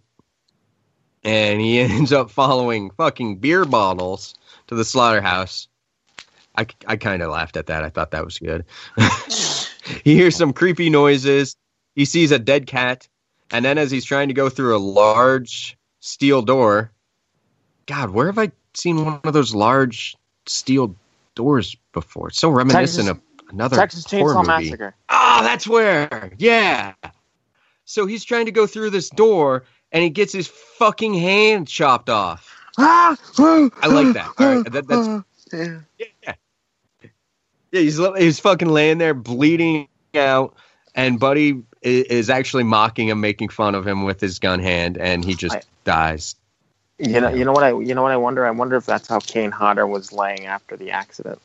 [1.23, 4.33] And he ends up following fucking beer bottles
[4.67, 5.67] to the slaughterhouse.
[6.55, 7.83] I, I kind of laughed at that.
[7.83, 8.65] I thought that was good.
[10.03, 11.55] he hears some creepy noises.
[11.95, 13.07] He sees a dead cat.
[13.51, 16.91] And then as he's trying to go through a large steel door,
[17.85, 20.15] God, where have I seen one of those large
[20.45, 20.95] steel
[21.35, 22.27] doors before?
[22.27, 24.45] It's so reminiscent Texas- of another Texas Chainsaw.
[24.45, 24.93] Massacre.
[25.09, 26.33] Ah, that's where.
[26.37, 26.93] Yeah.
[27.85, 32.09] So he's trying to go through this door and he gets his fucking hand chopped
[32.09, 32.57] off.
[32.77, 33.15] I
[33.87, 34.31] like that.
[34.37, 35.79] All right, that that's Yeah.
[36.23, 36.33] yeah.
[37.71, 40.55] He's he's fucking laying there bleeding out,
[40.95, 45.25] and Buddy is actually mocking him, making fun of him with his gun hand, and
[45.25, 46.35] he just I- dies.
[46.99, 48.45] You know, you know what I, you know what I wonder.
[48.45, 51.41] I wonder if that's how Kane Hodder was laying after the accident.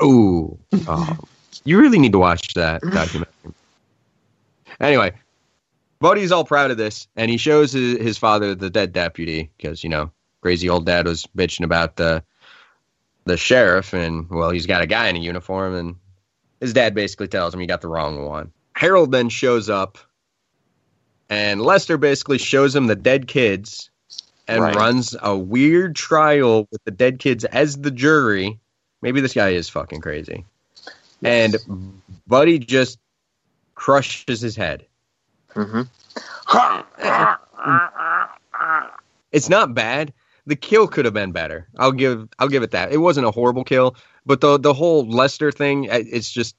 [0.00, 0.56] Ooh,
[0.86, 1.18] oh,
[1.64, 3.54] you really need to watch that documentary.
[4.78, 5.12] Anyway,
[5.98, 9.82] Buddy's all proud of this, and he shows his, his father the dead deputy because
[9.82, 10.12] you know
[10.42, 12.22] crazy old dad was bitching about the
[13.24, 15.96] the sheriff, and well, he's got a guy in a uniform, and
[16.60, 18.52] his dad basically tells him you got the wrong one.
[18.74, 19.98] Harold then shows up,
[21.28, 23.90] and Lester basically shows him the dead kids
[24.48, 24.74] and Right.
[24.74, 28.58] runs a weird trial with the dead kids as the jury.
[29.02, 30.44] Maybe this guy is fucking crazy.
[31.22, 31.56] And
[32.26, 32.98] Buddy just
[33.74, 34.86] crushes his head.
[35.54, 35.82] Mm-hmm.
[39.32, 40.12] It's not bad.
[40.46, 41.68] The kill could have been better.
[41.78, 42.92] I'll give I'll give it that.
[42.92, 43.94] It wasn't a horrible kill,
[44.26, 46.56] but the the whole Lester thing, it's just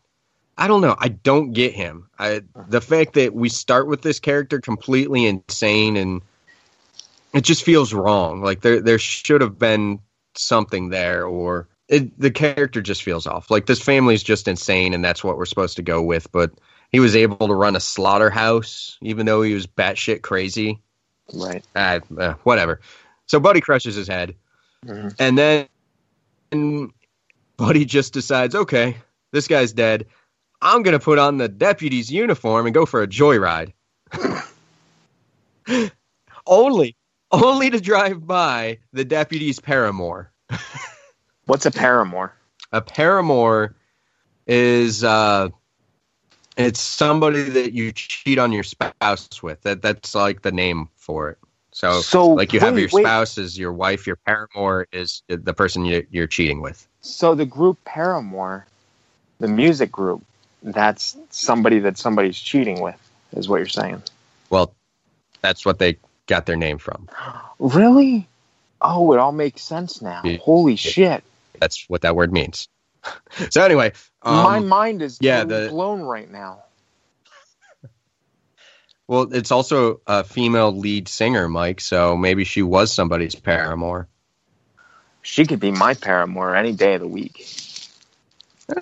[0.62, 0.96] I don't know.
[0.96, 2.08] I don't get him.
[2.20, 6.22] I the fact that we start with this character completely insane and
[7.34, 8.44] it just feels wrong.
[8.44, 10.02] Like there there should have been
[10.36, 13.50] something there or it, the character just feels off.
[13.50, 16.52] Like this family's just insane and that's what we're supposed to go with, but
[16.92, 20.80] he was able to run a slaughterhouse even though he was batshit crazy.
[21.34, 21.66] Right.
[21.76, 22.82] Uh, uh, whatever.
[23.26, 24.36] So Buddy crushes his head,
[24.86, 25.16] Mhm.
[25.18, 25.68] and then
[26.52, 26.92] and
[27.58, 28.98] Buddy just decides, okay,
[29.32, 30.06] this guy's dead.
[30.62, 33.74] I'm gonna put on the deputy's uniform and go for a joyride.
[36.46, 36.96] only,
[37.32, 40.32] only to drive by the deputy's paramour.
[41.46, 42.34] What's a paramour?
[42.72, 43.76] A paramour
[44.48, 45.50] is uh,
[46.58, 49.62] it's somebody that you cheat on your spouse with.
[49.64, 51.38] That that's like the name for it.
[51.74, 53.04] So, So, like you have wait, your wait.
[53.04, 56.88] spouse is your wife, your paramour is the person you, you're cheating with.
[57.02, 58.66] So the group Paramore,
[59.40, 60.24] the music group,
[60.62, 62.96] that's somebody that somebody's cheating with,
[63.34, 64.02] is what you're saying.
[64.50, 64.74] Well,
[65.42, 65.98] that's what they
[66.28, 67.10] got their name from.
[67.60, 68.28] Really?
[68.82, 70.22] Oh, it all makes sense now.
[70.24, 70.38] Yeah.
[70.38, 71.24] Holy shit.
[71.60, 72.68] That's what that word means.
[73.50, 73.92] so anyway,
[74.24, 76.64] um, My mind is yeah, the- blown right now.
[79.08, 81.82] well, it's also a female lead singer, Mike.
[81.82, 84.08] So maybe she was somebody's paramour.
[85.24, 87.46] She could be my paramour any day of the week.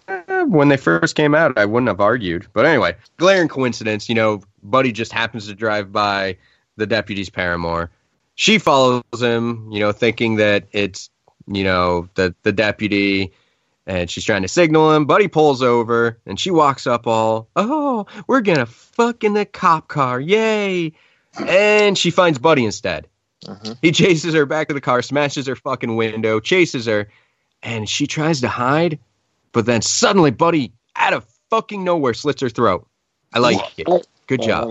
[0.07, 2.47] Eh, when they first came out, I wouldn't have argued.
[2.53, 6.37] But anyway, glaring coincidence, you know, Buddy just happens to drive by
[6.77, 7.89] the deputy's paramour.
[8.35, 11.09] She follows him, you know, thinking that it's,
[11.47, 13.33] you know, the, the deputy
[13.85, 15.05] and she's trying to signal him.
[15.05, 19.45] Buddy pulls over and she walks up all, oh, we're going to fuck in the
[19.45, 20.19] cop car.
[20.21, 20.93] Yay.
[21.45, 23.07] And she finds Buddy instead.
[23.81, 27.09] He chases her back to the car, smashes her fucking window, chases her,
[27.63, 28.99] and she tries to hide,
[29.51, 32.85] but then suddenly Buddy, out of fucking nowhere, slits her throat.
[33.34, 33.88] I like it.
[34.27, 34.67] Good job.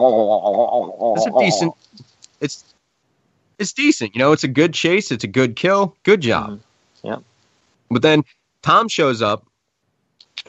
[1.17, 1.75] It's a decent.
[2.41, 2.65] It's
[3.59, 4.15] it's decent.
[4.15, 5.11] You know, it's a good chase.
[5.11, 5.97] It's a good kill.
[6.05, 6.61] Good job.
[7.03, 7.17] Yeah.
[7.91, 8.25] But then
[8.63, 9.45] Tom shows up,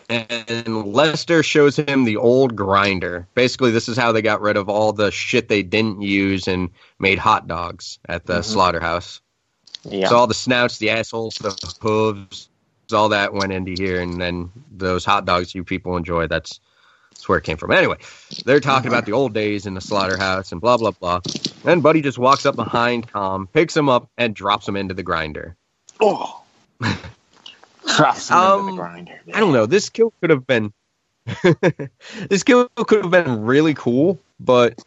[0.10, 3.28] and Lester shows him the old grinder.
[3.34, 6.70] Basically, this is how they got rid of all the shit they didn't use and
[7.00, 8.46] made hot dogs at the Mhm.
[8.46, 9.22] slaughterhouse.
[9.84, 10.10] Yeah.
[10.10, 12.49] So all the snouts, the assholes, the hooves,
[12.94, 16.28] all that went into here, and then those hot dogs you people enjoy.
[16.28, 16.60] That's
[17.12, 17.72] that's where it came from.
[17.72, 17.98] Anyway,
[18.46, 21.20] they're talking about the old days in the slaughterhouse and blah blah blah.
[21.66, 25.04] And Buddy just walks up behind Tom, picks him up, and drops him into the
[25.04, 25.56] grinder.
[26.02, 26.44] Oh.
[27.98, 29.22] Drops him into the Um, grinder.
[29.34, 29.66] I don't know.
[29.66, 30.72] This kill could have been
[32.30, 34.82] this kill could have been really cool, but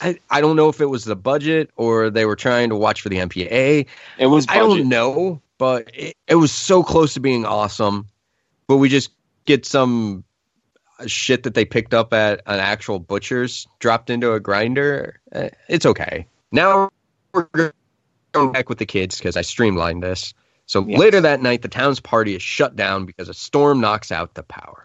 [0.00, 3.00] I, I don't know if it was the budget or they were trying to watch
[3.00, 3.86] for the MPA.
[4.18, 4.46] It was.
[4.48, 8.06] I don't know, but it, it was so close to being awesome.
[8.66, 9.10] But we just
[9.44, 10.24] get some
[11.06, 15.20] shit that they picked up at an actual butcher's dropped into a grinder.
[15.32, 16.26] Eh, It's okay.
[16.52, 16.90] Now
[17.32, 17.72] we're
[18.32, 20.34] going back with the kids because I streamlined this.
[20.66, 20.98] So Yes.
[20.98, 24.42] later that night, the town's party is shut down because a storm knocks out the
[24.42, 24.84] power.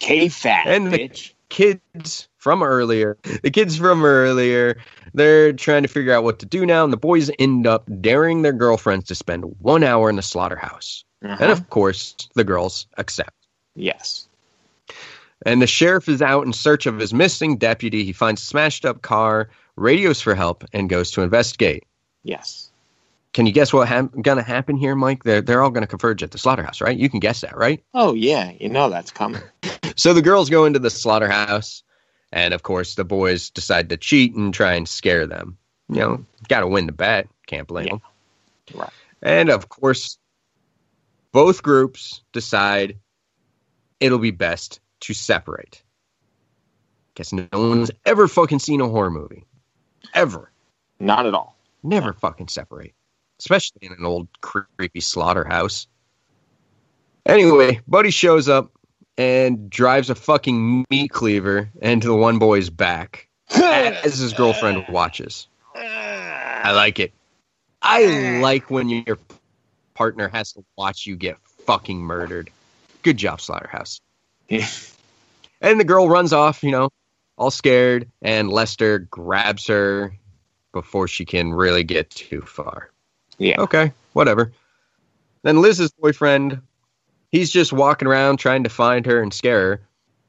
[0.00, 1.34] K-Fat, And the bitch.
[1.50, 4.78] kids from earlier, the kids from earlier,
[5.14, 8.42] they're trying to figure out what to do now, and the boys end up daring
[8.42, 11.04] their girlfriends to spend one hour in the slaughterhouse.
[11.22, 11.36] Uh-huh.
[11.38, 13.34] And of course, the girls accept.
[13.76, 14.26] Yes.
[15.44, 18.04] And the sheriff is out in search of his missing deputy.
[18.04, 21.84] He finds a smashed up car, radios for help, and goes to investigate.
[22.24, 22.70] Yes.
[23.34, 25.24] Can you guess what's hap- going to happen here, Mike?
[25.24, 26.96] They're, they're all going to converge at the slaughterhouse, right?
[26.96, 27.82] You can guess that, right?
[27.94, 29.42] Oh yeah, you know that's coming.
[29.96, 31.82] So the girls go into the slaughterhouse,
[32.32, 35.56] and of course, the boys decide to cheat and try and scare them.
[35.88, 37.28] You know, got to win the bet.
[37.46, 38.00] Can't blame them.
[38.74, 38.90] Right.
[39.22, 40.18] And of course,
[41.32, 42.96] both groups decide
[43.98, 45.82] it'll be best to separate.
[47.14, 49.44] Guess no one's ever fucking seen a horror movie.
[50.14, 50.50] Ever.
[50.98, 51.56] Not at all.
[51.82, 52.94] Never fucking separate.
[53.38, 55.86] Especially in an old creepy slaughterhouse.
[57.26, 58.70] Anyway, Buddy shows up
[59.20, 65.46] and drives a fucking meat cleaver into the one boy's back as his girlfriend watches.
[65.74, 67.12] I like it.
[67.82, 69.18] I like when your
[69.92, 71.36] partner has to watch you get
[71.66, 72.48] fucking murdered.
[73.02, 74.00] Good job, Slaughterhouse.
[74.48, 76.88] and the girl runs off, you know,
[77.36, 80.16] all scared, and Lester grabs her
[80.72, 82.90] before she can really get too far.
[83.36, 83.60] Yeah.
[83.60, 84.50] Okay, whatever.
[85.42, 86.62] Then Liz's boyfriend,
[87.30, 89.80] he's just walking around trying to find her and scare her.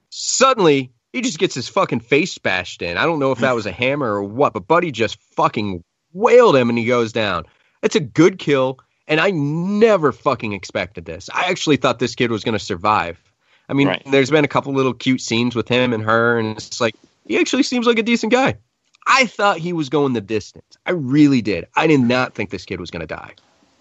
[0.10, 2.98] Suddenly, he just gets his fucking face bashed in.
[2.98, 5.84] I don't know if that was a hammer or what, but Buddy just fucking
[6.14, 7.46] wailed him and he goes down.
[7.82, 11.30] It's a good kill, and I never fucking expected this.
[11.34, 13.20] I actually thought this kid was going to survive.
[13.70, 14.04] I mean, Right.
[14.12, 16.96] there's been a couple little cute scenes with him and her, and it's like,
[17.26, 18.58] he actually seems like a decent guy.
[19.08, 20.78] I thought he was going the distance.
[20.86, 21.68] I really did.
[21.76, 23.32] I did not think this kid was going to die.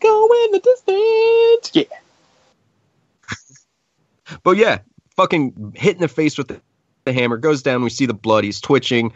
[0.01, 1.71] Go in the distance.
[1.75, 1.97] Yeah.
[4.43, 4.79] But yeah,
[5.17, 6.61] fucking hit in the face with the,
[7.05, 7.83] the hammer, goes down.
[7.83, 8.45] We see the blood.
[8.45, 9.13] He's twitching.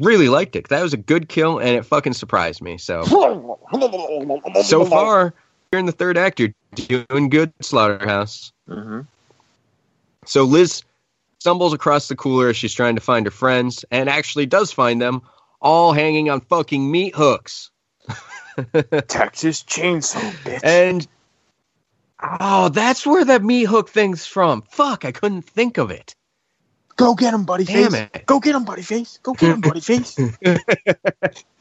[0.00, 0.68] Really liked it.
[0.68, 2.78] That was a good kill, and it fucking surprised me.
[2.78, 3.04] So,
[4.64, 5.34] so far,
[5.70, 6.40] you're in the third act.
[6.40, 8.52] You're doing good, Slaughterhouse.
[8.68, 9.02] Mm-hmm.
[10.26, 10.82] So Liz
[11.38, 15.00] stumbles across the cooler as she's trying to find her friends, and actually does find
[15.00, 15.22] them
[15.60, 17.70] all hanging on fucking meat hooks.
[19.08, 20.60] Texas Chainsaw, bitch.
[20.62, 21.06] And
[22.40, 24.62] oh, that's where that meat hook thing's from.
[24.70, 26.14] Fuck, I couldn't think of it.
[26.96, 28.08] Go get him, buddy Damn face.
[28.14, 28.26] it.
[28.26, 29.18] Go get him, buddy face.
[29.22, 30.16] Go get him, buddy face.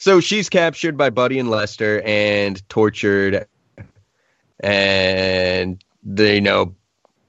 [0.00, 3.46] So she's captured by Buddy and Lester and tortured,
[4.58, 6.74] and they you know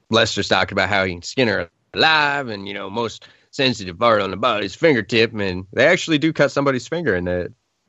[0.08, 4.22] Lester's talking about how he can skin her alive, and you know most sensitive part
[4.22, 7.48] on the body's fingertip, and they actually do cut somebody's finger and they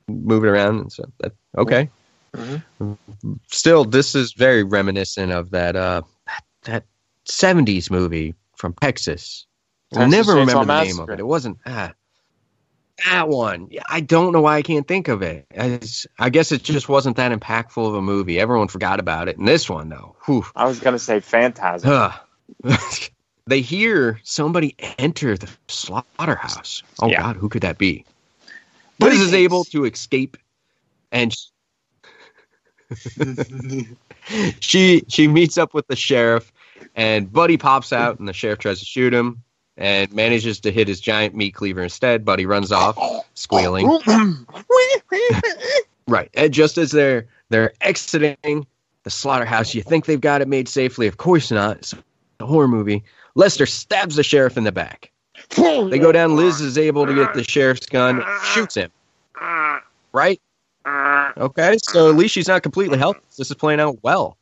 [0.09, 1.89] move it around, and so that okay.
[3.51, 6.85] Still, this is very reminiscent of that uh that, that
[7.25, 9.45] 70s movie from Texas.
[9.95, 11.19] I never remember the name of it.
[11.19, 11.93] It wasn't ah,
[13.05, 13.69] that one.
[13.89, 15.45] I don't know why I can't think of it.
[16.19, 18.39] I guess it just wasn't that impactful of a movie.
[18.39, 19.37] Everyone forgot about it.
[19.37, 21.91] And this one, though, whew, I was gonna say Phantasm.
[21.91, 22.13] Ugh.
[23.47, 26.83] they hear somebody enter the slaughterhouse.
[27.01, 27.21] Oh Yeah.
[27.21, 28.05] God, who could that be?
[28.99, 30.37] Liz is able to escape,
[31.11, 31.35] and
[34.59, 36.51] she she meets up with the sheriff,
[36.95, 39.41] and Buddy pops out, and the sheriff tries to shoot him,
[39.77, 42.25] and manages to hit his giant meat cleaver instead.
[42.25, 42.97] Buddy runs off,
[43.33, 43.87] squealing.
[46.07, 46.29] Right.
[46.33, 48.67] And just as they're they're exiting
[49.03, 51.07] the slaughterhouse, you think they've got it made safely.
[51.07, 51.77] Of course not.
[51.77, 51.93] It's
[52.41, 53.03] a horror movie.
[53.35, 55.11] Lester stabs the sheriff in the back.
[55.89, 56.35] They go down.
[56.35, 58.91] Liz is able to get the sheriff's gun, shoots him.
[60.11, 60.41] Right?
[60.85, 63.37] Okay, so at least she's not completely helpless.
[63.37, 64.37] This is playing out well.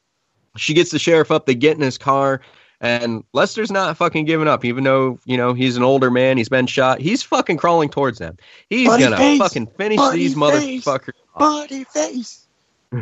[0.57, 1.45] She gets the sheriff up.
[1.45, 2.41] They get in his car,
[2.81, 6.37] and Lester's not fucking giving up, even though you know he's an older man.
[6.37, 6.99] He's been shot.
[6.99, 8.37] He's fucking crawling towards them.
[8.69, 9.39] He's Buddy gonna face.
[9.39, 10.83] fucking finish Buddy these face.
[10.83, 11.13] motherfuckers.
[11.37, 12.47] Buddy face.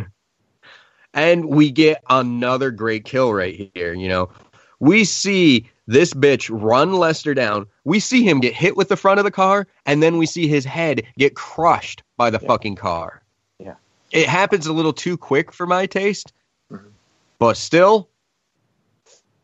[1.15, 3.93] And we get another great kill right here.
[3.93, 4.29] You know,
[4.79, 7.65] we see this bitch run Lester down.
[7.83, 10.47] We see him get hit with the front of the car, and then we see
[10.47, 13.18] his head get crushed by the fucking car.
[14.11, 16.33] It happens a little too quick for my taste,
[16.71, 16.87] mm-hmm.
[17.37, 18.09] but still,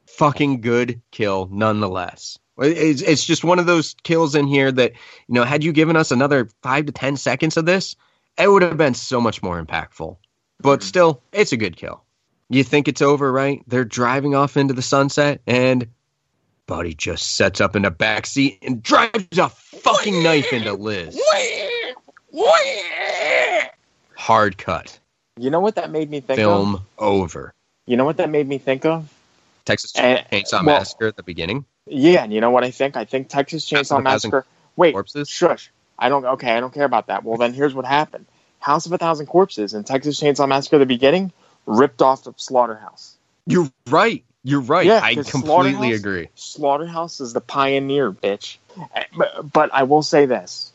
[0.07, 2.39] fucking good kill nonetheless.
[2.57, 4.93] It's, it's just one of those kills in here that,
[5.27, 7.95] you know, had you given us another five to 10 seconds of this,
[8.37, 10.17] it would have been so much more impactful.
[10.61, 10.87] But mm-hmm.
[10.87, 12.03] still, it's a good kill.
[12.49, 13.61] You think it's over, right?
[13.67, 15.87] They're driving off into the sunset, and
[16.67, 21.19] Buddy just sets up in the back seat and drives a fucking knife into Liz.
[24.15, 24.97] Hard cut.
[25.37, 26.43] You know what that made me think of?
[26.45, 26.81] Film of?
[26.97, 27.53] over.
[27.85, 29.11] You know what that made me think of?
[29.65, 31.65] Texas Eh, Chainsaw well- Massacre at the beginning.
[31.87, 32.97] Yeah, and you know what I think?
[32.97, 34.45] I think Texas Chainsaw of a Thousand Massacre.
[34.75, 35.29] Wait, Corpses?
[35.29, 35.71] shush.
[35.99, 36.25] I don't.
[36.25, 37.23] Okay, I don't care about that.
[37.23, 38.25] Well, then here's what happened:
[38.59, 41.31] House of a Thousand Corpses and Texas Chainsaw Massacre at the beginning
[41.67, 43.15] ripped off of Slaughterhouse.
[43.45, 44.23] You're right.
[44.43, 44.85] You're right.
[44.85, 45.41] Yeah, I completely
[45.91, 46.29] Slaughterhouse- agree.
[46.35, 48.57] Slaughterhouse is the pioneer, bitch.
[48.95, 50.71] Eh, But, but I will say this: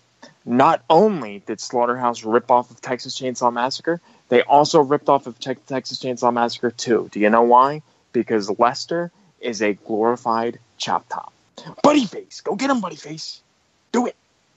[0.51, 5.39] not only did Slaughterhouse rip off of Texas Chainsaw Massacre, they also ripped off of
[5.39, 7.11] Te- Texas Chainsaw Massacre 2.
[7.13, 7.83] Do you know why?
[8.13, 11.33] Because Lester is a glorified chop top.
[11.83, 13.41] Buddy face, go get him, buddy face.
[13.93, 14.17] Do it.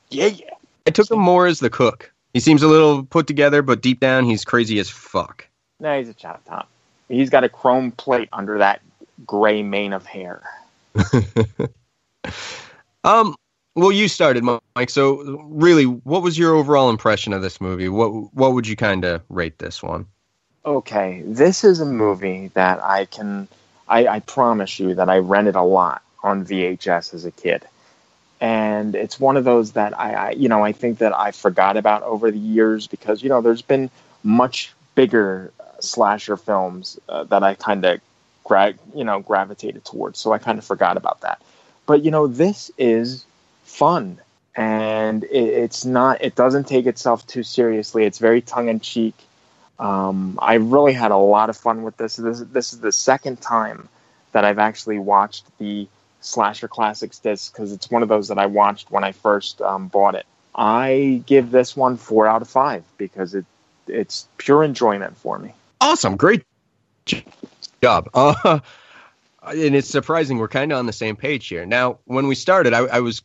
[0.09, 0.51] Yeah, yeah.
[0.87, 2.11] I took him more as the cook.
[2.33, 5.47] He seems a little put together, but deep down, he's crazy as fuck.
[5.79, 6.69] No, he's a chop top.
[7.07, 8.81] He's got a chrome plate under that
[9.27, 10.41] gray mane of hair.
[13.03, 13.35] Um,
[13.75, 14.89] well, you started, Mike.
[14.89, 17.89] So, really, what was your overall impression of this movie?
[17.89, 20.05] What What would you kind of rate this one?
[20.65, 23.49] Okay, this is a movie that I can,
[23.89, 27.65] I, I promise you that I rented a lot on VHS as a kid.
[28.39, 31.75] And it's one of those that I, I, you know, I think that I forgot
[31.75, 33.89] about over the years because, you know, there's been
[34.23, 37.99] much bigger uh, slasher films uh, that I kind of,
[38.45, 40.17] gra- you know, gravitated towards.
[40.19, 41.41] So I kind of forgot about that.
[41.85, 43.25] But, you know, this is
[43.63, 44.19] fun.
[44.55, 48.05] And it, it's not, it doesn't take itself too seriously.
[48.05, 49.15] It's very tongue in cheek.
[49.79, 52.15] Um, I really had a lot of fun with this.
[52.15, 53.89] This this is the second time
[54.31, 55.87] that I've actually watched the
[56.21, 59.87] slasher classics disc because it's one of those that I watched when I first um,
[59.87, 60.25] bought it.
[60.55, 63.45] I give this one four out of five because it
[63.87, 65.53] it's pure enjoyment for me.
[65.81, 66.45] Awesome, great
[67.81, 68.09] job.
[68.13, 68.59] Uh,
[69.43, 71.65] and it's surprising we're kind of on the same page here.
[71.65, 73.21] Now, when we started, I, I was.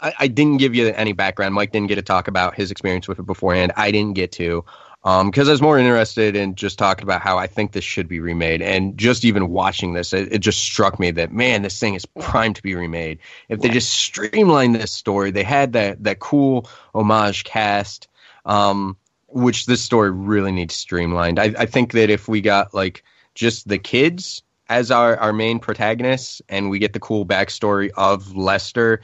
[0.00, 1.54] I, I didn't give you any background.
[1.54, 3.72] Mike didn't get to talk about his experience with it beforehand.
[3.76, 4.64] I didn't get to
[5.02, 8.20] because I was more interested in just talking about how I think this should be
[8.20, 8.60] remade.
[8.60, 12.04] And just even watching this, it, it just struck me that man, this thing is
[12.04, 13.18] primed to be remade.
[13.48, 18.08] If they just streamlined this story, they had that that cool homage cast,
[18.44, 18.96] um,
[19.28, 21.38] which this story really needs streamlined.
[21.38, 23.04] I, I think that if we got like
[23.34, 28.36] just the kids as our, our main protagonists and we get the cool backstory of
[28.36, 29.00] Lester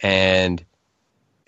[0.00, 0.64] and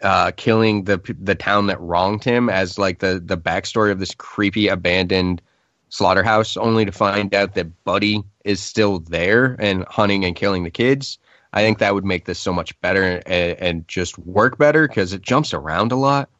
[0.02, 4.14] uh, killing the the town that wronged him as like the the backstory of this
[4.14, 5.42] creepy abandoned
[5.90, 10.70] slaughterhouse, only to find out that Buddy is still there and hunting and killing the
[10.70, 11.18] kids.
[11.52, 15.12] I think that would make this so much better and, and just work better because
[15.12, 16.30] it jumps around a lot.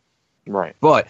[0.46, 0.76] Right.
[0.80, 1.08] But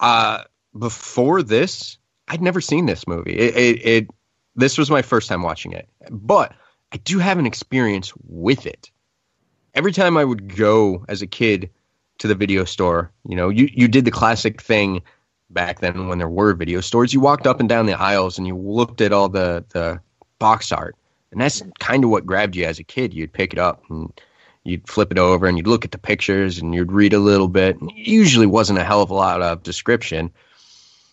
[0.00, 0.42] uh,
[0.76, 1.96] before this,
[2.28, 3.36] I'd never seen this movie.
[3.36, 4.10] It, it, it
[4.56, 6.54] this was my first time watching it, but
[6.92, 8.90] I do have an experience with it.
[9.76, 11.68] Every time I would go as a kid
[12.18, 15.02] to the video store, you know, you, you did the classic thing
[15.50, 17.12] back then when there were video stores.
[17.12, 20.00] You walked up and down the aisles and you looked at all the, the
[20.38, 20.96] box art.
[21.30, 23.12] And that's kind of what grabbed you as a kid.
[23.12, 24.10] You'd pick it up and
[24.64, 27.48] you'd flip it over and you'd look at the pictures and you'd read a little
[27.48, 27.76] bit.
[27.82, 30.32] It usually wasn't a hell of a lot of description.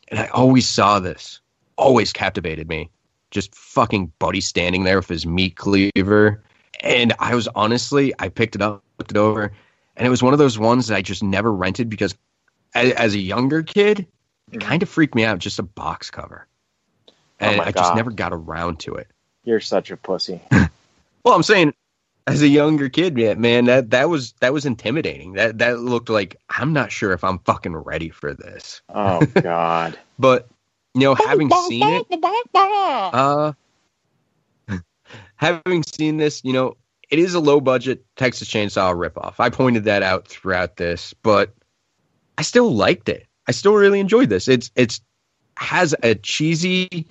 [0.07, 1.41] And I always saw this,
[1.77, 2.89] always captivated me.
[3.29, 6.41] Just fucking Buddy standing there with his meat cleaver.
[6.83, 9.51] And I was honestly, I picked it up, looked it over,
[9.95, 12.13] and it was one of those ones that I just never rented because
[12.75, 14.05] as, as a younger kid,
[14.51, 16.45] it kind of freaked me out, just a box cover.
[17.39, 19.07] And my I just never got around to it.
[19.43, 20.41] You're such a pussy.
[21.25, 21.73] Well, I'm saying
[22.27, 25.33] as a younger kid, man, man, that that was that was intimidating.
[25.33, 28.81] That that looked like I'm not sure if I'm fucking ready for this.
[28.89, 29.97] Oh God.
[30.19, 30.47] But
[30.93, 32.05] you know, having seen it,
[32.53, 33.53] uh,
[35.43, 36.77] having seen this, you know,
[37.09, 39.35] it is a low budget Texas Chainsaw ripoff.
[39.39, 41.53] I pointed that out throughout this, but
[42.37, 43.27] I still liked it.
[43.47, 44.47] I still really enjoyed this.
[44.47, 45.01] It's it's
[45.57, 47.05] has a cheesy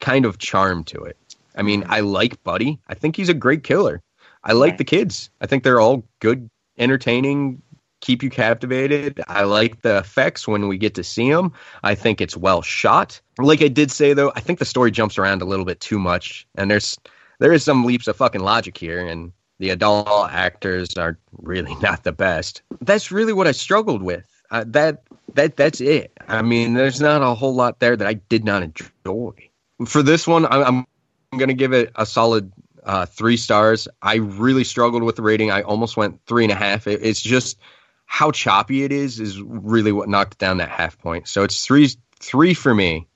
[0.00, 1.16] kind of charm to it.
[1.56, 2.78] I mean, I like Buddy.
[2.88, 4.00] I think he's a great killer.
[4.44, 5.30] I like the kids.
[5.40, 6.48] I think they're all good,
[6.78, 7.60] entertaining,
[8.00, 9.20] keep you captivated.
[9.28, 11.52] I like the effects when we get to see them.
[11.82, 13.20] I think it's well shot.
[13.38, 15.98] Like I did say though, I think the story jumps around a little bit too
[15.98, 16.98] much, and there's
[17.44, 22.02] there is some leaps of fucking logic here, and the adult actors are really not
[22.02, 22.62] the best.
[22.80, 24.26] That's really what I struggled with.
[24.50, 25.02] Uh, that
[25.34, 26.10] that that's it.
[26.26, 29.50] I mean, there's not a whole lot there that I did not enjoy.
[29.84, 30.86] For this one, I'm,
[31.32, 32.50] I'm going to give it a solid
[32.84, 33.88] uh, three stars.
[34.00, 35.50] I really struggled with the rating.
[35.50, 36.86] I almost went three and a half.
[36.86, 37.58] It, it's just
[38.06, 41.28] how choppy it is is really what knocked down that half point.
[41.28, 41.90] So it's three
[42.20, 43.06] three for me.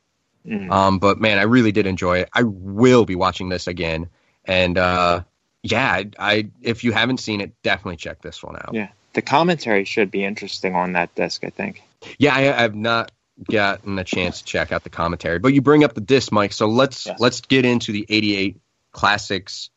[0.47, 0.71] Mm.
[0.71, 2.29] Um, but man, I really did enjoy it.
[2.35, 4.09] I will be watching this again,
[4.49, 5.23] and uh,
[5.63, 8.71] yeah, I, I if you haven't seen it, definitely check this one out.
[8.73, 11.45] Yeah, the commentary should be interesting on that disc.
[11.45, 11.83] I think.
[12.19, 13.13] Yeah, I, I've not
[13.51, 16.53] gotten a chance to check out the commentary, but you bring up the disc, Mike.
[16.53, 18.57] So let's let's get into the '88
[18.93, 19.71] classics,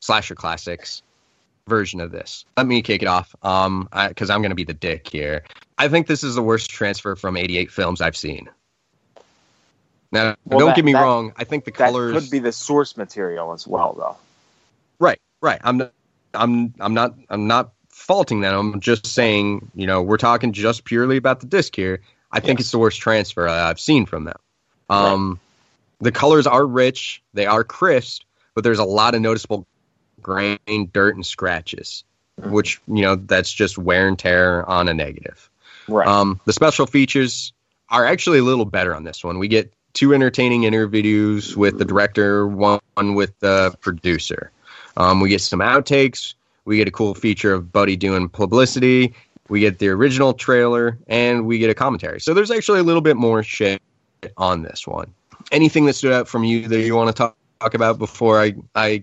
[0.00, 1.02] slasher classics
[1.68, 2.44] version of this.
[2.56, 5.42] Let me kick it off, um, because I'm going to be the dick here.
[5.78, 8.48] I think this is the worst transfer from '88 films I've seen.
[10.16, 11.32] Now, Well, don't that- get me that- wrong.
[11.36, 14.16] I think the That colors could be the source material as well, though.
[14.98, 15.60] Right, right.
[15.62, 15.92] I'm not,
[16.32, 18.72] I'm I'm not I'm not faulting them.
[18.74, 22.00] I'm just saying, you know, we're talking just purely about the disc here.
[22.32, 24.38] I think it's the worst transfer I've seen from them.
[24.88, 25.40] Um,
[26.00, 28.22] the colors are rich, they are crisp,
[28.54, 29.66] but there's a lot of noticeable
[30.22, 30.58] grain,
[30.92, 32.04] dirt, and scratches,
[32.42, 35.50] which you know that's just wear and tear on a negative.
[35.88, 36.06] Right.
[36.08, 37.52] Um, the special features
[37.90, 39.38] are actually a little better on this one.
[39.38, 44.52] We get two entertaining interviews with the director, one with the producer.
[44.98, 46.34] Um, we get some outtakes.
[46.66, 49.14] We get a cool feature of Buddy doing publicity.
[49.48, 52.20] We get the original trailer, and we get a commentary.
[52.20, 53.80] So there's actually a little bit more shit
[54.36, 55.12] on this one.
[55.50, 58.54] Anything that stood out from you that you want to talk, talk about before I
[58.74, 59.02] I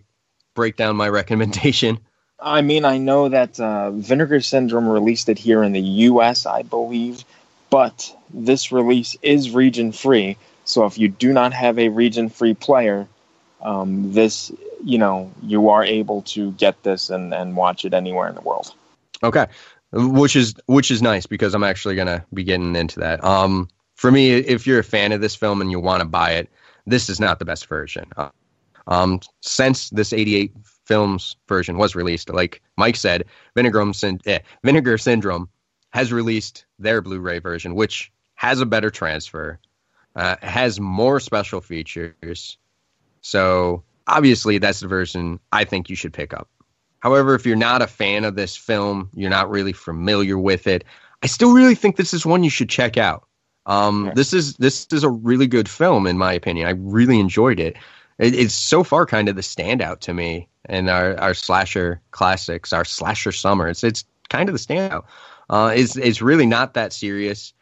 [0.54, 1.98] break down my recommendation?
[2.40, 6.62] I mean, I know that uh, Vinegar Syndrome released it here in the U.S., I
[6.62, 7.24] believe,
[7.70, 10.38] but this release is region free.
[10.66, 13.08] So if you do not have a region free player,
[13.62, 14.52] um, this,
[14.84, 18.42] you know, you are able to get this and, and watch it anywhere in the
[18.42, 18.74] world.
[19.24, 19.46] Okay,
[19.92, 23.24] which is which is nice because I'm actually gonna be getting into that.
[23.24, 26.32] Um, for me, if you're a fan of this film and you want to buy
[26.32, 26.50] it,
[26.86, 28.06] this is not the best version.
[28.18, 28.30] Uh,
[28.88, 30.52] um, since this '88
[30.86, 33.24] films version was released, like Mike said,
[33.56, 35.48] Syn- eh, Vinegar Syndrome
[35.92, 39.60] has released their Blu-ray version, which has a better transfer,
[40.16, 42.58] uh, has more special features.
[43.22, 46.50] So obviously, that's the version I think you should pick up.
[47.00, 50.86] However, if you're not a fan of this film, you're not really familiar with it,
[51.22, 53.28] I still really think this is one you should check out.
[53.66, 56.68] Um, This is this is a really good film in my opinion.
[56.68, 57.78] I really enjoyed it.
[58.20, 58.36] it.
[58.36, 62.86] It's so far kind of the standout to me in our, our slasher classics, our
[62.86, 63.70] slasher summer.
[63.70, 65.06] It's it's kind of the standout.
[65.50, 67.54] Uh, it's it's really not that serious.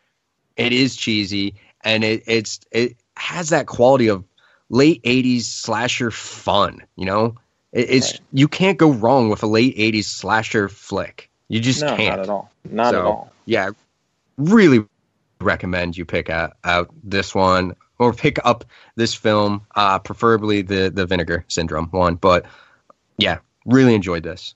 [0.58, 4.24] It is cheesy, and it it's it has that quality of
[4.70, 6.82] late '80s slasher fun.
[6.96, 7.38] You know,
[7.72, 11.30] it, it's you can't go wrong with a late '80s slasher flick.
[11.48, 12.52] You just No, not can't at all.
[12.70, 13.32] Not at all.
[13.46, 13.72] Yeah,
[14.38, 14.86] really
[15.40, 20.90] recommend you pick out, out this one or pick up this film, uh, preferably the
[20.90, 22.16] the Vinegar Syndrome one.
[22.16, 22.46] But
[23.18, 24.56] yeah, really enjoyed this.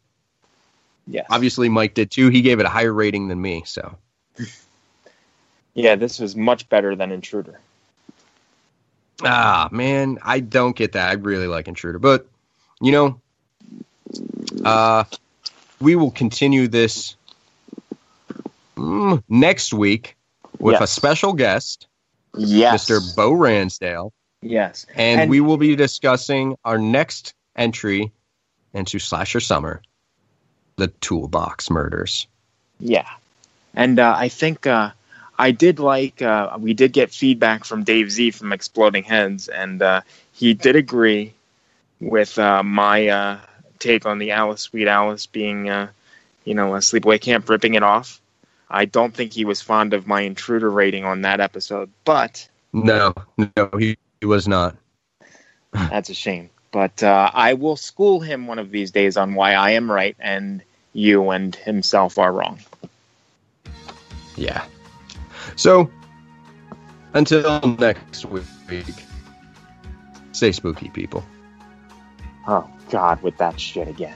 [1.08, 2.30] Yeah, Obviously, Mike did too.
[2.30, 3.62] He gave it a higher rating than me.
[3.66, 3.96] So
[5.76, 7.60] Yeah, this was much better than Intruder.
[9.24, 11.10] ah man, I don't get that.
[11.10, 12.26] I really like Intruder, but
[12.82, 13.22] you know,
[14.64, 15.04] uh,
[15.80, 17.16] we will continue this
[18.76, 20.16] mm, next week
[20.60, 21.88] with a special guest,
[22.38, 22.90] Yes.
[22.90, 23.16] Mr.
[23.16, 24.12] Bo Ransdale.
[24.42, 24.86] Yes.
[24.96, 28.12] And, And- we will be discussing our next entry
[28.74, 29.82] into Slasher Summer,
[30.76, 32.28] the Toolbox Murders.
[32.80, 33.08] Yeah.
[33.74, 34.92] And uh, I think uh,
[35.38, 39.82] I did like, uh, we did get feedback from Dave Z from Exploding Heads, and
[39.82, 40.02] uh,
[40.34, 41.34] he did agree
[42.00, 43.40] with uh, my uh,
[43.80, 45.90] take on the Alice, Sweet Alice being, uh,
[46.46, 48.22] you know, a sleepaway camp, ripping it off.
[48.70, 53.14] I don't think he was fond of my intruder rating on that episode, but No,
[53.38, 54.76] no, he, he was not.
[55.72, 56.50] that's a shame.
[56.72, 60.16] But uh, I will school him one of these days on why I am right
[60.20, 60.62] and
[60.94, 62.60] you and himself are wrong.
[64.36, 64.66] Yeah.
[65.56, 65.90] So,
[67.14, 68.44] until next week,
[70.32, 71.24] stay spooky, people.
[72.48, 74.16] Oh, God, with that shit again.